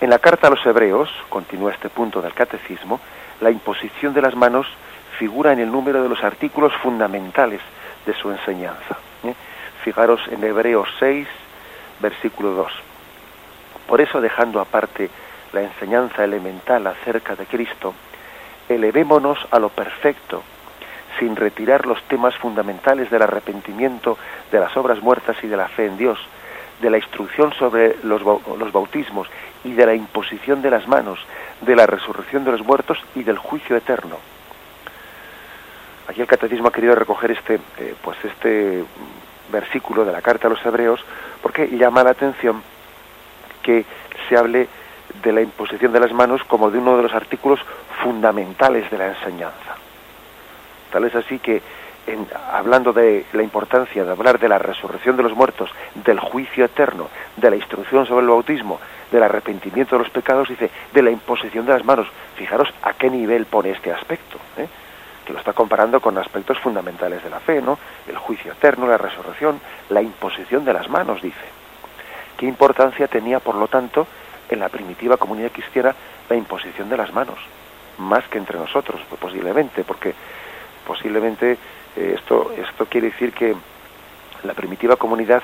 En 0.00 0.10
la 0.10 0.18
carta 0.18 0.46
a 0.46 0.50
los 0.50 0.64
hebreos, 0.66 1.10
continúa 1.28 1.72
este 1.72 1.88
punto 1.88 2.20
del 2.20 2.34
catecismo, 2.34 3.00
la 3.40 3.50
imposición 3.50 4.14
de 4.14 4.22
las 4.22 4.34
manos 4.34 4.66
figura 5.18 5.52
en 5.52 5.60
el 5.60 5.70
número 5.70 6.02
de 6.02 6.08
los 6.08 6.22
artículos 6.22 6.72
fundamentales 6.82 7.60
de 8.04 8.14
su 8.14 8.30
enseñanza. 8.30 8.98
¿eh? 9.24 9.34
Fijaros 9.82 10.20
en 10.30 10.44
Hebreos 10.44 10.88
6, 10.98 11.26
versículo 12.00 12.50
2. 12.50 12.72
Por 13.86 14.00
eso, 14.00 14.20
dejando 14.20 14.60
aparte 14.60 15.10
la 15.52 15.62
enseñanza 15.62 16.24
elemental 16.24 16.86
acerca 16.86 17.36
de 17.36 17.46
Cristo, 17.46 17.94
elevémonos 18.68 19.38
a 19.50 19.58
lo 19.58 19.68
perfecto, 19.68 20.42
sin 21.18 21.36
retirar 21.36 21.86
los 21.86 22.02
temas 22.04 22.34
fundamentales 22.36 23.10
del 23.10 23.22
arrepentimiento, 23.22 24.18
de 24.50 24.60
las 24.60 24.76
obras 24.76 25.00
muertas 25.00 25.36
y 25.42 25.46
de 25.46 25.56
la 25.56 25.68
fe 25.68 25.86
en 25.86 25.96
Dios, 25.96 26.18
de 26.80 26.90
la 26.90 26.98
instrucción 26.98 27.52
sobre 27.54 27.96
los, 28.02 28.22
bautismos 28.72 29.28
y 29.62 29.72
de 29.72 29.86
la 29.86 29.94
imposición 29.94 30.60
de 30.60 30.70
las 30.70 30.88
manos, 30.88 31.18
de 31.60 31.76
la 31.76 31.86
resurrección 31.86 32.44
de 32.44 32.52
los 32.52 32.64
muertos 32.64 32.98
y 33.14 33.22
del 33.22 33.38
juicio 33.38 33.76
eterno. 33.76 34.18
Aquí 36.08 36.20
el 36.20 36.26
catecismo 36.26 36.68
ha 36.68 36.72
querido 36.72 36.94
recoger 36.94 37.30
este, 37.30 37.54
eh, 37.78 37.94
pues 38.02 38.18
este 38.24 38.84
versículo 39.50 40.04
de 40.04 40.12
la 40.12 40.20
carta 40.20 40.48
a 40.48 40.50
los 40.50 40.64
hebreos 40.66 41.02
porque 41.42 41.68
llama 41.68 42.04
la 42.04 42.10
atención 42.10 42.62
que 43.62 43.84
se 44.28 44.36
hable 44.36 44.68
de 45.22 45.32
la 45.32 45.40
imposición 45.40 45.92
de 45.92 46.00
las 46.00 46.12
manos 46.12 46.42
como 46.44 46.70
de 46.70 46.78
uno 46.78 46.96
de 46.96 47.02
los 47.02 47.14
artículos 47.14 47.60
fundamentales 48.02 48.90
de 48.90 48.98
la 48.98 49.08
enseñanza. 49.08 49.76
Tal 50.90 51.04
es 51.04 51.14
así 51.14 51.38
que, 51.38 51.62
en, 52.06 52.26
hablando 52.52 52.92
de 52.92 53.26
la 53.32 53.42
importancia 53.42 54.04
de 54.04 54.10
hablar 54.10 54.38
de 54.38 54.48
la 54.48 54.58
resurrección 54.58 55.16
de 55.16 55.22
los 55.22 55.34
muertos, 55.34 55.70
del 55.94 56.20
juicio 56.20 56.64
eterno, 56.64 57.08
de 57.36 57.50
la 57.50 57.56
instrucción 57.56 58.06
sobre 58.06 58.22
el 58.22 58.30
bautismo, 58.30 58.80
del 59.10 59.22
arrepentimiento 59.22 59.96
de 59.96 60.02
los 60.04 60.10
pecados, 60.10 60.48
dice, 60.48 60.70
de 60.92 61.02
la 61.02 61.10
imposición 61.10 61.66
de 61.66 61.72
las 61.72 61.84
manos. 61.84 62.08
Fijaros 62.36 62.72
a 62.82 62.92
qué 62.92 63.10
nivel 63.10 63.46
pone 63.46 63.70
este 63.70 63.92
aspecto. 63.92 64.38
¿eh? 64.56 64.68
que 65.24 65.32
lo 65.32 65.38
está 65.38 65.52
comparando 65.52 66.00
con 66.00 66.16
aspectos 66.18 66.58
fundamentales 66.58 67.22
de 67.24 67.30
la 67.30 67.40
fe, 67.40 67.60
¿no? 67.62 67.78
El 68.06 68.16
juicio 68.18 68.52
eterno, 68.52 68.86
la 68.86 68.98
resurrección, 68.98 69.60
la 69.88 70.02
imposición 70.02 70.64
de 70.64 70.72
las 70.72 70.88
manos, 70.88 71.22
dice. 71.22 71.44
¿Qué 72.36 72.46
importancia 72.46 73.08
tenía, 73.08 73.40
por 73.40 73.54
lo 73.54 73.68
tanto, 73.68 74.06
en 74.48 74.60
la 74.60 74.68
primitiva 74.68 75.16
comunidad 75.16 75.52
cristiana 75.52 75.94
la 76.28 76.36
imposición 76.36 76.88
de 76.88 76.96
las 76.96 77.12
manos? 77.12 77.38
Más 77.98 78.26
que 78.28 78.38
entre 78.38 78.58
nosotros, 78.58 79.00
posiblemente, 79.20 79.84
porque 79.84 80.14
posiblemente 80.86 81.58
eh, 81.96 82.14
esto, 82.16 82.52
esto 82.56 82.86
quiere 82.86 83.10
decir 83.10 83.32
que 83.32 83.54
la 84.42 84.54
primitiva 84.54 84.96
comunidad 84.96 85.42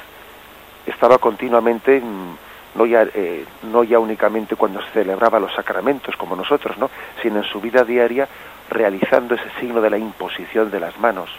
estaba 0.87 1.19
continuamente 1.19 2.01
mm, 2.01 2.37
no 2.75 2.87
ya, 2.87 3.03
eh, 3.15 3.45
no 3.63 3.85
ya 3.85 3.99
únicamente 3.99 4.57
cuando 4.57 4.81
se 4.83 4.91
celebraba 4.91 5.41
los 5.41 5.53
sacramentos 5.55 6.17
como 6.17 6.37
nosotros, 6.37 6.79
¿no? 6.79 6.91
sino 7.23 7.39
en 7.39 7.45
su 7.45 7.61
vida 7.61 7.85
diaria 7.85 8.29
realizando 8.69 9.35
ese 9.35 9.51
signo 9.59 9.81
de 9.81 9.91
la 9.91 9.99
imposición 9.99 10.71
de 10.71 10.81
las 10.81 10.99
manos, 10.99 11.31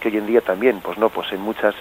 que 0.00 0.08
hoy 0.08 0.18
en 0.18 0.26
día 0.26 0.40
también, 0.40 0.80
pues 0.80 0.98
no, 0.98 1.08
pues 1.08 1.32
en 1.32 1.40
muchas 1.40 1.74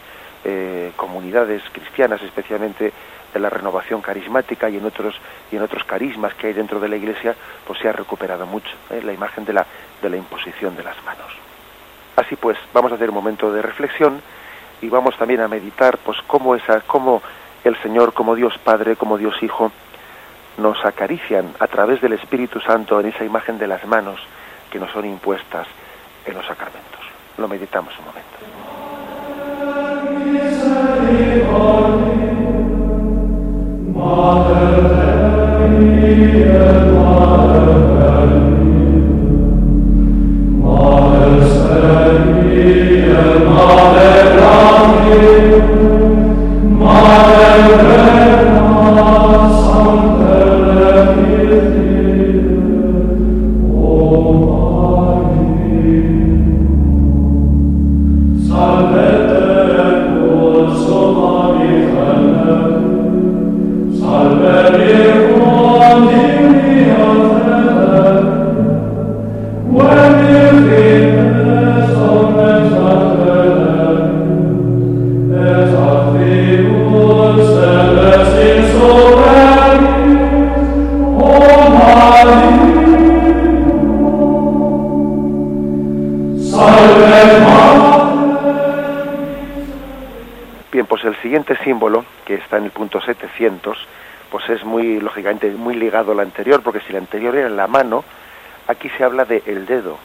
eh, 0.44 0.92
comunidades 0.96 1.62
cristianas, 1.72 2.22
especialmente 2.24 2.92
de 3.34 3.40
la 3.40 3.50
renovación 3.50 4.02
carismática 4.02 4.70
y 4.70 4.78
en 4.78 4.86
otros 4.86 5.16
y 5.52 5.56
en 5.56 5.64
otros 5.64 5.84
carismas 5.84 6.34
que 6.36 6.48
hay 6.48 6.54
dentro 6.54 6.80
de 6.80 6.90
la 6.90 6.96
Iglesia, 6.96 7.36
pues 7.66 7.80
se 7.80 7.90
ha 7.90 7.92
recuperado 7.92 8.46
mucho 8.46 8.72
¿eh? 8.90 9.02
la 9.04 9.14
imagen 9.14 9.46
de 9.46 9.54
la 9.54 9.66
de 10.02 10.10
la 10.10 10.18
imposición 10.18 10.76
de 10.76 10.84
las 10.84 11.02
manos. 11.04 11.32
Así 12.16 12.36
pues, 12.36 12.58
vamos 12.74 12.92
a 12.92 12.96
hacer 12.96 13.10
un 13.10 13.16
momento 13.16 13.52
de 13.52 13.62
reflexión 13.62 14.22
y 14.82 14.90
vamos 14.90 15.18
también 15.18 15.42
a 15.42 15.48
meditar, 15.48 15.98
pues 15.98 16.20
cómo 16.28 16.56
esa, 16.56 16.82
cómo 16.82 17.22
el 17.64 17.76
Señor, 17.82 18.14
como 18.14 18.36
Dios 18.36 18.58
Padre, 18.64 18.96
como 18.96 19.18
Dios 19.18 19.42
Hijo, 19.42 19.72
nos 20.58 20.84
acarician 20.86 21.54
a 21.60 21.68
través 21.68 22.02
del 22.02 22.14
Espíritu 22.14 22.60
Santo 22.60 23.00
en 23.00 23.08
esa 23.08 23.24
imagen 23.24 23.58
de 23.58 23.68
las 23.68 23.86
manos 23.86 24.20
que 24.70 24.80
nos 24.80 24.92
son 24.92 25.06
impuestas 25.06 25.68
en 26.26 26.36
los 26.36 26.46
sacramentos. 26.46 27.02
Lo 27.38 27.48
meditamos 27.48 27.94
un 27.98 28.06
momento. 28.06 28.34
Mater 34.16 34.74
pues 94.34 94.50
es 94.50 94.66
muy, 94.66 95.00
lógicamente, 95.00 95.52
muy 95.52 95.76
ligado 95.76 96.12
al 96.12 96.20
anterior, 96.20 96.64
porque 96.64 96.80
si 96.80 96.90
el 96.90 96.98
anterior 96.98 97.36
era 97.36 97.50
la 97.50 97.68
mano, 97.68 98.04
aquí 98.68 98.90
se 98.90 99.04
habla 99.04 99.26
de 99.26 99.44
el 99.46 99.68
dedo. 99.68 100.00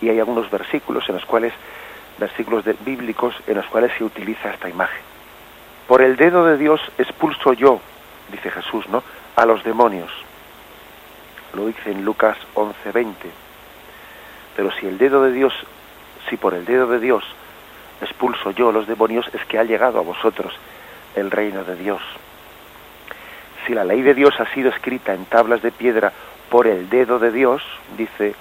Y 0.00 0.08
hay 0.08 0.18
algunos 0.18 0.50
versículos 0.50 1.08
en 1.08 1.14
los 1.14 1.24
cuales, 1.24 1.52
versículos 2.18 2.64
bíblicos 2.84 3.36
en 3.46 3.56
los 3.56 3.66
cuales 3.66 3.92
se 3.96 4.02
utiliza 4.02 4.50
esta 4.50 4.68
imagen. 4.68 5.00
Por 5.86 6.02
el 6.02 6.16
dedo 6.16 6.44
de 6.44 6.58
Dios 6.58 6.80
expulso 6.98 7.52
yo, 7.52 7.80
dice 8.32 8.50
Jesús, 8.50 8.88
¿no? 8.88 9.04
A 9.36 9.46
los 9.46 9.62
demonios. 9.62 10.10
Lo 11.54 11.66
dice 11.66 11.92
en 11.92 12.04
Lucas 12.04 12.36
11:20. 12.54 13.14
Pero 14.56 14.72
si 14.72 14.86
el 14.86 14.98
dedo 14.98 15.22
de 15.22 15.30
Dios 15.30 15.54
si 16.28 16.36
por 16.36 16.54
el 16.54 16.64
dedo 16.64 16.86
de 16.86 17.00
Dios 17.00 17.24
expulso 18.00 18.50
yo 18.52 18.72
los 18.72 18.86
demonios, 18.86 19.28
es 19.32 19.44
que 19.46 19.58
ha 19.58 19.64
llegado 19.64 19.98
a 19.98 20.02
vosotros 20.02 20.54
el 21.16 21.30
reino 21.30 21.64
de 21.64 21.76
Dios. 21.76 22.00
Si 23.66 23.74
la 23.74 23.84
ley 23.84 24.02
de 24.02 24.14
Dios 24.14 24.38
ha 24.40 24.46
sido 24.54 24.70
escrita 24.70 25.14
en 25.14 25.24
tablas 25.24 25.62
de 25.62 25.72
piedra 25.72 26.12
por 26.48 26.66
el 26.66 26.88
dedo 26.88 27.18
de 27.18 27.32
Dios, 27.32 27.62
dice 27.96 28.34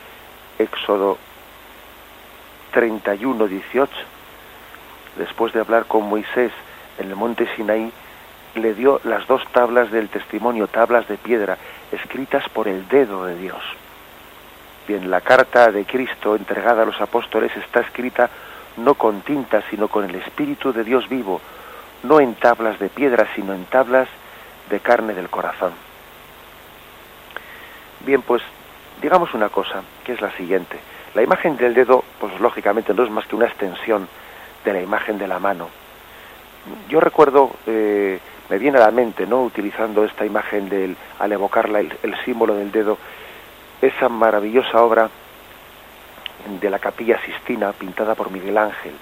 Éxodo 0.59 1.17
31, 2.71 3.47
18, 3.47 3.91
después 5.17 5.53
de 5.53 5.59
hablar 5.59 5.85
con 5.85 6.07
Moisés 6.07 6.51
en 6.99 7.09
el 7.09 7.15
monte 7.15 7.47
Sinaí, 7.55 7.91
le 8.55 8.73
dio 8.73 9.01
las 9.03 9.27
dos 9.27 9.43
tablas 9.51 9.91
del 9.91 10.09
testimonio, 10.09 10.67
tablas 10.67 11.07
de 11.07 11.17
piedra, 11.17 11.57
escritas 11.91 12.47
por 12.49 12.67
el 12.67 12.87
dedo 12.87 13.25
de 13.25 13.35
Dios. 13.35 13.61
Bien, 14.87 15.11
la 15.11 15.19
carta 15.19 15.69
de 15.69 15.83
Cristo 15.83 16.37
entregada 16.37 16.83
a 16.83 16.85
los 16.85 17.01
apóstoles 17.01 17.51
está 17.57 17.81
escrita 17.81 18.29
no 18.77 18.93
con 18.93 19.19
tinta, 19.19 19.61
sino 19.69 19.89
con 19.89 20.05
el 20.05 20.15
Espíritu 20.15 20.71
de 20.71 20.85
Dios 20.85 21.09
vivo, 21.09 21.41
no 22.03 22.21
en 22.21 22.35
tablas 22.35 22.79
de 22.79 22.87
piedra, 22.87 23.27
sino 23.35 23.53
en 23.53 23.65
tablas 23.65 24.07
de 24.69 24.79
carne 24.79 25.13
del 25.13 25.27
corazón. 25.27 25.73
Bien, 28.05 28.21
pues 28.21 28.41
digamos 29.01 29.33
una 29.33 29.49
cosa, 29.49 29.81
que 30.05 30.13
es 30.13 30.21
la 30.21 30.31
siguiente. 30.37 30.79
La 31.15 31.21
imagen 31.21 31.57
del 31.57 31.73
dedo, 31.73 32.05
pues 32.19 32.39
lógicamente 32.39 32.93
no 32.93 33.03
es 33.03 33.09
más 33.09 33.27
que 33.27 33.35
una 33.35 33.47
extensión 33.47 34.07
de 34.63 34.71
la 34.71 34.81
imagen 34.81 35.17
de 35.17 35.27
la 35.27 35.39
mano. 35.39 35.67
Yo 36.87 37.01
recuerdo, 37.01 37.51
eh, 37.65 38.19
me 38.49 38.57
viene 38.57 38.77
a 38.77 38.85
la 38.85 38.91
mente, 38.91 39.27
¿no? 39.27 39.43
Utilizando 39.43 40.05
esta 40.05 40.25
imagen 40.25 40.69
del, 40.69 40.95
al 41.19 41.31
evocarla 41.33 41.81
el, 41.81 41.97
el 42.03 42.15
símbolo 42.23 42.55
del 42.55 42.71
dedo, 42.71 42.97
esa 43.81 44.09
maravillosa 44.09 44.81
obra 44.81 45.09
de 46.59 46.69
la 46.69 46.79
capilla 46.79 47.19
Sistina 47.25 47.71
pintada 47.73 48.15
por 48.15 48.31
Miguel 48.31 48.57
Ángel. 48.57 48.93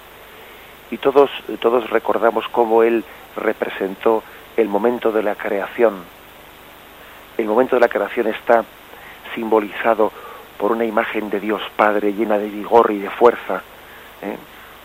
Y 0.90 0.98
todos, 0.98 1.30
todos 1.60 1.90
recordamos 1.90 2.46
cómo 2.48 2.82
él 2.82 3.04
representó 3.36 4.22
el 4.56 4.68
momento 4.68 5.12
de 5.12 5.22
la 5.22 5.34
creación. 5.34 5.94
El 7.36 7.46
momento 7.46 7.76
de 7.76 7.80
la 7.80 7.88
creación 7.88 8.28
está 8.28 8.64
simbolizado 9.34 10.12
por 10.58 10.72
una 10.72 10.84
imagen 10.84 11.28
de 11.28 11.40
Dios 11.40 11.62
Padre 11.76 12.14
llena 12.14 12.38
de 12.38 12.48
vigor 12.48 12.90
y 12.90 12.98
de 12.98 13.10
fuerza, 13.10 13.62
¿eh? 14.22 14.36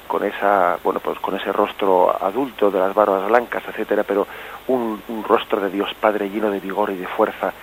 con 0.08 0.26
esa, 0.26 0.78
bueno, 0.84 1.00
pues 1.00 1.18
con 1.20 1.36
ese 1.36 1.54
rostro 1.54 2.14
adulto 2.22 2.70
de 2.70 2.80
las 2.80 2.94
barbas 2.94 3.30
blancas, 3.30 3.64
etcétera, 3.70 4.04
pero 4.04 4.28
un, 4.68 5.02
un 5.08 5.24
rostro 5.24 5.62
de 5.62 5.70
Dios 5.70 5.94
Padre 5.94 6.30
lleno 6.30 6.52
de 6.52 6.60
vigor 6.60 6.90
y 6.90 6.98
de 6.98 7.08
fuerza 7.08 7.54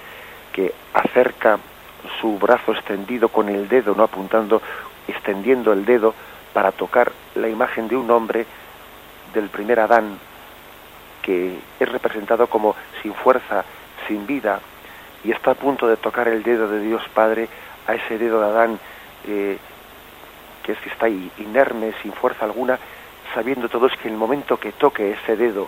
que 0.51 0.73
acerca 0.95 1.59
su 2.21 2.39
brazo 2.39 2.73
extendido 2.73 3.29
con 3.29 3.49
el 3.49 3.69
dedo, 3.69 3.95
no 3.95 4.03
apuntando, 4.03 4.63
extendiendo 5.07 5.73
el 5.73 5.85
dedo 5.85 6.15
para 6.53 6.73
tocar 6.73 7.13
la 7.35 7.49
imagen 7.49 7.89
de 7.89 7.97
un 7.97 8.11
hombre 8.11 8.47
del 9.35 9.49
primer 9.49 9.81
Adán, 9.81 10.19
que 11.23 11.59
es 11.79 11.89
representado 11.89 12.47
como 12.47 12.75
sin 13.03 13.15
fuerza, 13.15 13.65
sin 14.07 14.27
vida, 14.27 14.61
y 15.25 15.33
está 15.33 15.53
a 15.53 15.55
punto 15.55 15.87
de 15.89 15.97
tocar 15.97 16.29
el 16.29 16.43
dedo 16.43 16.69
de 16.69 16.81
Dios 16.81 17.03
Padre 17.13 17.49
a 17.87 17.95
ese 17.95 18.19
dedo 18.19 18.41
de 18.41 18.47
Adán 18.47 18.79
eh, 19.27 19.59
que 20.63 20.73
es 20.73 20.79
que 20.81 20.91
está 20.91 21.09
inerme, 21.09 21.95
sin 22.03 22.13
fuerza 22.13 22.45
alguna, 22.45 22.79
sabiendo 23.35 23.71
todos 23.71 23.91
que 23.97 24.09
en 24.09 24.15
el 24.15 24.21
momento 24.21 24.59
que 24.59 24.73
toque 24.73 25.13
ese 25.13 25.35
dedo, 25.35 25.67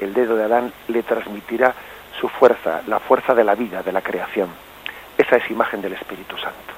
el 0.00 0.12
dedo 0.12 0.34
de 0.34 0.42
Adán, 0.42 0.72
le 0.88 1.04
transmitirá 1.04 1.72
su 2.20 2.28
fuerza, 2.28 2.82
la 2.88 2.98
fuerza 2.98 3.32
de 3.32 3.44
la 3.44 3.54
vida, 3.54 3.84
de 3.84 3.92
la 3.92 4.02
creación. 4.02 4.48
Esa 5.16 5.36
es 5.36 5.50
imagen 5.50 5.80
del 5.80 5.92
Espíritu 5.92 6.36
Santo, 6.36 6.74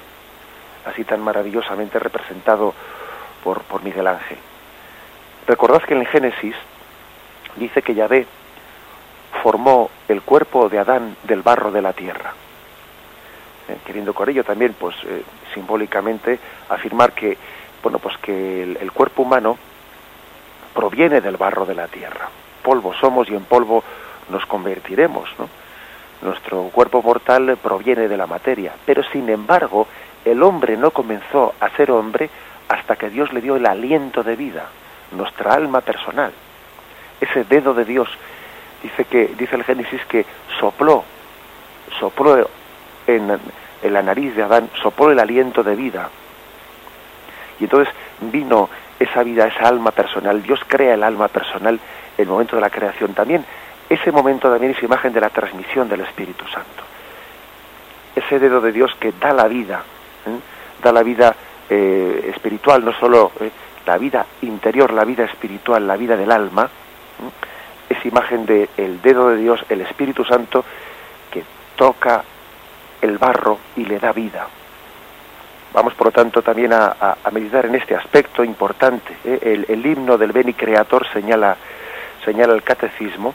así 0.85 1.03
tan 1.03 1.21
maravillosamente 1.21 1.97
representado 1.99 2.73
por, 3.43 3.61
por 3.63 3.83
Miguel 3.83 4.07
Ángel. 4.07 4.37
Recordad 5.47 5.81
que 5.81 5.93
en 5.93 6.01
el 6.01 6.07
Génesis 6.07 6.55
dice 7.55 7.81
que 7.81 7.95
Yahvé 7.95 8.27
formó 9.41 9.89
el 10.07 10.21
cuerpo 10.21 10.69
de 10.69 10.79
Adán 10.79 11.15
del 11.23 11.41
barro 11.41 11.71
de 11.71 11.81
la 11.81 11.93
tierra. 11.93 12.33
Eh, 13.69 13.77
queriendo 13.85 14.13
con 14.13 14.29
ello 14.29 14.43
también, 14.43 14.75
pues, 14.79 14.95
eh, 15.03 15.23
simbólicamente 15.53 16.39
afirmar 16.69 17.13
que, 17.13 17.37
bueno, 17.81 17.99
pues 17.99 18.17
que 18.17 18.63
el, 18.63 18.77
el, 18.77 18.91
cuerpo 18.91 19.23
humano 19.23 19.57
proviene 20.73 21.21
del 21.21 21.37
barro 21.37 21.65
de 21.65 21.75
la 21.75 21.87
tierra. 21.87 22.29
Polvo 22.61 22.93
somos 22.93 23.29
y 23.29 23.33
en 23.35 23.43
polvo 23.43 23.83
nos 24.29 24.45
convertiremos, 24.45 25.29
¿no? 25.39 25.49
Nuestro 26.21 26.63
cuerpo 26.69 27.01
mortal 27.01 27.57
proviene 27.61 28.07
de 28.07 28.17
la 28.17 28.25
materia, 28.25 28.73
pero 28.85 29.03
sin 29.03 29.29
embargo, 29.29 29.87
el 30.25 30.41
hombre 30.41 30.75
no 30.75 30.91
comenzó 30.91 31.53
a 31.59 31.69
ser 31.75 31.91
hombre 31.91 32.29
hasta 32.67 32.95
que 32.95 33.09
Dios 33.09 33.31
le 33.33 33.41
dio 33.41 33.55
el 33.55 33.65
aliento 33.65 34.23
de 34.23 34.35
vida, 34.35 34.65
nuestra 35.11 35.53
alma 35.53 35.81
personal. 35.81 36.31
Ese 37.21 37.43
dedo 37.43 37.73
de 37.73 37.85
Dios 37.85 38.09
dice 38.81 39.05
que 39.05 39.27
dice 39.37 39.55
el 39.55 39.63
Génesis 39.63 40.03
que 40.05 40.25
sopló 40.59 41.03
sopló 41.99 42.49
en, 43.07 43.39
en, 43.81 43.93
la 43.93 44.03
nariz 44.03 44.35
de 44.35 44.43
Adán 44.43 44.69
sopló 44.81 45.11
el 45.11 45.19
aliento 45.19 45.63
de 45.63 45.75
vida. 45.75 46.09
Y 47.59 47.63
entonces 47.63 47.93
vino 48.19 48.69
esa 48.99 49.23
vida 49.23 49.47
esa 49.47 49.67
alma 49.67 49.91
personal. 49.91 50.43
Dios 50.43 50.59
crea 50.67 50.95
el 50.95 51.03
alma 51.03 51.27
personal 51.27 51.79
en 52.17 52.23
el 52.23 52.27
momento 52.27 52.55
de 52.55 52.61
la 52.61 52.69
creación 52.69 53.13
también 53.13 53.45
ese 53.89 54.11
momento 54.11 54.49
también 54.49 54.73
es 54.73 54.83
imagen 54.83 55.13
de 55.13 55.21
la 55.21 55.29
transmisión 55.29 55.87
del 55.89 56.01
Espíritu 56.01 56.45
Santo 56.47 56.83
ese 58.15 58.39
dedo 58.39 58.61
de 58.61 58.71
Dios 58.71 58.95
que 58.99 59.13
da 59.13 59.33
la 59.33 59.47
vida 59.47 59.83
¿eh? 60.25 60.39
da 60.83 60.91
la 60.91 61.03
vida 61.03 61.35
eh, 61.69 62.31
espiritual 62.33 62.83
no 62.83 62.93
solo 62.93 63.31
eh, 63.39 63.51
la 63.85 63.97
vida 63.97 64.25
interior 64.41 64.91
la 64.91 65.05
vida 65.05 65.25
espiritual 65.25 65.85
la 65.85 65.97
vida 65.97 66.17
del 66.17 66.31
alma 66.31 66.69
es 67.89 68.05
imagen 68.05 68.45
del 68.45 68.69
el 68.77 69.01
dedo 69.01 69.29
de 69.29 69.37
Dios, 69.37 69.63
el 69.69 69.81
Espíritu 69.81 70.23
Santo, 70.25 70.63
que 71.31 71.43
toca 71.75 72.23
el 73.01 73.17
barro 73.17 73.59
y 73.75 73.85
le 73.85 73.99
da 73.99 74.11
vida. 74.11 74.47
Vamos, 75.73 75.93
por 75.93 76.07
lo 76.07 76.11
tanto, 76.11 76.41
también 76.41 76.73
a, 76.73 77.15
meditar 77.31 77.65
en 77.65 77.75
este 77.75 77.95
aspecto 77.95 78.43
importante. 78.43 79.17
El, 79.23 79.65
el, 79.67 79.85
himno 79.85 80.17
del 80.17 80.31
Beni 80.31 80.53
Creator 80.53 81.07
señala, 81.11 81.55
señala 82.25 82.53
el 82.53 82.63
catecismo, 82.63 83.33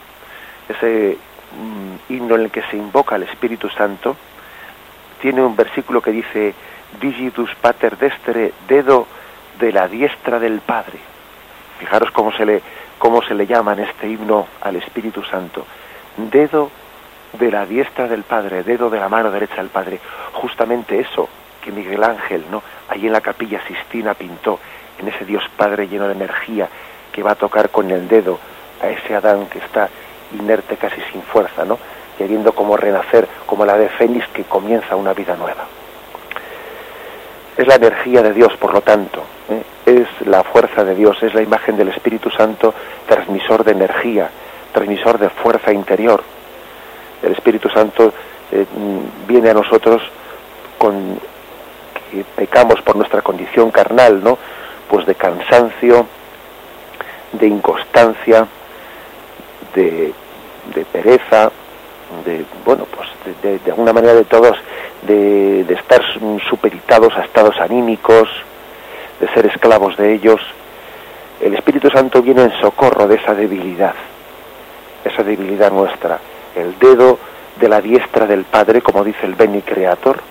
ese 0.69 1.17
mm, 1.57 2.13
himno 2.13 2.35
en 2.35 2.41
el 2.41 2.51
que 2.51 2.63
se 2.63 2.77
invoca 2.77 3.15
al 3.15 3.23
Espíritu 3.23 3.69
Santo, 3.69 4.15
tiene 5.21 5.41
un 5.43 5.55
versículo 5.55 6.01
que 6.01 6.11
dice, 6.11 6.53
Digitus 6.99 7.53
Pater 7.55 7.97
Destere, 7.97 8.53
dedo 8.67 9.07
de 9.59 9.71
la 9.71 9.87
diestra 9.87 10.39
del 10.39 10.59
Padre. 10.59 10.99
Fijaros 11.79 12.11
cómo 12.11 12.31
se 12.33 12.45
le, 12.45 12.61
cómo 12.97 13.21
se 13.21 13.33
le 13.33 13.47
llama 13.47 13.73
en 13.73 13.79
este 13.79 14.07
himno 14.07 14.47
al 14.61 14.75
Espíritu 14.75 15.23
Santo. 15.23 15.65
Dedo 16.17 16.69
de 17.39 17.51
la 17.51 17.65
diestra 17.65 18.07
del 18.07 18.23
Padre, 18.23 18.63
dedo 18.63 18.89
de 18.89 18.99
la 18.99 19.09
mano 19.09 19.31
derecha 19.31 19.55
del 19.55 19.69
Padre. 19.69 19.99
Justamente 20.33 20.99
eso 20.99 21.29
que 21.63 21.71
Miguel 21.71 22.03
Ángel, 22.03 22.45
¿no? 22.51 22.61
Allí 22.89 23.07
en 23.07 23.13
la 23.13 23.21
capilla 23.21 23.65
Sistina 23.65 24.13
pintó, 24.13 24.59
en 24.99 25.07
ese 25.07 25.25
Dios 25.25 25.43
Padre 25.55 25.87
lleno 25.87 26.07
de 26.07 26.13
energía, 26.13 26.67
que 27.11 27.23
va 27.23 27.31
a 27.31 27.35
tocar 27.35 27.69
con 27.69 27.89
el 27.89 28.07
dedo 28.07 28.39
a 28.81 28.89
ese 28.89 29.15
Adán 29.15 29.47
que 29.47 29.59
está 29.59 29.89
inerte 30.33 30.77
casi 30.77 31.01
sin 31.11 31.21
fuerza, 31.21 31.65
¿no? 31.65 31.77
Queriendo 32.17 32.53
como 32.53 32.77
renacer, 32.77 33.27
como 33.45 33.65
la 33.65 33.77
de 33.77 33.89
Fénix 33.89 34.27
que 34.29 34.43
comienza 34.43 34.95
una 34.95 35.13
vida 35.13 35.35
nueva. 35.35 35.65
Es 37.57 37.67
la 37.67 37.75
energía 37.75 38.21
de 38.21 38.33
Dios, 38.33 38.55
por 38.57 38.73
lo 38.73 38.81
tanto, 38.81 39.23
¿eh? 39.49 39.63
es 39.85 40.27
la 40.27 40.43
fuerza 40.43 40.83
de 40.83 40.95
Dios, 40.95 41.21
es 41.21 41.33
la 41.33 41.41
imagen 41.41 41.77
del 41.77 41.89
Espíritu 41.89 42.29
Santo, 42.31 42.73
transmisor 43.07 43.63
de 43.63 43.71
energía, 43.71 44.29
transmisor 44.71 45.19
de 45.19 45.29
fuerza 45.29 45.71
interior. 45.71 46.23
El 47.21 47.31
Espíritu 47.33 47.69
Santo 47.69 48.11
eh, 48.51 48.65
viene 49.27 49.51
a 49.51 49.53
nosotros 49.53 50.01
con 50.77 51.19
que 52.11 52.23
pecamos 52.23 52.81
por 52.81 52.95
nuestra 52.95 53.21
condición 53.21 53.71
carnal, 53.71 54.23
¿no? 54.23 54.37
Pues 54.89 55.05
de 55.05 55.15
cansancio, 55.15 56.07
de 57.33 57.47
inconstancia, 57.47 58.47
de, 59.73 60.13
pereza, 60.91 61.51
de 62.25 62.45
bueno, 62.65 62.85
pues 62.85 63.09
de, 63.41 63.59
de, 63.59 63.71
alguna 63.71 63.93
manera 63.93 64.13
de 64.13 64.25
todos, 64.25 64.57
de, 65.03 65.63
de 65.63 65.73
estar 65.73 66.01
superitados 66.49 67.13
a 67.17 67.23
estados 67.23 67.59
anímicos, 67.59 68.29
de 69.19 69.27
ser 69.29 69.45
esclavos 69.45 69.95
de 69.97 70.13
ellos, 70.13 70.41
el 71.41 71.55
Espíritu 71.55 71.89
Santo 71.89 72.21
viene 72.21 72.43
en 72.43 72.51
socorro 72.61 73.07
de 73.07 73.15
esa 73.15 73.33
debilidad, 73.33 73.95
esa 75.03 75.23
debilidad 75.23 75.71
nuestra. 75.71 76.19
El 76.55 76.77
dedo 76.79 77.19
de 77.59 77.67
la 77.67 77.81
diestra 77.81 78.25
del 78.25 78.45
Padre, 78.45 78.81
como 78.81 79.03
dice 79.03 79.25
el 79.25 79.35
Beni 79.35 79.61
Creator, 79.61 80.21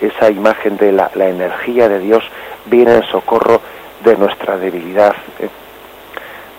esa 0.00 0.30
imagen 0.30 0.76
de 0.76 0.92
la, 0.92 1.10
la 1.14 1.28
energía 1.28 1.88
de 1.88 1.98
Dios 2.00 2.24
viene 2.66 2.96
en 2.96 3.02
socorro 3.04 3.60
de 4.04 4.16
nuestra 4.16 4.56
debilidad, 4.58 5.14
¿eh? 5.40 5.48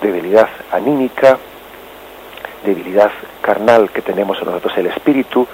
debilidad 0.02 0.50
anímica, 0.72 1.38
debilidad 2.66 3.12
carnal 3.42 3.90
que 3.92 4.02
tenemos 4.02 4.38
en 4.40 4.46
nosotros. 4.46 4.78
El 4.78 4.88
espíritu 4.88 5.48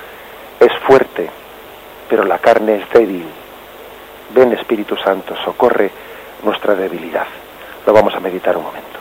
es 0.59 0.71
fuerte, 0.87 1.29
pero 2.09 2.23
la 2.23 2.39
carne 2.39 2.75
es 2.77 2.89
débil. 2.89 3.25
Ven 4.33 4.53
Espíritu 4.53 4.95
Santo, 4.97 5.35
socorre 5.43 5.91
nuestra 6.43 6.73
debilidad. 6.73 7.27
Lo 7.85 7.93
vamos 7.93 8.15
a 8.15 8.19
meditar 8.19 8.55
un 8.57 8.63
momento. 8.63 8.91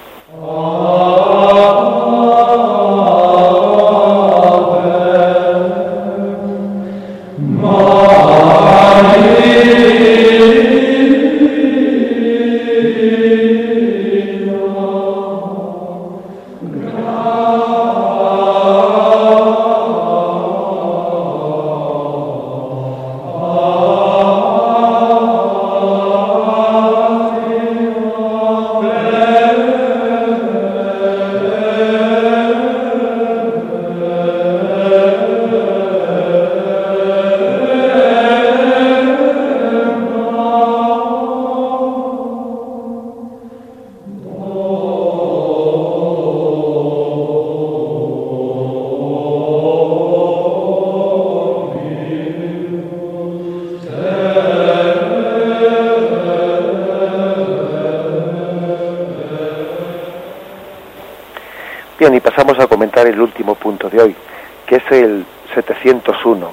Bien, 62.01 62.15
y 62.15 62.21
pasamos 62.21 62.59
a 62.59 62.67
comentar 62.67 63.07
el 63.07 63.21
último 63.21 63.55
punto 63.57 63.91
de 63.91 64.01
hoy, 64.01 64.17
que 64.65 64.77
es 64.77 64.91
el 64.91 65.23
701, 65.55 66.51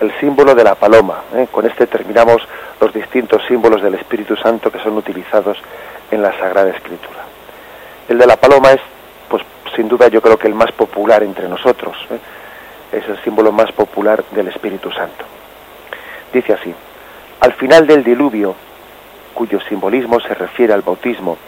el 0.00 0.20
símbolo 0.20 0.54
de 0.54 0.64
la 0.64 0.74
paloma. 0.74 1.22
¿eh? 1.34 1.48
Con 1.50 1.64
este 1.64 1.86
terminamos 1.86 2.46
los 2.78 2.92
distintos 2.92 3.40
símbolos 3.48 3.80
del 3.80 3.94
Espíritu 3.94 4.36
Santo 4.36 4.70
que 4.70 4.78
son 4.80 4.98
utilizados 4.98 5.56
en 6.10 6.20
la 6.20 6.38
Sagrada 6.38 6.68
Escritura. 6.68 7.24
El 8.06 8.18
de 8.18 8.26
la 8.26 8.36
paloma 8.36 8.72
es, 8.72 8.80
pues 9.30 9.42
sin 9.74 9.88
duda 9.88 10.08
yo 10.08 10.20
creo 10.20 10.38
que 10.38 10.46
el 10.46 10.54
más 10.54 10.72
popular 10.72 11.22
entre 11.22 11.48
nosotros, 11.48 11.96
¿eh? 12.10 12.18
es 12.98 13.08
el 13.08 13.18
símbolo 13.24 13.52
más 13.52 13.72
popular 13.72 14.22
del 14.32 14.48
Espíritu 14.48 14.90
Santo. 14.90 15.24
Dice 16.34 16.52
así, 16.52 16.74
al 17.40 17.54
final 17.54 17.86
del 17.86 18.04
diluvio, 18.04 18.54
cuyo 19.32 19.58
simbolismo 19.58 20.20
se 20.20 20.34
refiere 20.34 20.74
al 20.74 20.82
bautismo, 20.82 21.38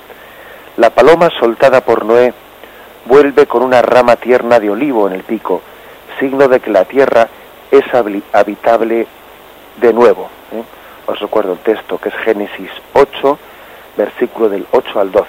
la 0.79 0.88
paloma 0.88 1.29
soltada 1.38 1.83
por 1.83 2.07
Noé 2.07 2.33
vuelve 3.09 3.47
con 3.47 3.62
una 3.62 3.81
rama 3.81 4.16
tierna 4.16 4.61
de 4.61 4.68
olivo 4.68 5.09
en 5.09 5.14
el 5.14 5.25
pico, 5.25 5.62
signo 6.21 6.47
de 6.47 6.61
que 6.61 6.71
la 6.71 6.85
tierra 6.85 7.27
es 7.71 7.83
habitable 8.33 9.07
de 9.81 9.92
nuevo. 9.94 10.29
¿eh? 10.53 10.62
Os 11.07 11.18
recuerdo 11.18 11.55
el 11.55 11.59
texto 11.61 11.97
que 11.99 12.11
es 12.11 12.14
Génesis 12.16 12.71
8, 12.92 13.38
versículo 13.97 14.51
del 14.51 14.66
8 14.71 15.01
al 15.01 15.11
12. 15.11 15.27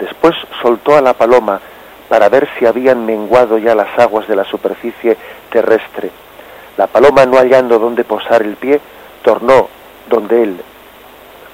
Después 0.00 0.34
soltó 0.60 0.96
a 0.96 1.00
la 1.00 1.14
paloma 1.14 1.60
para 2.08 2.28
ver 2.28 2.48
si 2.58 2.66
habían 2.66 3.06
menguado 3.06 3.58
ya 3.58 3.74
las 3.76 3.96
aguas 3.98 4.26
de 4.26 4.36
la 4.36 4.44
superficie 4.44 5.16
terrestre. 5.50 6.10
La 6.76 6.88
paloma, 6.88 7.24
no 7.26 7.38
hallando 7.38 7.78
dónde 7.78 8.02
posar 8.02 8.42
el 8.42 8.56
pie, 8.56 8.80
tornó 9.22 9.68
donde 10.08 10.42
él, 10.42 10.60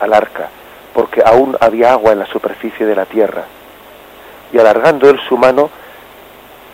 al 0.00 0.14
arca, 0.14 0.48
porque 0.94 1.22
aún 1.24 1.56
había 1.60 1.92
agua 1.92 2.12
en 2.12 2.18
la 2.20 2.26
superficie 2.26 2.86
de 2.86 2.96
la 2.96 3.04
tierra 3.04 3.44
y 4.52 4.58
alargando 4.58 5.08
él 5.08 5.18
su 5.28 5.36
mano, 5.36 5.70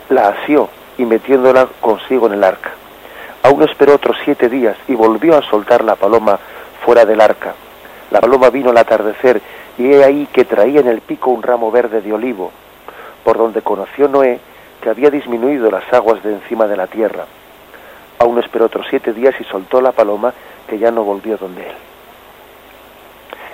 la 0.08 0.28
asió 0.28 0.68
y 0.96 1.04
metiéndola 1.04 1.68
consigo 1.80 2.26
en 2.26 2.34
el 2.34 2.44
arca. 2.44 2.72
Aún 3.42 3.62
esperó 3.62 3.94
otros 3.94 4.16
siete 4.24 4.48
días 4.48 4.76
y 4.88 4.94
volvió 4.94 5.36
a 5.36 5.42
soltar 5.42 5.84
la 5.84 5.94
paloma 5.94 6.38
fuera 6.84 7.04
del 7.04 7.20
arca. 7.20 7.54
La 8.10 8.20
paloma 8.20 8.50
vino 8.50 8.70
al 8.70 8.78
atardecer 8.78 9.40
y 9.76 9.92
he 9.92 10.04
ahí 10.04 10.26
que 10.32 10.44
traía 10.44 10.80
en 10.80 10.88
el 10.88 11.00
pico 11.00 11.30
un 11.30 11.42
ramo 11.42 11.70
verde 11.70 12.00
de 12.00 12.12
olivo, 12.12 12.50
por 13.22 13.38
donde 13.38 13.62
conoció 13.62 14.08
Noé 14.08 14.40
que 14.82 14.90
había 14.90 15.10
disminuido 15.10 15.70
las 15.70 15.92
aguas 15.92 16.22
de 16.22 16.32
encima 16.32 16.66
de 16.66 16.76
la 16.76 16.86
tierra. 16.86 17.26
Aún 18.18 18.38
esperó 18.38 18.66
otros 18.66 18.86
siete 18.90 19.12
días 19.12 19.34
y 19.40 19.44
soltó 19.44 19.80
la 19.80 19.92
paloma 19.92 20.32
que 20.68 20.78
ya 20.78 20.90
no 20.90 21.04
volvió 21.04 21.36
donde 21.36 21.62
él. 21.62 21.76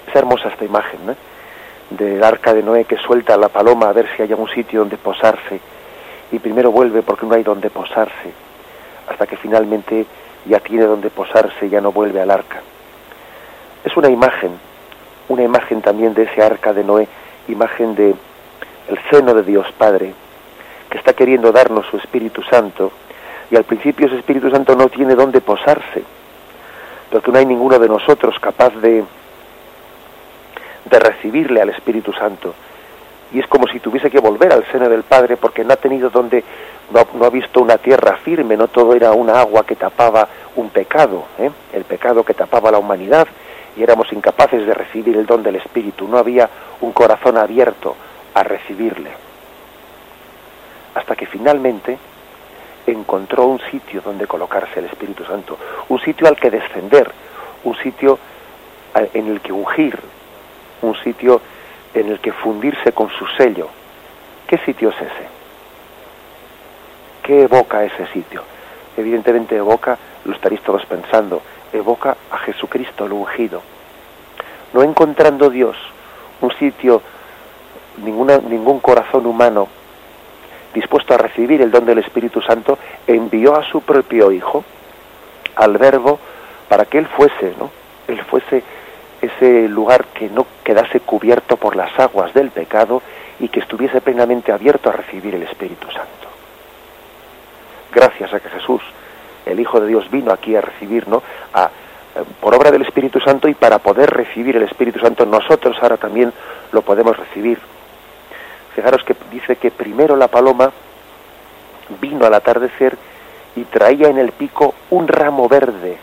Es 0.08 0.16
hermosa 0.16 0.48
esta 0.48 0.64
imagen, 0.64 1.06
¿no? 1.06 1.14
Del 1.90 2.22
arca 2.22 2.54
de 2.54 2.62
Noé 2.62 2.84
que 2.84 2.96
suelta 2.96 3.36
la 3.36 3.48
paloma 3.48 3.88
a 3.88 3.92
ver 3.92 4.08
si 4.16 4.22
hay 4.22 4.32
un 4.32 4.48
sitio 4.48 4.80
donde 4.80 4.96
posarse 4.96 5.60
y 6.32 6.38
primero 6.38 6.70
vuelve 6.72 7.02
porque 7.02 7.26
no 7.26 7.34
hay 7.34 7.42
donde 7.42 7.70
posarse 7.70 8.32
hasta 9.08 9.26
que 9.26 9.36
finalmente 9.36 10.06
ya 10.46 10.60
tiene 10.60 10.84
donde 10.84 11.10
posarse 11.10 11.66
y 11.66 11.70
ya 11.70 11.80
no 11.80 11.92
vuelve 11.92 12.20
al 12.20 12.30
arca. 12.30 12.60
Es 13.84 13.96
una 13.96 14.08
imagen, 14.08 14.52
una 15.28 15.42
imagen 15.42 15.82
también 15.82 16.14
de 16.14 16.24
ese 16.24 16.42
arca 16.42 16.72
de 16.72 16.84
Noé, 16.84 17.06
imagen 17.48 17.94
de 17.94 18.14
el 18.88 18.98
seno 19.10 19.34
de 19.34 19.42
Dios 19.42 19.66
Padre, 19.76 20.12
que 20.90 20.98
está 20.98 21.12
queriendo 21.12 21.52
darnos 21.52 21.86
su 21.86 21.96
Espíritu 21.96 22.42
Santo, 22.42 22.92
y 23.50 23.56
al 23.56 23.64
principio 23.64 24.06
ese 24.06 24.18
Espíritu 24.18 24.50
Santo 24.50 24.74
no 24.74 24.88
tiene 24.88 25.14
donde 25.14 25.40
posarse, 25.40 26.02
porque 27.10 27.30
no 27.30 27.38
hay 27.38 27.46
ninguno 27.46 27.78
de 27.78 27.88
nosotros 27.88 28.38
capaz 28.40 28.74
de, 28.76 29.04
de 30.84 30.98
recibirle 30.98 31.60
al 31.60 31.70
Espíritu 31.70 32.12
Santo. 32.12 32.54
Y 33.32 33.40
es 33.40 33.46
como 33.48 33.66
si 33.66 33.80
tuviese 33.80 34.10
que 34.10 34.20
volver 34.20 34.52
al 34.52 34.64
seno 34.70 34.88
del 34.88 35.02
Padre 35.02 35.36
porque 35.36 35.64
no 35.64 35.72
ha 35.72 35.76
tenido 35.76 36.10
donde, 36.10 36.44
no, 36.90 37.24
ha 37.24 37.30
visto 37.30 37.60
una 37.60 37.78
tierra 37.78 38.16
firme, 38.18 38.56
no 38.56 38.68
todo 38.68 38.94
era 38.94 39.12
una 39.12 39.40
agua 39.40 39.64
que 39.66 39.74
tapaba 39.74 40.28
un 40.56 40.70
pecado, 40.70 41.24
¿eh? 41.38 41.50
el 41.72 41.84
pecado 41.84 42.24
que 42.24 42.34
tapaba 42.34 42.70
la 42.70 42.78
humanidad 42.78 43.26
y 43.76 43.82
éramos 43.82 44.12
incapaces 44.12 44.64
de 44.64 44.72
recibir 44.72 45.16
el 45.16 45.26
don 45.26 45.42
del 45.42 45.56
Espíritu, 45.56 46.06
no 46.06 46.18
había 46.18 46.48
un 46.80 46.92
corazón 46.92 47.36
abierto 47.36 47.96
a 48.34 48.44
recibirle. 48.44 49.10
Hasta 50.94 51.16
que 51.16 51.26
finalmente 51.26 51.98
encontró 52.86 53.46
un 53.46 53.60
sitio 53.70 54.00
donde 54.00 54.26
colocarse 54.26 54.78
el 54.78 54.86
Espíritu 54.86 55.24
Santo, 55.24 55.58
un 55.88 56.00
sitio 56.00 56.28
al 56.28 56.36
que 56.36 56.50
descender, 56.50 57.10
un 57.64 57.76
sitio 57.78 58.18
en 59.12 59.26
el 59.26 59.40
que 59.40 59.52
ungir, 59.52 59.98
un 60.84 60.96
sitio 60.96 61.40
en 61.92 62.08
el 62.08 62.20
que 62.20 62.32
fundirse 62.32 62.92
con 62.92 63.10
su 63.10 63.26
sello. 63.36 63.68
¿Qué 64.46 64.58
sitio 64.58 64.90
es 64.90 64.96
ese? 64.96 65.28
¿Qué 67.22 67.42
evoca 67.42 67.84
ese 67.84 68.06
sitio? 68.12 68.42
Evidentemente 68.96 69.56
evoca, 69.56 69.98
lo 70.24 70.34
estaréis 70.34 70.62
todos 70.62 70.84
pensando, 70.86 71.42
evoca 71.72 72.16
a 72.30 72.38
Jesucristo 72.38 73.06
el 73.06 73.12
ungido. 73.12 73.62
No 74.72 74.82
encontrando 74.82 75.50
Dios 75.50 75.76
un 76.40 76.52
sitio, 76.58 77.00
ningún 77.98 78.80
corazón 78.80 79.26
humano 79.26 79.68
dispuesto 80.74 81.14
a 81.14 81.18
recibir 81.18 81.62
el 81.62 81.70
don 81.70 81.86
del 81.86 81.98
Espíritu 81.98 82.42
Santo, 82.42 82.78
envió 83.06 83.56
a 83.56 83.64
su 83.64 83.80
propio 83.80 84.32
Hijo, 84.32 84.64
al 85.54 85.78
Verbo, 85.78 86.18
para 86.68 86.84
que 86.84 86.98
Él 86.98 87.06
fuese, 87.06 87.54
¿no? 87.58 87.70
Él 88.08 88.20
fuese 88.24 88.62
ese 89.24 89.68
lugar 89.68 90.06
que 90.06 90.28
no 90.28 90.46
quedase 90.62 91.00
cubierto 91.00 91.56
por 91.56 91.76
las 91.76 91.98
aguas 91.98 92.32
del 92.34 92.50
pecado 92.50 93.02
y 93.40 93.48
que 93.48 93.60
estuviese 93.60 94.00
plenamente 94.00 94.52
abierto 94.52 94.88
a 94.88 94.92
recibir 94.92 95.34
el 95.34 95.42
Espíritu 95.42 95.90
Santo. 95.90 96.28
Gracias 97.92 98.32
a 98.32 98.40
que 98.40 98.48
Jesús, 98.48 98.82
el 99.46 99.60
Hijo 99.60 99.80
de 99.80 99.88
Dios, 99.88 100.10
vino 100.10 100.32
aquí 100.32 100.56
a 100.56 100.60
recibirnos 100.60 101.22
eh, 101.22 102.22
por 102.40 102.54
obra 102.54 102.70
del 102.70 102.82
Espíritu 102.82 103.20
Santo 103.20 103.48
y 103.48 103.54
para 103.54 103.78
poder 103.78 104.10
recibir 104.10 104.56
el 104.56 104.62
Espíritu 104.62 105.00
Santo 105.00 105.26
nosotros 105.26 105.76
ahora 105.80 105.96
también 105.96 106.32
lo 106.72 106.82
podemos 106.82 107.16
recibir. 107.16 107.58
Fijaros 108.74 109.04
que 109.04 109.14
dice 109.30 109.56
que 109.56 109.70
primero 109.70 110.16
la 110.16 110.28
paloma 110.28 110.72
vino 112.00 112.26
al 112.26 112.34
atardecer 112.34 112.96
y 113.56 113.62
traía 113.64 114.08
en 114.08 114.18
el 114.18 114.32
pico 114.32 114.74
un 114.90 115.06
ramo 115.06 115.48
verde 115.48 115.98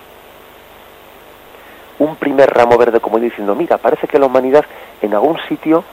un 2.01 2.15
primer 2.15 2.49
ramo 2.49 2.79
verde 2.79 2.99
como 2.99 3.19
diciendo, 3.19 3.53
mira, 3.53 3.77
parece 3.77 4.07
que 4.07 4.17
la 4.17 4.25
humanidad 4.25 4.65
en 5.03 5.13
algún 5.13 5.37
sitio 5.47 5.83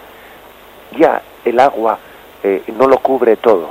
ya 0.96 1.20
el 1.44 1.60
agua 1.60 1.98
eh, 2.42 2.62
no 2.78 2.86
lo 2.86 2.98
cubre 3.00 3.36
todo. 3.36 3.68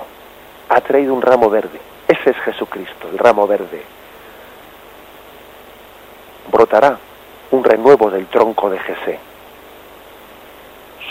Ha 0.70 0.80
traído 0.82 1.16
un 1.16 1.24
ramo 1.24 1.50
verde. 1.50 1.80
Ese 2.08 2.30
es 2.30 2.38
Jesucristo, 2.38 3.10
el 3.12 3.18
ramo 3.18 3.48
verde. 3.48 3.82
Brotará 6.52 7.00
un 7.50 7.64
renuevo 7.64 8.12
del 8.12 8.28
tronco 8.28 8.70
de 8.70 8.78
Jesé. 8.80 9.20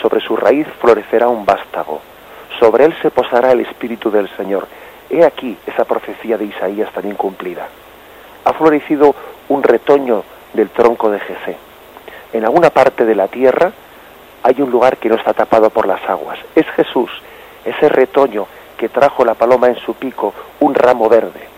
Sobre 0.01 0.21
su 0.21 0.37
raíz 0.37 0.69
florecerá 0.81 1.27
un 1.27 1.45
vástago. 1.45 2.03
Sobre 2.61 2.85
él 2.85 2.95
se 3.03 3.11
posará 3.11 3.51
el 3.51 3.63
Espíritu 3.63 4.13
del 4.13 4.29
Señor. 4.37 4.69
He 5.11 5.25
aquí 5.25 5.59
esa 5.67 5.85
profecía 5.85 6.39
de 6.39 6.45
Isaías 6.45 6.93
también 6.93 7.17
cumplida. 7.17 7.67
Ha 8.45 8.53
florecido 8.53 9.13
un 9.49 9.65
retoño 9.65 10.23
del 10.57 10.71
tronco 10.71 11.11
de 11.11 11.21
Jesé. 11.21 11.57
en 12.33 12.45
alguna 12.45 12.71
parte 12.71 13.05
de 13.05 13.15
la 13.15 13.29
tierra 13.29 13.73
hay 14.43 14.61
un 14.61 14.71
lugar 14.71 14.97
que 14.99 15.09
no 15.09 15.17
está 15.17 15.33
tapado 15.33 15.71
por 15.71 15.87
las 15.87 16.03
aguas. 16.09 16.39
Es 16.55 16.67
Jesús, 16.69 17.11
ese 17.65 17.89
retoño 17.89 18.47
que 18.77 18.89
trajo 18.89 19.25
la 19.25 19.35
paloma 19.35 19.69
en 19.69 19.77
su 19.77 19.95
pico 19.95 20.35
un 20.61 20.75
ramo 20.75 21.09
verde. 21.09 21.49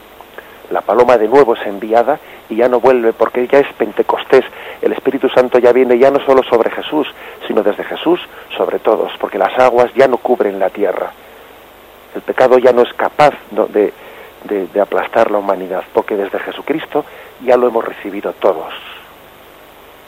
La 0.71 0.81
paloma 0.81 1.19
de 1.19 1.29
nuevo 1.29 1.55
es 1.55 1.67
enviada 1.67 2.19
y 2.49 2.57
ya 2.57 2.69
no 2.69 2.81
vuelve 2.81 3.13
porque 3.13 3.47
ya 3.47 3.59
es 3.59 3.73
Pentecostés. 3.75 4.45
El 4.81 4.93
Espíritu 4.93 5.29
Santo 5.29 5.59
ya 5.59 5.73
viene 5.73 5.99
ya 5.99 6.11
no 6.11 6.21
solo 6.21 6.43
sobre 6.43 6.71
Jesús, 6.71 7.07
sino 7.47 7.63
desde 7.63 7.85
Jesús 7.85 8.21
sobre 8.57 8.79
todos, 8.79 9.13
porque 9.19 9.39
las 9.39 9.59
aguas 9.59 9.93
ya 9.95 10.09
no 10.09 10.19
cubren 10.19 10.59
la 10.59 10.71
tierra. 10.71 11.13
El 12.15 12.23
pecado 12.23 12.59
ya 12.59 12.73
no 12.73 12.83
es 12.83 12.93
capaz 12.95 13.35
de, 13.51 13.93
de 14.45 14.81
aplastar 14.81 15.31
la 15.31 15.39
humanidad, 15.39 15.85
porque 15.93 16.17
desde 16.17 16.39
Jesucristo 16.39 17.05
ya 17.45 17.57
lo 17.57 17.69
hemos 17.69 17.85
recibido 17.85 18.33
todos. 18.35 18.73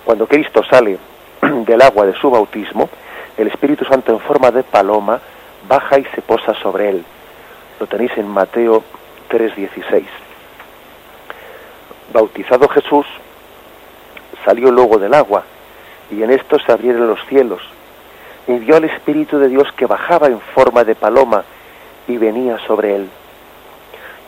Cuando 0.05 0.27
Cristo 0.27 0.63
sale 0.65 0.99
del 1.41 1.83
agua 1.83 2.07
de 2.07 2.15
su 2.15 2.31
bautismo, 2.31 2.89
el 3.37 3.49
Espíritu 3.49 3.85
Santo 3.85 4.13
en 4.13 4.21
forma 4.21 4.51
de 4.51 4.63
paloma 4.63 5.21
baja 5.69 5.99
y 5.99 6.05
se 6.15 6.23
posa 6.23 6.55
sobre 6.55 6.91
él. 6.91 7.05
Lo 7.79 7.87
tenéis 7.87 8.13
en 8.17 8.29
Mateo 8.29 8.83
3:16. 9.31 10.05
Bautizado 12.13 12.69
Jesús, 12.69 13.07
salió 14.45 14.71
luego 14.71 14.99
del 14.99 15.15
agua, 15.15 15.45
y 16.11 16.23
en 16.23 16.31
esto 16.31 16.59
se 16.59 16.73
abrieron 16.73 17.07
los 17.07 17.25
cielos, 17.27 17.63
y 18.49 18.55
vio 18.59 18.77
al 18.77 18.85
Espíritu 18.85 19.39
de 19.39 19.49
Dios 19.49 19.69
que 19.77 19.87
bajaba 19.87 20.27
en 20.27 20.41
forma 20.41 20.83
de 20.83 20.97
paloma 20.97 21.45
y 22.09 22.17
venía 22.17 22.59
sobre 22.67 22.97
él. 22.97 23.09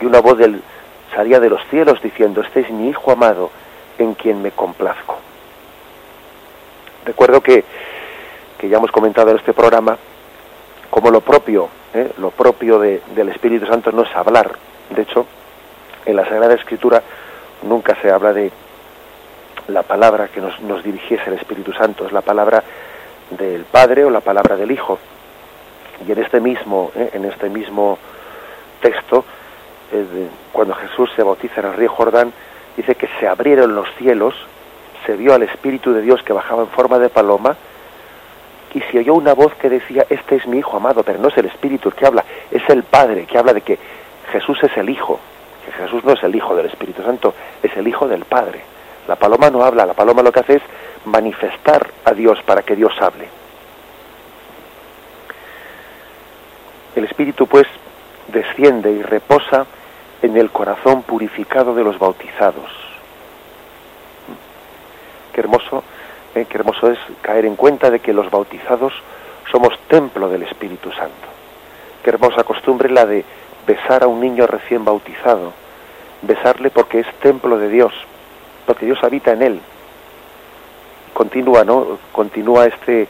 Y 0.00 0.06
una 0.06 0.20
voz 0.20 0.38
del, 0.38 0.62
salía 1.14 1.40
de 1.40 1.50
los 1.50 1.64
cielos 1.68 2.00
diciendo, 2.02 2.40
este 2.40 2.60
es 2.60 2.70
mi 2.70 2.88
Hijo 2.88 3.12
amado, 3.12 3.50
en 3.98 4.14
quien 4.14 4.42
me 4.42 4.50
complazco. 4.50 5.16
Recuerdo 7.04 7.40
que, 7.40 7.64
que 8.58 8.68
ya 8.68 8.78
hemos 8.78 8.92
comentado 8.92 9.30
en 9.30 9.36
este 9.36 9.52
programa 9.52 9.96
como 10.90 11.10
lo 11.10 11.20
propio, 11.20 11.68
¿eh? 11.94 12.12
lo 12.18 12.30
propio 12.30 12.78
del 12.78 13.28
Espíritu 13.30 13.66
Santo 13.66 13.92
no 13.92 14.02
es 14.02 14.14
hablar. 14.14 14.52
De 14.90 15.02
hecho, 15.02 15.26
en 16.04 16.16
la 16.16 16.24
Sagrada 16.28 16.54
Escritura 16.54 17.02
nunca 17.62 17.96
se 18.00 18.10
habla 18.10 18.32
de 18.32 18.52
la 19.68 19.82
palabra 19.82 20.28
que 20.28 20.40
nos, 20.40 20.60
nos 20.60 20.82
dirigiese 20.82 21.30
el 21.30 21.34
Espíritu 21.34 21.72
Santo, 21.72 22.06
es 22.06 22.12
la 22.12 22.20
palabra 22.20 22.62
del 23.30 23.64
Padre 23.64 24.04
o 24.04 24.10
la 24.10 24.20
palabra 24.20 24.56
del 24.56 24.70
Hijo. 24.70 24.98
Y 26.06 26.12
en 26.12 26.18
este 26.18 26.40
mismo, 26.40 26.90
¿eh? 26.94 27.10
en 27.14 27.24
este 27.24 27.48
mismo 27.48 27.98
texto, 28.80 29.24
cuando 30.52 30.74
Jesús 30.74 31.10
se 31.14 31.22
bautiza 31.22 31.60
en 31.60 31.66
el 31.66 31.74
río 31.74 31.90
Jordán, 31.90 32.32
dice 32.76 32.94
que 32.94 33.08
se 33.20 33.28
abrieron 33.28 33.74
los 33.74 33.88
cielos 33.96 34.34
se 35.06 35.16
vio 35.16 35.34
al 35.34 35.42
Espíritu 35.42 35.92
de 35.92 36.02
Dios 36.02 36.22
que 36.22 36.32
bajaba 36.32 36.62
en 36.62 36.68
forma 36.68 36.98
de 36.98 37.08
paloma 37.08 37.56
y 38.74 38.80
se 38.80 38.98
oyó 38.98 39.14
una 39.14 39.34
voz 39.34 39.54
que 39.54 39.68
decía, 39.68 40.06
este 40.08 40.36
es 40.36 40.46
mi 40.46 40.58
Hijo 40.58 40.76
amado, 40.76 41.02
pero 41.02 41.18
no 41.18 41.28
es 41.28 41.36
el 41.36 41.46
Espíritu 41.46 41.88
el 41.88 41.94
que 41.94 42.06
habla, 42.06 42.24
es 42.50 42.62
el 42.68 42.84
Padre 42.84 43.26
que 43.26 43.36
habla 43.36 43.52
de 43.52 43.60
que 43.60 43.78
Jesús 44.30 44.58
es 44.62 44.74
el 44.76 44.88
Hijo, 44.88 45.20
que 45.66 45.72
Jesús 45.72 46.04
no 46.04 46.12
es 46.12 46.22
el 46.22 46.34
Hijo 46.34 46.54
del 46.56 46.66
Espíritu 46.66 47.02
Santo, 47.02 47.34
es 47.62 47.76
el 47.76 47.86
Hijo 47.86 48.08
del 48.08 48.24
Padre. 48.24 48.62
La 49.06 49.16
paloma 49.16 49.50
no 49.50 49.62
habla, 49.62 49.84
la 49.84 49.94
paloma 49.94 50.22
lo 50.22 50.32
que 50.32 50.40
hace 50.40 50.54
es 50.56 50.62
manifestar 51.04 51.90
a 52.04 52.12
Dios 52.12 52.38
para 52.44 52.62
que 52.62 52.76
Dios 52.76 52.92
hable. 53.00 53.28
El 56.96 57.04
Espíritu 57.04 57.46
pues 57.46 57.66
desciende 58.28 58.90
y 58.90 59.02
reposa 59.02 59.66
en 60.22 60.36
el 60.36 60.50
corazón 60.50 61.02
purificado 61.02 61.74
de 61.74 61.84
los 61.84 61.98
bautizados 61.98 62.70
qué 65.32 65.40
hermoso, 65.40 65.82
eh, 66.34 66.46
qué 66.48 66.58
hermoso 66.58 66.90
es 66.90 66.98
caer 67.22 67.46
en 67.46 67.56
cuenta 67.56 67.90
de 67.90 68.00
que 68.00 68.12
los 68.12 68.30
bautizados 68.30 68.92
somos 69.50 69.78
templo 69.88 70.28
del 70.28 70.44
Espíritu 70.44 70.92
Santo. 70.92 71.28
Qué 72.04 72.10
hermosa 72.10 72.44
costumbre 72.44 72.90
la 72.90 73.06
de 73.06 73.24
besar 73.66 74.04
a 74.04 74.06
un 74.06 74.20
niño 74.20 74.46
recién 74.46 74.84
bautizado, 74.84 75.52
besarle 76.22 76.70
porque 76.70 77.00
es 77.00 77.06
templo 77.20 77.58
de 77.58 77.68
Dios, 77.68 77.92
porque 78.66 78.86
Dios 78.86 78.98
habita 79.02 79.32
en 79.32 79.42
él. 79.42 79.60
Continúa, 81.14 81.64
¿no? 81.64 81.98
Continúa 82.12 82.66
este, 82.66 83.06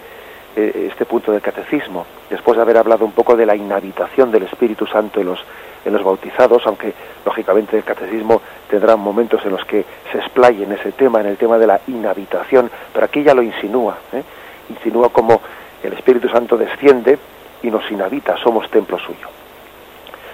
eh, 0.56 0.88
este 0.90 1.04
punto 1.04 1.32
del 1.32 1.40
catecismo, 1.40 2.06
después 2.30 2.56
de 2.56 2.62
haber 2.62 2.76
hablado 2.76 3.04
un 3.04 3.12
poco 3.12 3.36
de 3.36 3.46
la 3.46 3.56
inhabitación 3.56 4.30
del 4.30 4.44
Espíritu 4.44 4.86
Santo 4.86 5.20
en 5.20 5.26
los 5.26 5.44
en 5.84 5.92
los 5.92 6.04
bautizados, 6.04 6.62
aunque 6.66 6.92
lógicamente 7.24 7.76
el 7.76 7.84
catecismo 7.84 8.40
tendrá 8.68 8.96
momentos 8.96 9.44
en 9.44 9.52
los 9.52 9.64
que 9.64 9.84
se 10.10 10.18
explaye 10.18 10.64
en 10.64 10.72
ese 10.72 10.92
tema, 10.92 11.20
en 11.20 11.26
el 11.26 11.36
tema 11.36 11.58
de 11.58 11.66
la 11.66 11.80
inhabitación, 11.88 12.70
pero 12.92 13.06
aquí 13.06 13.22
ya 13.22 13.34
lo 13.34 13.42
insinúa, 13.42 13.98
¿eh? 14.12 14.22
insinúa 14.70 15.10
como 15.10 15.40
el 15.82 15.92
Espíritu 15.92 16.28
Santo 16.28 16.56
desciende 16.56 17.18
y 17.62 17.70
nos 17.70 17.88
inhabita, 17.90 18.36
somos 18.38 18.70
templo 18.70 18.98
suyo. 18.98 19.28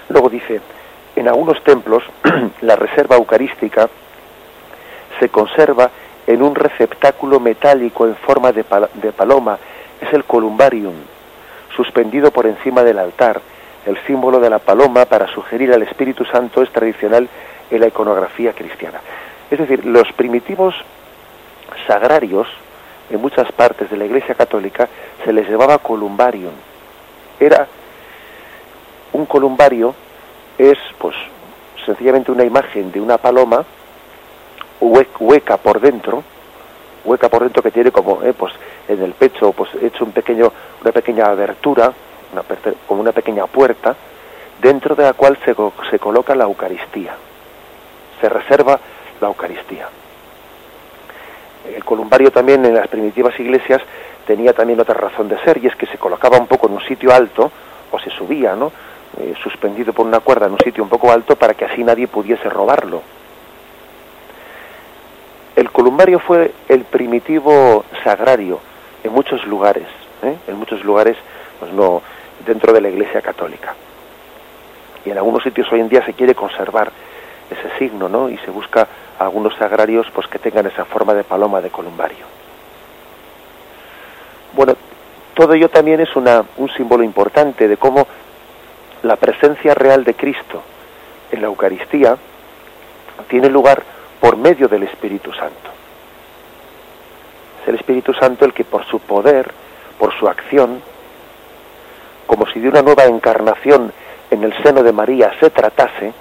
Luego 0.09 0.29
dice, 0.29 0.61
en 1.17 1.29
algunos 1.29 1.63
templos 1.63 2.03
la 2.61 2.77
reserva 2.77 3.17
eucarística 3.17 3.89
se 5.19 5.29
conserva 5.29 5.91
en 6.27 6.43
un 6.43 6.55
receptáculo 6.55 7.41
metálico 7.41 8.07
en 8.07 8.15
forma 8.17 8.53
de, 8.53 8.65
de 8.95 9.13
paloma, 9.13 9.59
es 10.01 10.13
el 10.13 10.25
columbarium, 10.25 10.95
suspendido 11.75 12.31
por 12.31 12.47
encima 12.47 12.85
del 12.85 12.99
altar, 12.99 13.41
el 13.89 13.97
símbolo 14.07 14.39
de 14.39 14.51
la 14.51 14.59
paloma 14.59 15.07
para 15.07 15.27
sugerir 15.29 15.73
al 15.73 15.83
Espíritu 15.83 16.23
Santo 16.27 16.63
es 16.63 16.71
tradicional 16.71 17.27
en 17.71 17.81
la 17.81 17.89
iconografía 17.89 18.53
cristiana. 18.53 19.01
Es 19.51 19.59
decir, 19.59 19.87
los 19.87 20.13
primitivos 20.13 20.75
sagrarios 21.87 22.47
en 23.09 23.19
muchas 23.19 23.51
partes 23.53 23.91
de 23.91 23.97
la 23.97 24.05
Iglesia 24.05 24.35
Católica 24.35 24.87
se 25.25 25.33
les 25.33 25.49
llevaba 25.49 25.79
columbarium. 25.79 26.53
Era 27.41 27.67
un 29.15 29.25
columbario 29.25 29.95
es 30.59 30.77
pues 30.99 31.17
sencillamente 31.87 32.31
una 32.31 32.45
imagen 32.45 32.93
de 32.93 33.01
una 33.01 33.17
paloma 33.17 33.65
hueca 34.81 35.57
por 35.57 35.81
dentro, 35.81 36.23
hueca 37.07 37.31
por 37.31 37.43
dentro 37.43 37.63
que 37.63 37.71
tiene 37.71 37.91
como 37.91 38.23
eh, 38.23 38.35
pues 38.35 38.53
en 38.87 39.03
el 39.03 39.13
pecho 39.13 39.53
pues 39.53 39.71
hecho 39.81 40.05
un 40.05 40.13
pequeño 40.13 40.53
una 40.83 40.93
pequeña 40.93 41.25
abertura 41.27 41.95
como 42.87 43.01
una 43.01 43.13
pequeña 43.13 43.47
puerta, 43.47 43.95
dentro 44.61 44.95
de 44.95 45.05
la 45.05 45.13
cual 45.13 45.39
se, 45.45 45.55
se 45.91 45.99
coloca 45.99 46.35
la 46.35 46.45
Eucaristía, 46.45 47.15
se 48.21 48.29
reserva 48.29 48.79
la 49.21 49.29
Eucaristía. 49.29 49.89
El 51.75 51.85
columbario 51.85 52.31
también 52.31 52.65
en 52.65 52.75
las 52.75 52.89
primitivas 52.89 53.39
iglesias 53.39 53.83
tenía 54.27 54.53
también 54.53 54.81
otra 54.81 54.95
razón 54.95 55.29
de 55.29 55.39
ser 55.41 55.59
y 55.63 55.67
es 55.67 55.77
que 55.77 55.87
se 55.87 55.99
colocaba 55.99 56.39
un 56.39 56.47
poco 56.47 56.67
en 56.67 56.75
un 56.75 56.83
sitio 56.83 57.13
alto 57.13 57.51
o 57.91 57.99
se 57.99 58.11
subía, 58.11 58.55
¿no? 58.55 58.73
Eh, 59.19 59.35
suspendido 59.43 59.93
por 59.93 60.07
una 60.07 60.21
cuerda 60.21 60.47
en 60.47 60.53
un 60.53 60.59
sitio 60.61 60.83
un 60.83 60.89
poco 60.89 61.11
alto 61.11 61.35
para 61.37 61.55
que 61.55 61.65
así 61.65 61.83
nadie 61.83 62.07
pudiese 62.07 62.49
robarlo. 62.49 63.03
El 65.57 65.71
columbario 65.71 66.21
fue 66.21 66.53
el 66.69 66.85
primitivo 66.85 67.85
sagrario 68.05 68.61
en 69.03 69.13
muchos 69.13 69.45
lugares, 69.47 69.87
¿eh? 70.23 70.37
en 70.47 70.57
muchos 70.57 70.85
lugares 70.85 71.17
pues 71.59 71.73
no 71.73 72.03
dentro 72.45 72.73
de 72.73 72.81
la 72.81 72.89
Iglesia 72.89 73.21
Católica. 73.21 73.75
Y 75.05 75.11
en 75.11 75.19
algunos 75.19 75.43
sitios 75.43 75.71
hoy 75.73 75.81
en 75.81 75.89
día 75.89 76.05
se 76.05 76.15
quiere 76.15 76.35
conservar 76.35 76.91
ese 77.51 77.79
signo, 77.79 78.09
¿no? 78.09 78.29
Y 78.29 78.37
se 78.39 78.51
busca 78.51 78.87
algunos 79.19 79.55
sagrarios 79.57 80.07
pues 80.13 80.27
que 80.29 80.39
tengan 80.39 80.67
esa 80.67 80.85
forma 80.85 81.15
de 81.15 81.25
paloma 81.25 81.61
de 81.61 81.71
columbario. 81.71 82.27
Bueno, 84.55 84.75
todo 85.35 85.55
ello 85.55 85.69
también 85.69 86.01
es 86.01 86.15
una, 86.17 86.45
un 86.57 86.69
símbolo 86.71 87.05
importante 87.05 87.69
de 87.69 87.77
cómo 87.77 88.07
la 89.03 89.17
presencia 89.17 89.75
real 89.75 90.05
de 90.05 90.15
Cristo 90.15 90.63
en 91.31 91.41
la 91.41 91.47
Eucaristía 91.47 92.17
tiene 93.29 93.49
lugar 93.49 93.83
por 94.21 94.37
medio 94.37 94.69
del 94.69 94.85
Espíritu 94.85 95.33
Santo. 95.33 95.71
Es 97.63 97.69
el 97.69 97.77
Espíritu 97.77 98.13
Santo 98.15 98.45
el 98.45 98.53
que 98.53 98.65
por 98.65 98.85
su 98.85 99.01
poder, 99.01 99.53
por 99.99 100.13
su 100.19 100.29
acción, 100.29 100.81
como 102.29 102.47
si 102.47 102.61
de 102.61 102.69
una 102.69 102.83
nueva 102.83 103.07
encarnación 103.07 103.91
en 104.31 104.45
el 104.45 104.55
seno 104.63 104.83
de 104.83 104.93
María 104.93 105.33
se 105.41 105.49
tratase, 105.49 106.13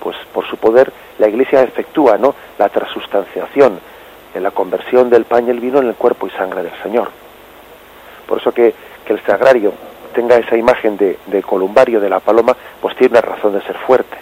pues 0.00 0.16
por 0.32 0.46
su 0.46 0.56
poder 0.56 0.92
la 1.18 1.28
Iglesia 1.28 1.62
efectúa 1.62 2.16
¿no? 2.16 2.34
la 2.56 2.68
transustanciación 2.68 3.80
en 4.32 4.42
la 4.44 4.52
conversión 4.52 5.10
del 5.10 5.24
pan 5.24 5.46
y 5.46 5.50
el 5.50 5.58
vino 5.58 5.80
en 5.80 5.88
el 5.88 5.96
cuerpo 5.96 6.28
y 6.28 6.30
sangre 6.30 6.62
del 6.62 6.82
Señor. 6.84 7.10
Por 8.26 8.38
eso 8.38 8.52
que, 8.52 8.72
el 9.10 9.20
sagrario 9.26 9.72
tenga 10.14 10.36
esa 10.36 10.56
imagen 10.56 10.96
de, 10.96 11.42
columbario 11.42 11.98
de 11.98 12.08
la 12.08 12.20
paloma, 12.20 12.56
pues 12.80 12.94
tiene 12.94 13.20
razón 13.20 13.54
de 13.54 13.62
ser 13.62 13.76
fuerte. 13.76 14.16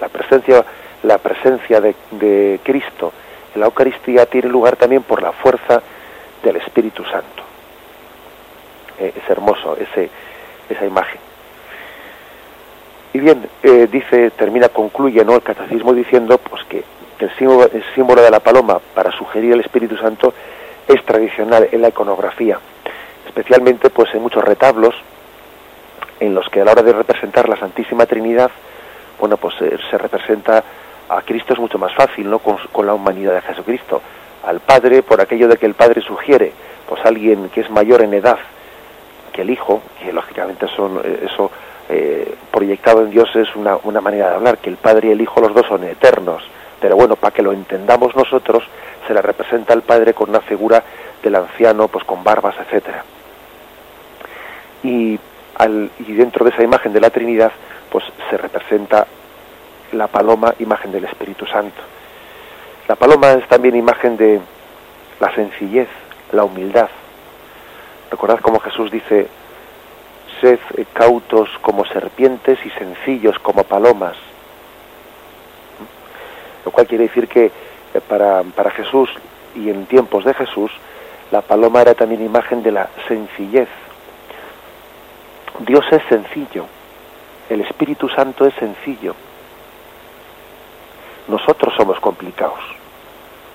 La 0.00 0.08
presencia, 0.08 0.64
la 1.02 1.18
presencia 1.18 1.82
de, 1.82 1.94
de 2.12 2.60
Cristo 2.62 3.12
en 3.54 3.60
la 3.60 3.66
Eucaristía 3.66 4.24
tiene 4.24 4.48
lugar 4.48 4.76
también 4.76 5.02
por 5.02 5.20
la 5.20 5.32
fuerza 5.32 5.82
del 6.42 6.56
Espíritu 6.56 7.04
Santo. 7.04 7.49
Eh, 9.00 9.14
es 9.16 9.30
hermoso 9.30 9.78
ese, 9.80 10.10
esa 10.68 10.84
imagen. 10.84 11.18
Y 13.14 13.18
bien, 13.18 13.48
eh, 13.62 13.88
dice, 13.90 14.30
termina, 14.32 14.68
concluye 14.68 15.24
¿no? 15.24 15.36
el 15.36 15.42
catecismo 15.42 15.94
diciendo 15.94 16.36
pues 16.36 16.62
que 16.64 16.84
el 17.18 17.34
símbolo, 17.36 17.70
el 17.72 17.84
símbolo 17.94 18.22
de 18.22 18.30
la 18.30 18.40
paloma 18.40 18.78
para 18.94 19.10
sugerir 19.10 19.54
el 19.54 19.60
Espíritu 19.60 19.96
Santo 19.96 20.34
es 20.86 21.02
tradicional 21.04 21.68
en 21.72 21.80
la 21.80 21.88
iconografía, 21.88 22.58
especialmente 23.26 23.88
pues 23.88 24.14
en 24.14 24.20
muchos 24.20 24.44
retablos 24.44 24.94
en 26.20 26.34
los 26.34 26.48
que 26.50 26.60
a 26.60 26.64
la 26.66 26.72
hora 26.72 26.82
de 26.82 26.92
representar 26.92 27.48
la 27.48 27.56
Santísima 27.56 28.04
Trinidad, 28.04 28.50
bueno, 29.18 29.38
pues 29.38 29.54
eh, 29.62 29.78
se 29.90 29.96
representa 29.96 30.62
a 31.08 31.22
Cristo 31.22 31.54
es 31.54 31.58
mucho 31.58 31.78
más 31.78 31.94
fácil, 31.94 32.28
¿no? 32.28 32.38
Con, 32.38 32.58
con, 32.70 32.86
la 32.86 32.94
humanidad 32.94 33.32
de 33.32 33.40
Jesucristo. 33.40 34.00
Al 34.44 34.60
Padre, 34.60 35.02
por 35.02 35.20
aquello 35.20 35.48
de 35.48 35.56
que 35.56 35.66
el 35.66 35.74
Padre 35.74 36.02
sugiere, 36.02 36.52
pues 36.86 37.04
alguien 37.04 37.48
que 37.48 37.62
es 37.62 37.70
mayor 37.70 38.02
en 38.02 38.14
edad 38.14 38.38
que 39.30 39.42
el 39.42 39.50
Hijo, 39.50 39.82
que 40.02 40.12
lógicamente 40.12 40.66
son, 40.76 41.00
eh, 41.04 41.28
eso 41.30 41.50
eh, 41.88 42.34
proyectado 42.50 43.02
en 43.02 43.10
Dios 43.10 43.34
es 43.34 43.54
una, 43.56 43.76
una 43.84 44.00
manera 44.00 44.30
de 44.30 44.36
hablar, 44.36 44.58
que 44.58 44.70
el 44.70 44.76
Padre 44.76 45.08
y 45.08 45.12
el 45.12 45.20
Hijo 45.20 45.40
los 45.40 45.54
dos 45.54 45.66
son 45.66 45.84
eternos. 45.84 46.42
Pero 46.80 46.96
bueno, 46.96 47.16
para 47.16 47.32
que 47.32 47.42
lo 47.42 47.52
entendamos 47.52 48.16
nosotros, 48.16 48.64
se 49.06 49.14
le 49.14 49.20
representa 49.20 49.72
al 49.72 49.82
Padre 49.82 50.14
con 50.14 50.30
una 50.30 50.40
figura 50.40 50.82
del 51.22 51.34
anciano, 51.34 51.88
pues 51.88 52.04
con 52.04 52.24
barbas, 52.24 52.54
etcétera. 52.58 53.04
Y 54.82 55.18
y 55.68 56.12
dentro 56.14 56.44
de 56.44 56.50
esa 56.52 56.62
imagen 56.62 56.92
de 56.92 57.00
la 57.00 57.10
Trinidad, 57.10 57.52
pues 57.90 58.04
se 58.30 58.36
representa 58.36 59.06
la 59.92 60.06
paloma, 60.06 60.54
imagen 60.58 60.92
del 60.92 61.04
Espíritu 61.04 61.46
Santo. 61.46 61.82
La 62.88 62.96
paloma 62.96 63.32
es 63.32 63.46
también 63.48 63.76
imagen 63.76 64.16
de 64.16 64.40
la 65.18 65.34
sencillez, 65.34 65.88
la 66.32 66.44
humildad. 66.44 66.88
Recordad 68.10 68.40
como 68.40 68.60
Jesús 68.60 68.90
dice, 68.90 69.28
sed 70.40 70.58
cautos 70.92 71.48
como 71.62 71.84
serpientes 71.84 72.58
y 72.64 72.70
sencillos 72.70 73.38
como 73.38 73.64
palomas. 73.64 74.16
Lo 76.64 76.70
cual 76.70 76.86
quiere 76.86 77.04
decir 77.04 77.28
que 77.28 77.46
eh, 77.46 78.00
para, 78.08 78.42
para 78.42 78.70
Jesús 78.70 79.10
y 79.54 79.70
en 79.70 79.86
tiempos 79.86 80.24
de 80.24 80.34
Jesús, 80.34 80.70
la 81.30 81.42
paloma 81.42 81.82
era 81.82 81.94
también 81.94 82.24
imagen 82.24 82.62
de 82.62 82.72
la 82.72 82.88
sencillez, 83.06 83.68
Dios 85.60 85.84
es 85.90 86.02
sencillo, 86.08 86.64
el 87.48 87.60
Espíritu 87.60 88.08
Santo 88.08 88.46
es 88.46 88.54
sencillo. 88.54 89.14
Nosotros 91.28 91.74
somos 91.76 92.00
complicados. 92.00 92.60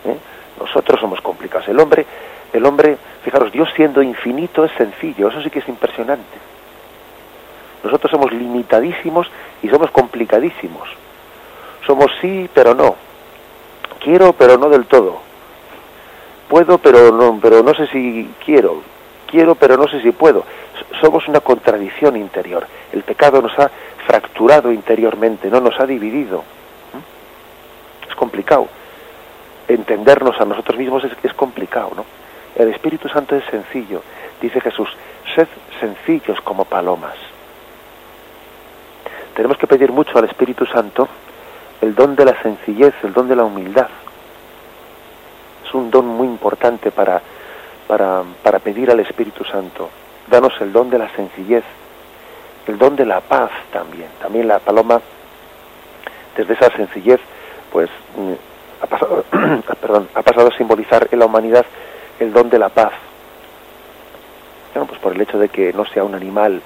¿eh? 0.06 0.16
Nosotros 0.60 0.99
somos 0.99 1.20
complicados. 1.22 1.68
El 1.68 1.80
hombre, 1.80 2.06
el 2.58 2.66
hombre, 2.66 2.97
fijaros, 3.24 3.51
Dios 3.51 3.70
siendo 3.76 4.01
infinito 4.01 4.66
es 4.66 4.72
sencillo, 4.74 5.30
eso 5.30 5.41
sí 5.41 5.49
que 5.49 5.60
es 5.60 5.68
impresionante. 5.68 6.38
Nosotros 7.84 8.12
somos 8.12 8.32
limitadísimos 8.32 9.28
y 9.62 9.70
somos 9.70 9.91
complicadísimos. 9.91 10.89
Somos 11.86 12.12
sí, 12.20 12.49
pero 12.53 12.74
no. 12.74 12.95
Quiero, 13.99 14.34
pero 14.34 14.58
no 14.58 14.70
del 14.70 14.86
todo. 14.86 15.20
Puedo, 16.47 16.78
pero 16.80 17.12
no, 17.12 17.39
pero 17.41 17.62
no 17.62 17.74
sé 17.76 17.88
si 17.88 18.30
quiero. 18.43 18.82
Quiero, 19.28 19.56
pero 19.56 19.78
no 19.78 19.88
sé 19.88 20.01
si 20.01 20.12
puedo 20.12 20.43
somos 21.01 21.28
una 21.28 21.39
contradicción 21.39 22.16
interior. 22.16 22.66
El 22.91 23.03
pecado 23.03 23.41
nos 23.41 23.58
ha 23.60 23.70
fracturado 24.06 24.72
interiormente, 24.72 25.49
no 25.49 25.60
nos 25.60 25.80
ha 25.80 25.86
dividido. 25.86 26.39
¿Mm? 26.39 28.10
Es 28.10 28.16
complicado. 28.16 28.68
Entendernos 29.68 30.39
a 30.39 30.45
nosotros 30.45 30.78
mismos 30.78 31.03
es, 31.03 31.12
es 31.24 31.34
complicado, 31.34 31.91
¿no? 31.95 32.06
El 32.56 32.70
Espíritu 32.70 33.10
Santo 33.10 33.36
es 33.36 33.43
sencillo. 33.45 34.01
Dice 34.41 34.62
Jesús, 34.62 34.89
sed 35.36 35.47
sencillos 35.80 36.39
como 36.41 36.66
palomas. 36.66 37.16
Tenemos 39.36 39.58
que 39.58 39.68
pedir 39.68 39.91
mucho 39.91 40.18
al 40.18 40.26
Espíritu 40.26 40.66
Santo 40.66 41.08
el 41.82 41.93
don 41.93 42.16
de 42.16 42.26
la 42.26 42.41
sencillez, 42.41 42.93
el 43.03 43.14
don 43.14 43.28
de 43.28 43.36
la 43.36 43.43
humildad. 43.43 43.89
Es 45.66 45.74
un 45.74 45.91
don 45.91 46.08
muy 46.08 46.28
importante 46.28 46.91
para, 46.91 47.22
para, 47.88 48.24
para 48.41 48.60
pedir 48.60 48.89
al 48.89 49.01
Espíritu 49.01 49.43
Santo 49.43 49.89
danos 50.28 50.53
el 50.62 50.72
don 50.72 50.89
de 50.89 50.97
la 50.97 51.10
sencillez, 51.10 51.64
el 52.68 52.78
don 52.78 52.95
de 52.95 53.06
la 53.06 53.22
paz 53.22 53.51
también. 53.72 54.08
También 54.22 54.47
la 54.47 54.60
paloma, 54.60 55.01
desde 56.36 56.53
esa 56.53 56.70
sencillez, 56.76 57.20
pues 57.72 57.89
mm, 58.16 58.34
ha 58.82 58.88
pasado, 58.88 59.26
perdón, 59.82 60.08
ha 60.14 60.22
pasado 60.22 60.47
a 60.47 60.58
simbolizar 60.58 61.08
en 61.12 61.20
la 61.20 61.26
humanidad 61.26 61.66
el 62.20 62.34
don 62.34 62.49
de 62.49 62.59
la 62.59 62.70
paz. 62.70 62.91
Bueno, 64.74 64.88
pues 64.88 64.99
por 64.99 65.13
el 65.13 65.22
hecho 65.22 65.38
de 65.38 65.49
que 65.49 65.74
no 65.74 65.86
sea 65.86 66.03
un 66.03 66.16
animal 66.16 66.61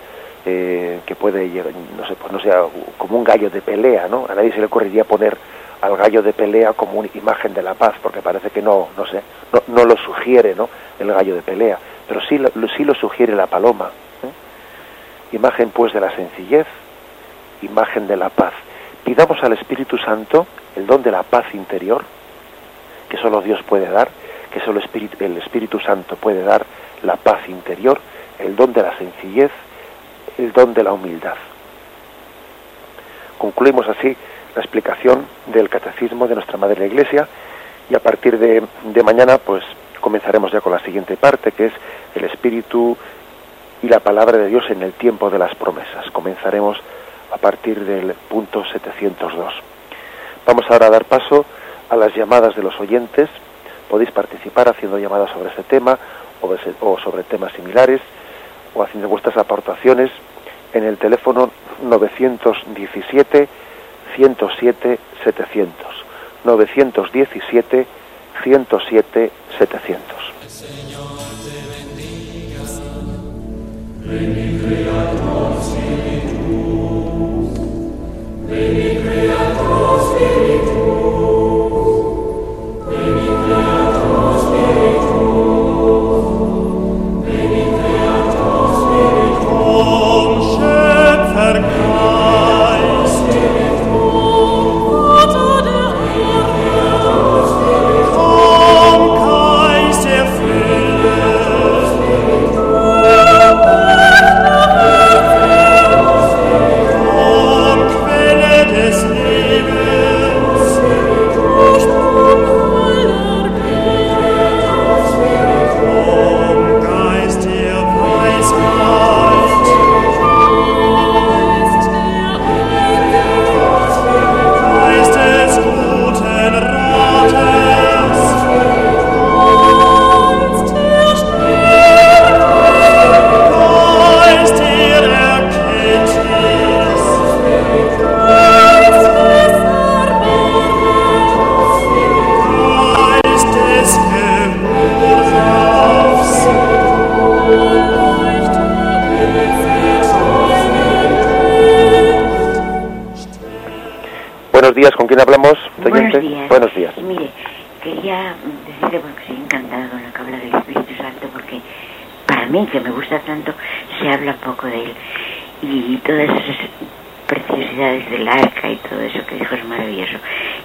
eh, 0.46 1.00
que 1.06 1.16
puede 1.16 1.48
no 1.48 2.08
sé, 2.08 2.16
pues 2.16 2.32
no 2.32 2.40
sea 2.40 2.64
como 2.98 3.18
un 3.18 3.24
gallo 3.24 3.50
de 3.50 3.62
pelea, 3.62 4.08
¿no? 4.08 4.26
A 4.30 4.36
nadie 4.36 4.52
se 4.52 4.60
le 4.60 4.66
ocurriría 4.66 5.04
poner 5.04 5.38
al 5.82 5.96
gallo 5.96 6.22
de 6.22 6.34
pelea 6.34 6.74
como 6.74 7.00
una 7.00 7.10
imagen 7.14 7.54
de 7.54 7.62
la 7.62 7.74
paz, 7.74 7.96
porque 8.02 8.22
parece 8.22 8.50
que 8.50 8.62
no, 8.62 8.90
no 8.98 9.06
sé, 9.06 9.22
no, 9.54 9.62
no 9.68 9.86
lo 9.86 9.96
sugiere, 9.98 10.56
¿no? 10.56 10.70
El 11.00 11.12
gallo 11.12 11.36
de 11.36 11.42
pelea 11.42 11.78
pero 12.10 12.22
sí, 12.22 12.42
sí 12.76 12.84
lo 12.84 12.96
sugiere 12.96 13.36
la 13.36 13.46
paloma. 13.46 13.92
¿eh? 14.24 15.36
Imagen 15.36 15.70
pues 15.70 15.94
de 15.94 16.02
la 16.02 16.14
sencillez, 16.16 16.66
imagen 17.62 18.08
de 18.08 18.18
la 18.18 18.30
paz. 18.30 18.54
Pidamos 19.06 19.42
al 19.44 19.54
Espíritu 19.54 19.98
Santo 20.00 20.48
el 20.76 20.88
don 20.88 21.04
de 21.04 21.12
la 21.12 21.22
paz 21.22 21.54
interior, 21.54 22.04
que 23.08 23.18
solo 23.18 23.42
Dios 23.42 23.62
puede 23.62 23.90
dar, 23.90 24.10
que 24.52 24.60
solo 24.62 24.80
Espíritu, 24.80 25.18
el 25.24 25.38
Espíritu 25.38 25.80
Santo 25.80 26.16
puede 26.16 26.44
dar 26.44 26.66
la 27.04 27.16
paz 27.16 27.48
interior, 27.48 28.00
el 28.40 28.56
don 28.56 28.74
de 28.74 28.82
la 28.82 28.98
sencillez, 28.98 29.52
el 30.38 30.52
don 30.52 30.74
de 30.74 30.84
la 30.84 30.94
humildad. 30.94 31.36
Concluimos 33.38 33.88
así 33.88 34.16
la 34.56 34.62
explicación 34.62 35.26
del 35.48 35.70
catecismo 35.70 36.28
de 36.28 36.36
nuestra 36.36 36.58
Madre 36.58 36.80
la 36.80 36.86
Iglesia 36.88 37.28
y 37.90 37.96
a 37.96 38.00
partir 38.00 38.38
de, 38.38 38.64
de 38.84 39.04
mañana 39.04 39.38
pues 39.38 39.64
comenzaremos 40.02 40.52
ya 40.52 40.62
con 40.62 40.74
la 40.74 40.80
siguiente 40.80 41.18
parte, 41.18 41.52
que 41.52 41.68
es 41.68 41.74
el 42.16 42.26
Espíritu 42.26 42.98
y 43.82 43.88
la 43.88 44.00
palabra 44.00 44.38
de 44.38 44.48
Dios 44.48 44.66
en 44.70 44.84
el 44.84 44.94
tiempo 44.94 45.30
de 45.30 45.40
las 45.40 45.56
promesas. 45.56 46.10
Comenzaremos 46.12 46.78
a 47.32 47.38
partir 47.38 47.84
del 47.86 48.14
punto 48.14 48.64
702. 48.66 49.54
Vamos 50.46 50.66
ahora 50.70 50.88
a 50.88 50.90
dar 50.90 51.06
paso 51.06 51.46
a 51.90 51.96
las 51.96 52.14
llamadas 52.16 52.56
de 52.56 52.64
los 52.64 52.80
oyentes. 52.80 53.30
Podéis 53.90 54.12
participar 54.12 54.70
haciendo 54.70 55.00
llamadas 55.00 55.32
sobre 55.32 55.50
este 55.50 55.64
tema 55.64 55.98
o 56.80 56.98
sobre 57.00 57.24
temas 57.24 57.52
similares 57.54 58.00
o 58.76 58.84
haciendo 58.84 59.10
vuestras 59.10 59.36
aportaciones 59.38 60.12
en 60.74 60.84
el 60.84 60.98
teléfono 60.98 61.52
917 61.82 63.50
107 64.16 65.00
700. 65.24 66.06
917 66.44 67.88
107 68.44 69.32
700. 69.58 70.34
Señor 70.48 71.20
te 71.44 71.58
bendiga. 71.70 72.64
días, 79.20 80.39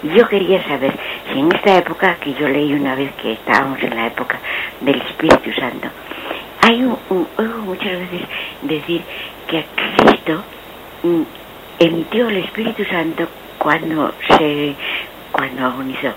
Y 0.05 0.09
yo 0.11 0.29
quería 0.29 0.63
saber 0.65 0.93
si 1.33 1.39
en 1.39 1.51
esta 1.51 1.79
época, 1.79 2.17
que 2.17 2.35
yo 2.35 2.47
leí 2.47 2.75
una 2.75 2.95
vez 2.95 3.11
que 3.15 3.33
estábamos 3.33 3.83
en 3.83 3.97
la 3.97 4.09
época 4.09 4.39
del 4.83 5.01
Espíritu 5.01 5.51
Santo, 5.59 5.89
hay 6.61 6.83
un, 6.83 6.99
oigo 7.39 7.59
muchas 7.65 7.93
veces 7.93 8.21
decir 8.61 9.01
que 9.49 9.65
Cristo 9.75 10.45
mm, 11.03 11.23
emitió 11.79 12.29
el 12.29 12.37
Espíritu 12.37 12.85
Santo 12.85 13.27
cuando 13.57 14.13
se 14.37 14.75
cuando 15.33 15.65
agonizó. 15.65 16.13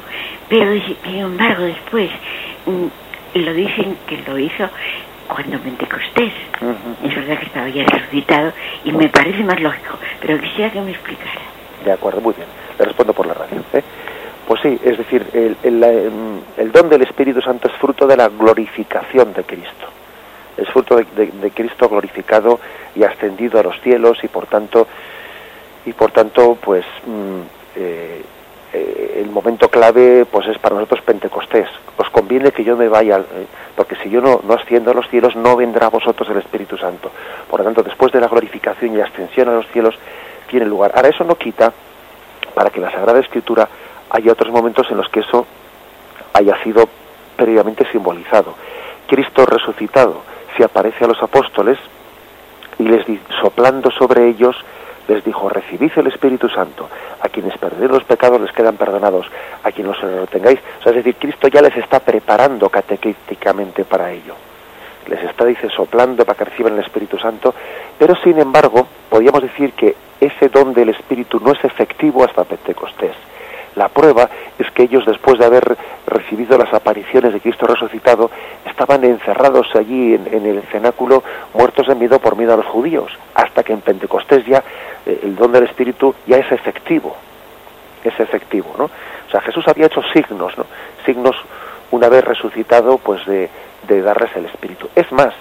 Pero 0.49 0.73
sin 1.03 1.15
embargo 1.15 1.63
después 1.63 2.09
mm, 2.65 3.39
lo 3.39 3.53
dicen 3.53 3.97
que 4.05 4.21
lo 4.27 4.37
hizo 4.37 4.69
cuando 5.27 5.59
Pentecostés. 5.59 6.33
Es 7.03 7.15
verdad 7.15 7.39
que 7.39 7.45
estaba 7.45 7.69
ya 7.69 7.85
resucitado 7.85 8.51
y 8.83 8.91
me 8.91 9.07
parece 9.07 9.43
más 9.45 9.61
lógico, 9.61 9.97
pero 10.19 10.41
quisiera 10.41 10.71
que 10.71 10.81
me 10.81 10.91
explicara. 10.91 11.41
De 11.85 11.91
acuerdo, 11.93 12.19
muy 12.19 12.33
bien. 12.33 12.66
Le 12.79 12.85
respondo 12.85 13.13
por 13.13 13.27
la 13.27 13.33
radio. 13.33 13.61
¿eh? 13.73 13.83
Pues 14.47 14.61
sí, 14.61 14.79
es 14.81 14.97
decir, 14.97 15.27
el, 15.33 15.57
el, 15.61 15.83
em, 15.83 16.39
el, 16.55 16.71
don 16.71 16.87
del 16.87 17.01
Espíritu 17.01 17.41
Santo 17.41 17.67
es 17.67 17.73
fruto 17.75 18.07
de 18.07 18.15
la 18.15 18.29
glorificación 18.29 19.33
de 19.33 19.43
Cristo. 19.43 19.87
Es 20.55 20.69
fruto 20.69 20.95
de, 20.95 21.51
Cristo 21.51 21.89
glorificado 21.89 22.59
y 22.95 23.03
ascendido 23.03 23.59
a 23.59 23.63
los 23.63 23.79
cielos 23.81 24.17
y 24.23 24.29
por 24.29 24.47
tanto 24.47 24.87
y 25.85 25.91
por 25.91 26.11
tanto 26.11 26.57
pues 26.59 26.85
mm, 27.05 27.41
eh, 27.75 28.21
eh, 28.73 29.21
el 29.21 29.29
momento 29.29 29.67
clave 29.67 30.25
pues 30.25 30.47
es 30.47 30.57
para 30.59 30.75
nosotros 30.75 31.01
Pentecostés. 31.01 31.67
Os 31.97 32.09
conviene 32.09 32.53
que 32.53 32.63
yo 32.63 32.77
me 32.77 32.87
vaya, 32.87 33.17
eh, 33.17 33.45
porque 33.75 33.97
si 33.97 34.09
yo 34.09 34.21
no, 34.21 34.39
no 34.47 34.53
asciendo 34.53 34.91
a 34.91 34.93
los 34.93 35.09
cielos, 35.09 35.35
no 35.35 35.57
vendrá 35.57 35.87
a 35.87 35.89
vosotros 35.89 36.29
el 36.29 36.37
Espíritu 36.37 36.77
Santo. 36.77 37.11
Por 37.49 37.59
lo 37.59 37.65
tanto, 37.65 37.83
después 37.83 38.13
de 38.13 38.21
la 38.21 38.29
glorificación 38.29 38.95
y 38.95 39.01
ascensión 39.01 39.49
a 39.49 39.55
los 39.55 39.67
cielos, 39.67 39.95
tiene 40.49 40.65
lugar. 40.65 40.93
Ahora, 40.95 41.09
eso 41.09 41.25
no 41.25 41.35
quita 41.35 41.73
para 42.53 42.69
que 42.69 42.79
la 42.79 42.91
Sagrada 42.91 43.19
Escritura 43.19 43.67
haya 44.09 44.31
otros 44.31 44.51
momentos 44.51 44.87
en 44.89 44.97
los 44.97 45.09
que 45.09 45.21
eso 45.21 45.45
haya 46.33 46.61
sido 46.63 46.87
previamente 47.35 47.89
simbolizado. 47.91 48.55
Cristo 49.07 49.45
resucitado 49.45 50.21
se 50.55 50.63
aparece 50.63 51.05
a 51.05 51.07
los 51.07 51.21
apóstoles 51.21 51.77
y 52.79 52.83
les 52.83 53.05
soplando 53.41 53.91
sobre 53.91 54.27
ellos 54.27 54.55
les 55.07 55.23
dijo, 55.23 55.47
recibid 55.47 55.91
el 55.95 56.07
Espíritu 56.07 56.49
Santo, 56.49 56.89
a 57.21 57.29
quienes 57.29 57.57
perdéis 57.57 57.89
los 57.89 58.03
pecados 58.03 58.41
les 58.41 58.51
quedan 58.51 58.75
perdonados, 58.75 59.25
a 59.63 59.71
quienes 59.71 60.01
los 60.01 60.11
retengáis, 60.19 60.59
es 60.85 60.95
decir, 60.95 61.15
Cristo 61.15 61.47
ya 61.47 61.61
les 61.61 61.75
está 61.77 61.99
preparando 61.99 62.69
catequísticamente 62.69 63.85
para 63.85 64.11
ello, 64.11 64.35
les 65.07 65.23
está, 65.23 65.45
dice, 65.45 65.69
soplando 65.69 66.25
para 66.25 66.37
que 66.37 66.45
reciban 66.45 66.73
el 66.73 66.83
Espíritu 66.83 67.17
Santo, 67.17 67.53
pero 67.97 68.15
sin 68.23 68.39
embargo, 68.39 68.87
podríamos 69.09 69.41
decir 69.41 69.73
que 69.73 69.95
ese 70.19 70.49
don 70.49 70.73
del 70.73 70.89
Espíritu 70.89 71.39
no 71.39 71.51
es 71.51 71.63
efectivo 71.63 72.23
hasta 72.23 72.43
Pentecostés. 72.43 73.15
La 73.77 73.89
prueba 73.89 74.27
es 74.57 74.71
que 74.71 74.83
ellos, 74.83 75.05
después 75.05 75.37
de 75.37 75.45
haber 75.45 75.77
recibido 76.07 76.57
las 76.57 76.73
apariciones 76.73 77.31
de 77.31 77.39
Cristo 77.39 77.67
resucitado, 77.67 78.31
estaban 78.65 79.03
encerrados 79.03 79.67
allí 79.75 80.15
en, 80.15 80.45
el 80.47 80.63
cenáculo, 80.71 81.23
muertos 81.53 81.87
de 81.87 81.93
miedo 81.93 82.17
por 82.17 82.35
miedo 82.35 82.55
a 82.55 82.57
los 82.57 82.65
judíos, 82.65 83.11
hasta 83.35 83.63
que 83.63 83.73
en 83.73 83.81
Pentecostés 83.81 84.43
ya 84.47 84.63
eh, 85.05 85.19
el 85.21 85.35
don 85.35 85.51
del 85.51 85.65
Espíritu 85.65 86.15
ya 86.25 86.37
es 86.37 86.51
efectivo, 86.51 87.15
es 88.03 88.19
efectivo, 88.19 88.73
¿no? 88.79 88.85
O 88.85 89.29
sea, 89.29 89.41
Jesús 89.41 89.67
había 89.67 89.85
hecho 89.85 90.01
signos, 90.11 90.57
¿no? 90.57 90.65
Signos 91.05 91.35
una 91.91 92.09
vez 92.09 92.23
resucitado, 92.23 92.97
pues 92.97 93.25
de, 93.25 93.49
darles 93.87 94.35
el 94.35 94.45
Espíritu. 94.45 94.89
Es 94.95 95.11
más, 95.11 95.33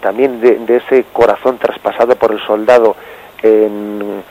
también 0.00 0.40
de, 0.40 0.58
de 0.58 0.76
ese 0.76 1.04
corazón 1.12 1.58
traspasado 1.58 2.16
por 2.16 2.32
el 2.32 2.40
soldado 2.40 2.96
en 3.42 4.22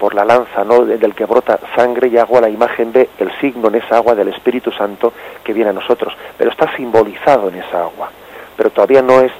por 0.00 0.14
la 0.14 0.24
lanza 0.24 0.64
¿no? 0.64 0.86
del 0.86 1.14
que 1.14 1.26
brota 1.26 1.60
sangre 1.76 2.08
y 2.08 2.16
agua, 2.16 2.40
la 2.40 2.48
imagen 2.48 2.90
ve 2.90 3.10
el 3.18 3.30
signo 3.38 3.68
en 3.68 3.74
esa 3.76 3.96
agua 3.96 4.14
del 4.14 4.28
Espíritu 4.28 4.72
Santo 4.72 5.12
que 5.44 5.52
viene 5.52 5.70
a 5.70 5.74
nosotros, 5.74 6.16
pero 6.38 6.50
está 6.50 6.74
simbolizado 6.74 7.50
en 7.50 7.56
esa 7.56 7.82
agua, 7.82 8.10
pero 8.56 8.70
todavía 8.70 9.02
no 9.02 9.20
es 9.20 9.30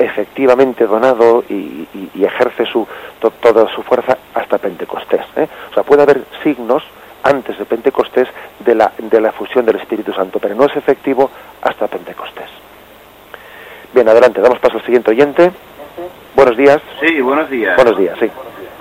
efectivamente 0.00 0.86
donado 0.86 1.44
y, 1.48 1.86
y, 1.94 2.10
y 2.14 2.24
ejerce 2.24 2.66
su, 2.66 2.86
to, 3.20 3.30
toda 3.30 3.72
su 3.72 3.82
fuerza 3.82 4.18
hasta 4.34 4.58
Pentecostés. 4.58 5.24
¿eh? 5.36 5.46
O 5.70 5.74
sea, 5.74 5.84
puede 5.84 6.02
haber 6.02 6.24
signos 6.42 6.82
antes 7.22 7.58
de 7.58 7.64
Pentecostés 7.64 8.28
de 8.60 8.74
la, 8.74 8.92
de 8.98 9.20
la 9.20 9.32
fusión 9.32 9.64
del 9.66 9.76
Espíritu 9.76 10.12
Santo, 10.12 10.38
pero 10.38 10.54
no 10.54 10.64
es 10.66 10.76
efectivo 10.76 11.30
hasta 11.62 11.86
Pentecostés. 11.88 12.48
Bien, 13.92 14.08
adelante, 14.08 14.40
damos 14.40 14.58
paso 14.58 14.76
al 14.76 14.84
siguiente 14.84 15.10
oyente. 15.10 15.50
Buenos 16.34 16.56
días. 16.56 16.80
Sí, 17.00 17.20
buenos 17.20 17.50
días. 17.50 17.76
Buenos 17.76 17.98
días, 17.98 18.16
sí. 18.18 18.30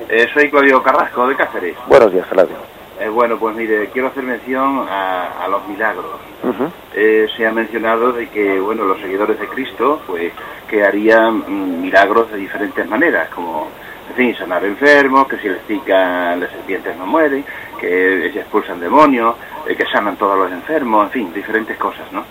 Eh, 0.08 0.28
soy 0.34 0.50
Claudio 0.50 0.82
Carrasco, 0.82 1.28
de 1.28 1.36
Cáceres. 1.36 1.76
Buenos 1.88 2.12
días, 2.14 2.26
Claudio. 2.28 2.56
Eh, 3.00 3.08
bueno, 3.10 3.38
pues 3.38 3.56
mire, 3.56 3.90
quiero 3.92 4.10
hacer 4.10 4.24
mención 4.24 4.86
a, 4.90 5.44
a 5.44 5.48
los 5.48 5.68
milagros. 5.68 6.06
Uh 6.44 6.48
-huh. 6.50 6.72
eh, 6.94 7.28
se 7.36 7.48
ha 7.48 7.52
mencionado 7.52 8.12
de 8.12 8.28
que, 8.30 8.60
bueno, 8.60 8.84
los 8.84 9.00
seguidores 9.00 9.40
de 9.40 9.48
Cristo, 9.48 10.02
pues, 10.06 10.34
que 10.68 10.84
harían 10.84 11.44
mm, 11.48 11.82
milagros 11.82 12.32
de 12.32 12.38
diferentes 12.38 12.86
maneras, 12.88 13.30
como, 13.30 13.68
en 14.10 14.16
fin, 14.16 14.36
sanar 14.36 14.64
enfermos, 14.66 15.28
que 15.28 15.38
si 15.38 15.48
les 15.48 15.60
pican 15.62 16.40
las 16.40 16.52
serpientes 16.52 16.96
no 16.98 17.06
mueren, 17.06 17.46
que 17.80 18.30
se 18.34 18.40
expulsan 18.40 18.80
demonios, 18.80 19.36
eh, 19.68 19.76
que 19.76 19.86
sanan 19.86 20.18
todos 20.18 20.38
los 20.38 20.52
enfermos, 20.52 21.06
en 21.06 21.12
fin, 21.12 21.34
diferentes 21.34 21.78
cosas, 21.78 22.12
¿no? 22.12 22.24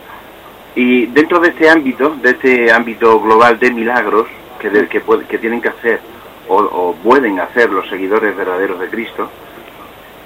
Y 0.75 1.07
dentro 1.07 1.41
de 1.41 1.49
este 1.49 1.69
ámbito, 1.69 2.11
de 2.23 2.31
este 2.31 2.71
ámbito 2.73 3.21
global 3.21 3.59
de 3.59 3.71
milagros 3.71 4.27
que, 4.59 4.87
que, 4.87 5.01
puede, 5.01 5.25
que 5.27 5.39
tienen 5.39 5.61
que 5.61 5.69
hacer 5.69 6.01
o, 6.49 6.57
o, 6.57 6.95
pueden 6.95 7.41
hacer 7.41 7.71
los 7.71 7.89
seguidores 7.89 8.37
verdaderos 8.37 8.79
de 8.79 8.89
Cristo, 8.89 9.29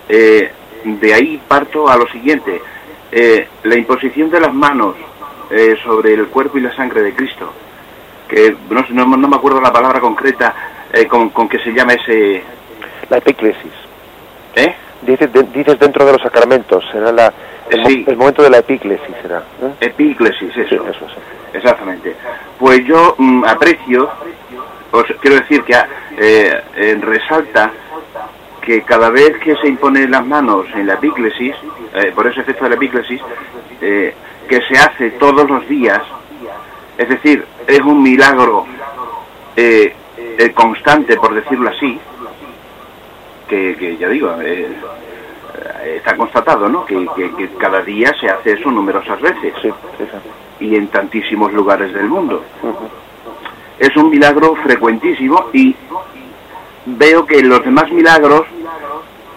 eh, 0.09 0.51
de 0.85 1.15
ahí 1.15 1.41
parto 1.49 1.89
a 1.89 1.97
lo 1.97 2.07
siguiente, 2.09 2.61
eh, 3.11 3.49
la 3.63 3.77
imposición 3.77 4.31
de 4.31 4.41
las 4.41 4.53
manos 4.53 4.97
eh, 5.51 5.77
sobre 5.83 6.15
el 6.15 6.27
cuerpo 6.29 6.59
y 6.59 6.63
la 6.63 6.75
sangre 6.75 7.03
de 7.03 7.15
Cristo, 7.15 7.53
que 8.29 8.57
no, 8.71 8.85
no, 8.91 9.17
no 9.17 9.29
me 9.29 9.37
acuerdo 9.37 9.61
la 9.61 9.73
palabra 9.73 10.01
concreta 10.01 10.55
eh, 10.93 11.07
con, 11.07 11.31
con, 11.31 11.49
que 11.49 11.59
se 11.59 11.73
llama 11.73 11.93
ese... 11.93 12.43
La 13.11 13.19
epíclesis. 13.19 13.73
¿Eh? 14.55 14.75
Dices, 15.03 15.33
de, 15.33 15.43
dices 15.45 15.79
dentro 15.79 16.07
de 16.07 16.13
los 16.13 16.23
sacramentos, 16.23 16.85
será 16.93 17.11
la, 17.13 17.33
el, 17.71 17.85
sí. 17.87 18.05
el 18.07 18.17
momento 18.17 18.43
de 18.43 18.51
la 18.51 18.59
epíclesis, 18.59 19.15
será. 19.21 19.39
¿eh? 19.39 19.73
Epíclesis, 19.81 20.57
eso. 20.57 20.69
Sí, 20.69 20.91
eso 20.91 21.09
sí. 21.09 21.17
Exactamente. 21.55 22.15
Pues 22.59 22.85
yo 22.85 23.15
mm, 23.19 23.45
aprecio 23.45 24.09
os 24.93 25.05
quiero 25.21 25.37
decir 25.37 25.63
que 25.65 25.73
eh, 25.73 26.63
eh, 26.77 26.99
resalta 27.01 27.73
que 28.61 28.83
cada 28.83 29.11
vez 29.11 29.39
que 29.39 29.57
se 29.57 29.69
imponen 29.69 30.11
las 30.11 30.25
manos 30.25 30.67
en 30.75 30.87
la 30.87 30.95
epíclesis, 30.95 31.55
eh, 31.95 32.13
por 32.15 32.27
ese 32.27 32.43
efecto 32.43 32.65
de 32.65 32.71
la 32.71 32.77
epíclesis, 32.77 33.21
eh, 33.81 34.15
que 34.49 34.61
se 34.69 34.79
hace 34.79 35.11
todos 35.13 35.49
los 35.49 35.67
días, 35.67 36.01
es 36.99 37.09
decir, 37.09 37.45
es 37.67 37.81
un 37.81 38.03
milagro 38.03 38.67
constante, 40.55 41.17
por 41.17 41.35
decirlo 41.35 41.71
así, 41.71 41.99
que, 43.53 43.77
que 43.77 43.97
ya 43.97 44.09
digo, 44.09 44.35
está 45.85 46.17
constatado, 46.17 46.69
¿no? 46.69 46.85
Que, 46.85 47.07
que, 47.17 47.31
que, 47.37 47.49
cada 47.59 47.83
día 47.83 48.13
se 48.21 48.29
hace 48.29 48.53
eso 48.53 48.71
numerosas 48.71 49.21
veces 49.21 49.53
sí, 49.61 49.71
sí, 49.99 50.05
sí. 50.59 50.65
y 50.67 50.77
en 50.77 50.89
tantísimos 50.89 51.53
lugares 51.53 51.93
del 51.93 52.09
mundo. 52.09 52.43
Uh 52.63 52.69
-huh 52.69 53.03
es 53.83 53.97
un 53.97 54.11
milagro 54.11 54.55
frecuentísimo 54.63 55.47
y 55.53 55.75
veo 56.87 57.27
que 57.27 57.43
los 57.43 57.65
demás 57.65 57.91
milagros 57.91 58.47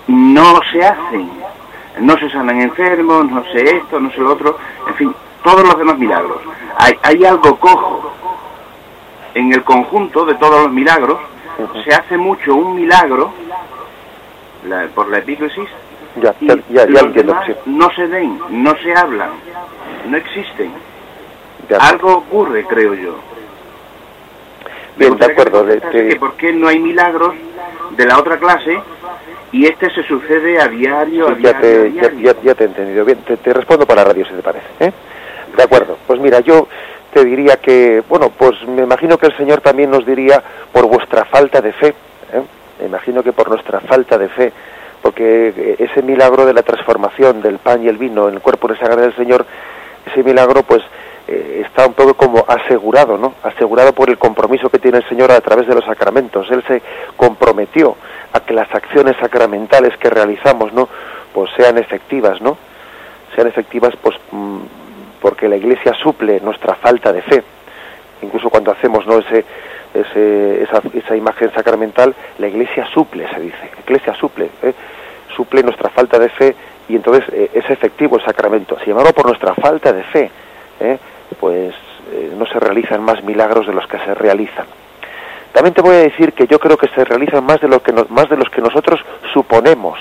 no 0.08 0.60
se 0.72 0.86
hacen. 0.86 1.32
No 2.02 2.16
se 2.18 2.30
sanan 2.30 2.62
enfermos, 2.62 3.32
no 3.32 3.44
sé 3.46 3.78
esto, 3.78 4.00
no 4.00 4.12
sé 4.12 4.20
lo 4.20 4.34
otro, 4.34 4.58
en 4.88 4.94
fin, 4.96 5.16
todos 5.44 5.64
los 5.64 5.76
demás 5.80 5.98
milagros. 5.98 6.42
Hay, 6.78 6.94
hay 7.02 7.26
algo 7.26 7.58
cojo 7.58 8.14
en 9.34 9.52
el 9.52 9.64
conjunto 9.64 10.26
de 10.26 10.36
todos 10.36 10.64
los 10.64 10.72
milagros. 10.72 11.20
Se 11.84 11.96
hace 11.96 12.16
mucho 12.16 12.54
un 12.54 12.76
milagro 12.76 13.34
la, 14.66 14.88
por 14.88 15.10
la 15.10 15.20
epíclesis 15.20 15.70
ya, 16.22 16.34
y 16.40 16.48
ya, 16.48 16.56
ya, 16.70 16.86
los 16.86 17.02
entiendo, 17.04 17.34
demás 17.34 17.48
sí. 17.48 17.54
no 17.66 17.90
se 17.92 18.06
ven, 18.08 18.40
no 18.50 18.76
se 18.78 18.94
hablan, 18.94 19.32
no 20.08 20.18
existen. 20.18 20.72
Algo 21.80 22.18
ocurre, 22.18 22.64
creo 22.66 22.94
yo. 22.94 23.16
Bien, 24.98 25.18
de 25.18 25.26
acuerdo. 25.26 25.66
Que 25.92 26.16
¿Por 26.16 26.36
qué 26.36 26.54
no 26.54 26.68
hay 26.68 26.80
milagros 26.80 27.34
de 27.98 28.06
la 28.06 28.20
otra 28.20 28.38
clase 28.38 28.80
y 29.52 29.66
este 29.66 29.90
se 29.94 30.04
sucede 30.04 30.60
a 30.60 30.68
diario, 30.68 31.28
sí, 31.28 31.48
a 31.48 31.52
ya 31.52 31.60
diario, 31.60 31.62
te, 31.62 31.68
a 31.68 32.10
diario? 32.10 32.20
Ya, 32.22 32.42
ya, 32.42 32.56
te 32.56 32.64
he 32.64 32.68
entendido. 32.68 33.06
Bien, 33.06 33.18
te, 33.20 33.38
te, 33.38 33.54
respondo 33.54 33.86
para 33.86 34.04
la 34.04 34.10
radio, 34.10 34.26
si 34.26 34.34
te 34.34 34.42
parece. 34.42 34.68
¿eh? 34.80 34.92
De 35.56 35.64
acuerdo. 35.64 35.98
Pues 36.08 36.20
mira, 36.20 36.40
yo 36.40 36.68
te 37.14 37.24
diría 37.26 37.58
que, 37.58 38.04
bueno, 38.08 38.30
pues 38.30 38.66
me 38.68 38.84
imagino 38.84 39.18
que 39.18 39.28
el 39.28 39.38
Señor 39.38 39.62
también 39.62 39.90
nos 39.90 40.06
diría 40.06 40.42
por 40.72 40.88
vuestra 40.88 41.26
falta 41.26 41.62
de 41.62 41.72
fe. 41.74 41.88
¿eh? 42.34 42.42
Me 42.80 42.88
imagino 42.88 43.24
que 43.24 43.34
por 43.34 43.50
nuestra 43.50 43.80
falta 43.80 44.18
de 44.18 44.30
fe. 44.30 44.54
porque 45.02 45.76
ese 45.78 46.02
milagro 46.02 46.48
de 46.48 46.54
la 46.54 46.64
transformación 46.64 47.42
del 47.42 47.60
pan 47.60 47.84
y 47.84 47.88
el 47.88 47.98
vino 47.98 48.28
en 48.28 48.36
el 48.36 48.42
cuerpo 48.42 48.68
de 48.68 48.78
sangre 48.78 49.04
del 49.04 49.16
Señor, 49.16 49.46
ese 50.08 50.24
milagro 50.24 50.64
pues 50.64 50.82
eh, 51.28 51.64
está 51.66 51.88
un 51.88 51.94
poco 51.94 52.14
como 52.14 52.46
asegurado, 52.48 53.18
¿no? 53.18 53.34
Asegurado 53.44 53.94
por 53.94 54.10
el 54.10 54.18
compromiso 54.18 54.70
que 54.70 54.78
tiene 54.78 55.00
el 55.00 55.10
Señor 55.10 55.32
a 55.32 55.42
través 55.42 55.68
de 55.68 55.74
los 55.74 55.84
sacramentos. 55.84 56.50
Él 56.52 56.64
se 56.68 56.82
comprometió 57.18 57.96
a 58.32 58.40
que 58.42 58.54
las 58.54 58.74
acciones 58.74 59.16
sacramentales 59.18 59.98
que 59.98 60.10
realizamos, 60.10 60.72
¿no? 60.74 60.88
Pues 61.34 61.50
sean 61.58 61.78
efectivas, 61.80 62.42
¿no? 62.42 62.58
Sean 63.34 63.48
efectivas, 63.48 63.96
pues, 64.02 64.16
mm, 64.32 64.60
porque 65.20 65.50
la 65.50 65.56
Iglesia 65.56 65.94
suple 65.94 66.40
nuestra 66.42 66.76
falta 66.76 67.12
de 67.12 67.24
fe. 67.24 67.44
Incluso 68.22 68.50
cuando 68.50 68.72
hacemos, 68.72 69.08
¿no? 69.08 69.18
Ese, 69.18 69.46
ese, 70.02 70.64
esa, 70.64 70.82
esa, 70.94 71.16
imagen 71.16 71.52
sacramental, 71.54 72.14
la 72.38 72.48
Iglesia 72.48 72.86
suple, 72.94 73.28
se 73.30 73.40
dice. 73.40 73.72
La 73.76 73.82
Iglesia 73.82 74.14
suple, 74.16 74.50
¿eh? 74.62 74.74
suple 75.36 75.64
nuestra 75.64 75.90
falta 75.90 76.18
de 76.20 76.30
fe 76.30 76.56
y 76.88 76.96
entonces 76.96 77.26
eh, 77.34 77.52
es 77.54 77.70
efectivo 77.70 78.18
el 78.18 78.26
sacramento. 78.26 78.78
Sin 78.80 78.92
embargo, 78.92 79.14
por 79.14 79.26
nuestra 79.26 79.54
falta 79.56 79.92
de 79.92 80.04
fe, 80.04 80.32
¿eh? 80.80 80.98
pues 81.40 81.74
eh, 82.12 82.34
no 82.38 82.46
se 82.46 82.60
realizan 82.60 83.02
más 83.04 83.24
milagros 83.24 83.68
de 83.68 83.74
los 83.74 83.88
que 83.88 83.98
se 84.00 84.14
realizan. 84.14 84.66
También 85.52 85.74
te 85.74 85.82
voy 85.82 85.96
a 85.96 86.00
decir 86.00 86.34
que 86.34 86.48
yo 86.48 86.60
creo 86.60 86.78
que 86.78 86.88
se 86.90 87.04
realizan 87.06 87.44
más 87.46 87.62
de, 87.62 87.68
lo 87.68 87.82
que 87.82 87.94
más 88.10 88.30
de 88.30 88.38
los 88.38 88.50
que 88.50 88.62
nosotros 88.62 89.00
suponemos. 89.34 89.98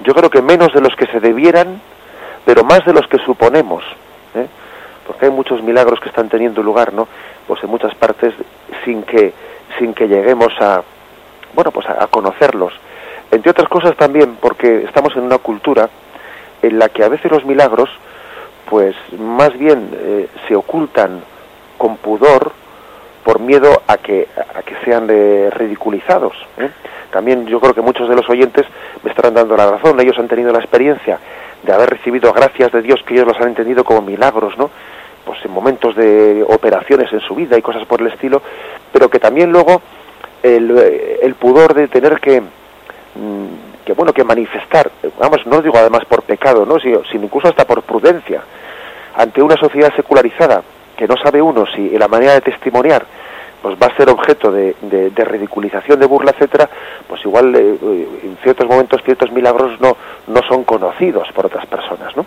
Yo 0.00 0.14
creo 0.14 0.30
que 0.30 0.42
menos 0.42 0.72
de 0.72 0.80
los 0.80 0.94
que 0.94 1.06
se 1.06 1.18
debieran, 1.18 1.80
pero 2.44 2.62
más 2.62 2.84
de 2.84 2.92
los 2.92 3.06
que 3.08 3.18
suponemos. 3.18 3.84
Porque 5.06 5.26
hay 5.26 5.30
muchos 5.30 5.62
milagros 5.62 6.00
que 6.00 6.08
están 6.08 6.28
teniendo 6.28 6.62
lugar, 6.62 6.92
¿no? 6.92 7.06
Pues 7.46 7.62
en 7.62 7.70
muchas 7.70 7.94
partes 7.94 8.34
sin 8.84 9.02
que, 9.02 9.32
sin 9.78 9.94
que 9.94 10.08
lleguemos 10.08 10.52
a, 10.60 10.82
bueno, 11.54 11.70
pues 11.70 11.88
a, 11.88 12.06
conocerlos. 12.08 12.72
Entre 13.30 13.50
otras 13.50 13.68
cosas 13.68 13.96
también 13.96 14.36
porque 14.40 14.84
estamos 14.84 15.14
en 15.16 15.22
una 15.22 15.38
cultura 15.38 15.88
en 16.62 16.78
la 16.78 16.88
que 16.88 17.04
a 17.04 17.08
veces 17.08 17.30
los 17.30 17.44
milagros 17.44 17.90
pues 18.68 18.96
más 19.18 19.56
bien 19.56 19.90
eh, 19.92 20.28
se 20.48 20.56
ocultan 20.56 21.22
con 21.78 21.96
pudor 21.96 22.52
por 23.24 23.40
miedo 23.40 23.82
a 23.86 23.96
que, 23.98 24.28
a 24.36 24.62
que 24.62 24.76
sean 24.84 25.08
ridiculizados. 25.08 26.34
¿eh? 26.58 26.70
También 27.10 27.46
yo 27.46 27.60
creo 27.60 27.74
que 27.74 27.80
muchos 27.80 28.08
de 28.08 28.14
los 28.14 28.28
oyentes 28.28 28.66
me 29.02 29.10
estarán 29.10 29.34
dando 29.34 29.56
la 29.56 29.70
razón, 29.70 29.98
ellos 30.00 30.18
han 30.18 30.28
tenido 30.28 30.52
la 30.52 30.58
experiencia 30.58 31.18
de 31.62 31.72
haber 31.72 31.90
recibido 31.90 32.32
gracias 32.32 32.70
de 32.72 32.82
Dios 32.82 33.02
que 33.04 33.14
ellos 33.14 33.26
los 33.26 33.40
han 33.40 33.48
entendido 33.48 33.84
como 33.84 34.02
milagros, 34.02 34.56
¿no? 34.56 34.70
Pues 35.26 35.44
en 35.44 35.50
momentos 35.50 35.94
de 35.94 36.42
operaciones 36.48 37.12
en 37.12 37.20
su 37.20 37.34
vida 37.34 37.58
y 37.58 37.62
cosas 37.62 37.86
por 37.86 38.00
el 38.00 38.06
estilo, 38.06 38.40
pero 38.92 39.10
que 39.10 39.18
también 39.18 39.52
luego 39.52 39.82
el, 40.42 41.34
pudor 41.38 41.74
de 41.74 41.88
tener 41.88 42.20
que 42.20 42.40
mm, 42.40 43.84
que 43.84 43.92
bueno 43.92 44.12
que 44.12 44.24
manifestar 44.24 44.90
vamos 45.18 45.46
no 45.46 45.60
digo 45.60 45.76
además 45.76 46.04
por 46.04 46.22
pecado 46.22 46.64
no 46.64 46.78
sino, 46.78 47.02
sino 47.04 47.24
incluso 47.24 47.48
hasta 47.48 47.66
por 47.66 47.82
prudencia 47.82 48.42
ante 49.16 49.42
una 49.42 49.56
sociedad 49.56 49.92
secularizada 49.94 50.62
que 50.96 51.08
no 51.08 51.16
sabe 51.16 51.42
uno 51.42 51.66
si 51.66 51.90
la 51.98 52.08
manera 52.08 52.34
de 52.34 52.40
testimoniar 52.40 53.04
pues 53.66 53.76
va 53.82 53.88
a 53.88 53.96
ser 53.96 54.08
objeto 54.10 54.52
de 54.52 55.24
ridiculización, 55.24 55.98
de 55.98 56.06
burla, 56.06 56.30
etcétera, 56.30 56.70
pues 57.08 57.24
igual 57.24 57.52
eh, 57.56 57.76
en 58.22 58.36
ciertos 58.40 58.68
momentos 58.68 59.02
ciertos 59.02 59.32
milagros 59.32 59.80
no, 59.80 59.96
no 60.28 60.40
son 60.46 60.62
conocidos 60.62 61.26
por 61.32 61.46
otras 61.46 61.66
personas, 61.66 62.16
¿no? 62.16 62.24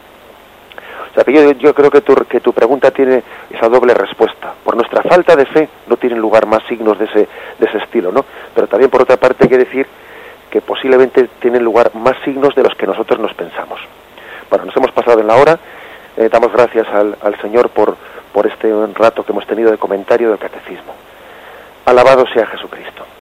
O 1.12 1.14
sea 1.14 1.24
que 1.24 1.34
yo, 1.34 1.52
yo 1.54 1.74
creo 1.74 1.90
que 1.90 2.02
tu, 2.02 2.16
que 2.16 2.40
tu 2.40 2.54
pregunta 2.54 2.92
tiene 2.92 3.24
esa 3.50 3.68
doble 3.70 3.94
respuesta. 3.94 4.54
Por 4.64 4.76
nuestra 4.76 5.02
falta 5.04 5.36
de 5.36 5.46
fe 5.46 5.70
no 5.88 5.98
tienen 5.98 6.20
lugar 6.20 6.46
más 6.46 6.64
signos 6.68 6.98
de 7.00 7.06
ese, 7.06 7.28
de 7.58 7.66
ese 7.66 7.78
estilo, 7.80 8.12
¿no? 8.12 8.26
Pero 8.54 8.68
también 8.68 8.90
por 8.90 9.02
otra 9.02 9.18
parte 9.18 9.44
hay 9.44 9.50
que 9.50 9.58
decir 9.58 9.88
que 10.50 10.62
posiblemente 10.62 11.30
tienen 11.40 11.64
lugar 11.64 11.92
más 11.96 12.16
signos 12.24 12.56
de 12.56 12.64
los 12.64 12.76
que 12.76 12.88
nosotros 12.88 13.20
nos 13.20 13.34
pensamos. 13.34 13.80
Bueno, 14.50 14.66
nos 14.66 14.76
hemos 14.78 14.92
pasado 14.92 15.20
en 15.20 15.28
la 15.28 15.36
hora, 15.36 15.60
eh, 16.18 16.30
damos 16.32 16.52
gracias 16.52 16.88
al, 16.90 17.16
al 17.22 17.40
Señor 17.40 17.70
por, 17.70 17.96
por 18.34 18.48
este 18.48 18.74
rato 18.96 19.24
que 19.24 19.32
hemos 19.32 19.46
tenido 19.46 19.72
de 19.72 19.78
comentario 19.78 20.30
del 20.30 20.40
catecismo. 20.40 20.94
Alabado 21.86 22.26
sea 22.34 22.46
Jesucristo. 22.48 23.19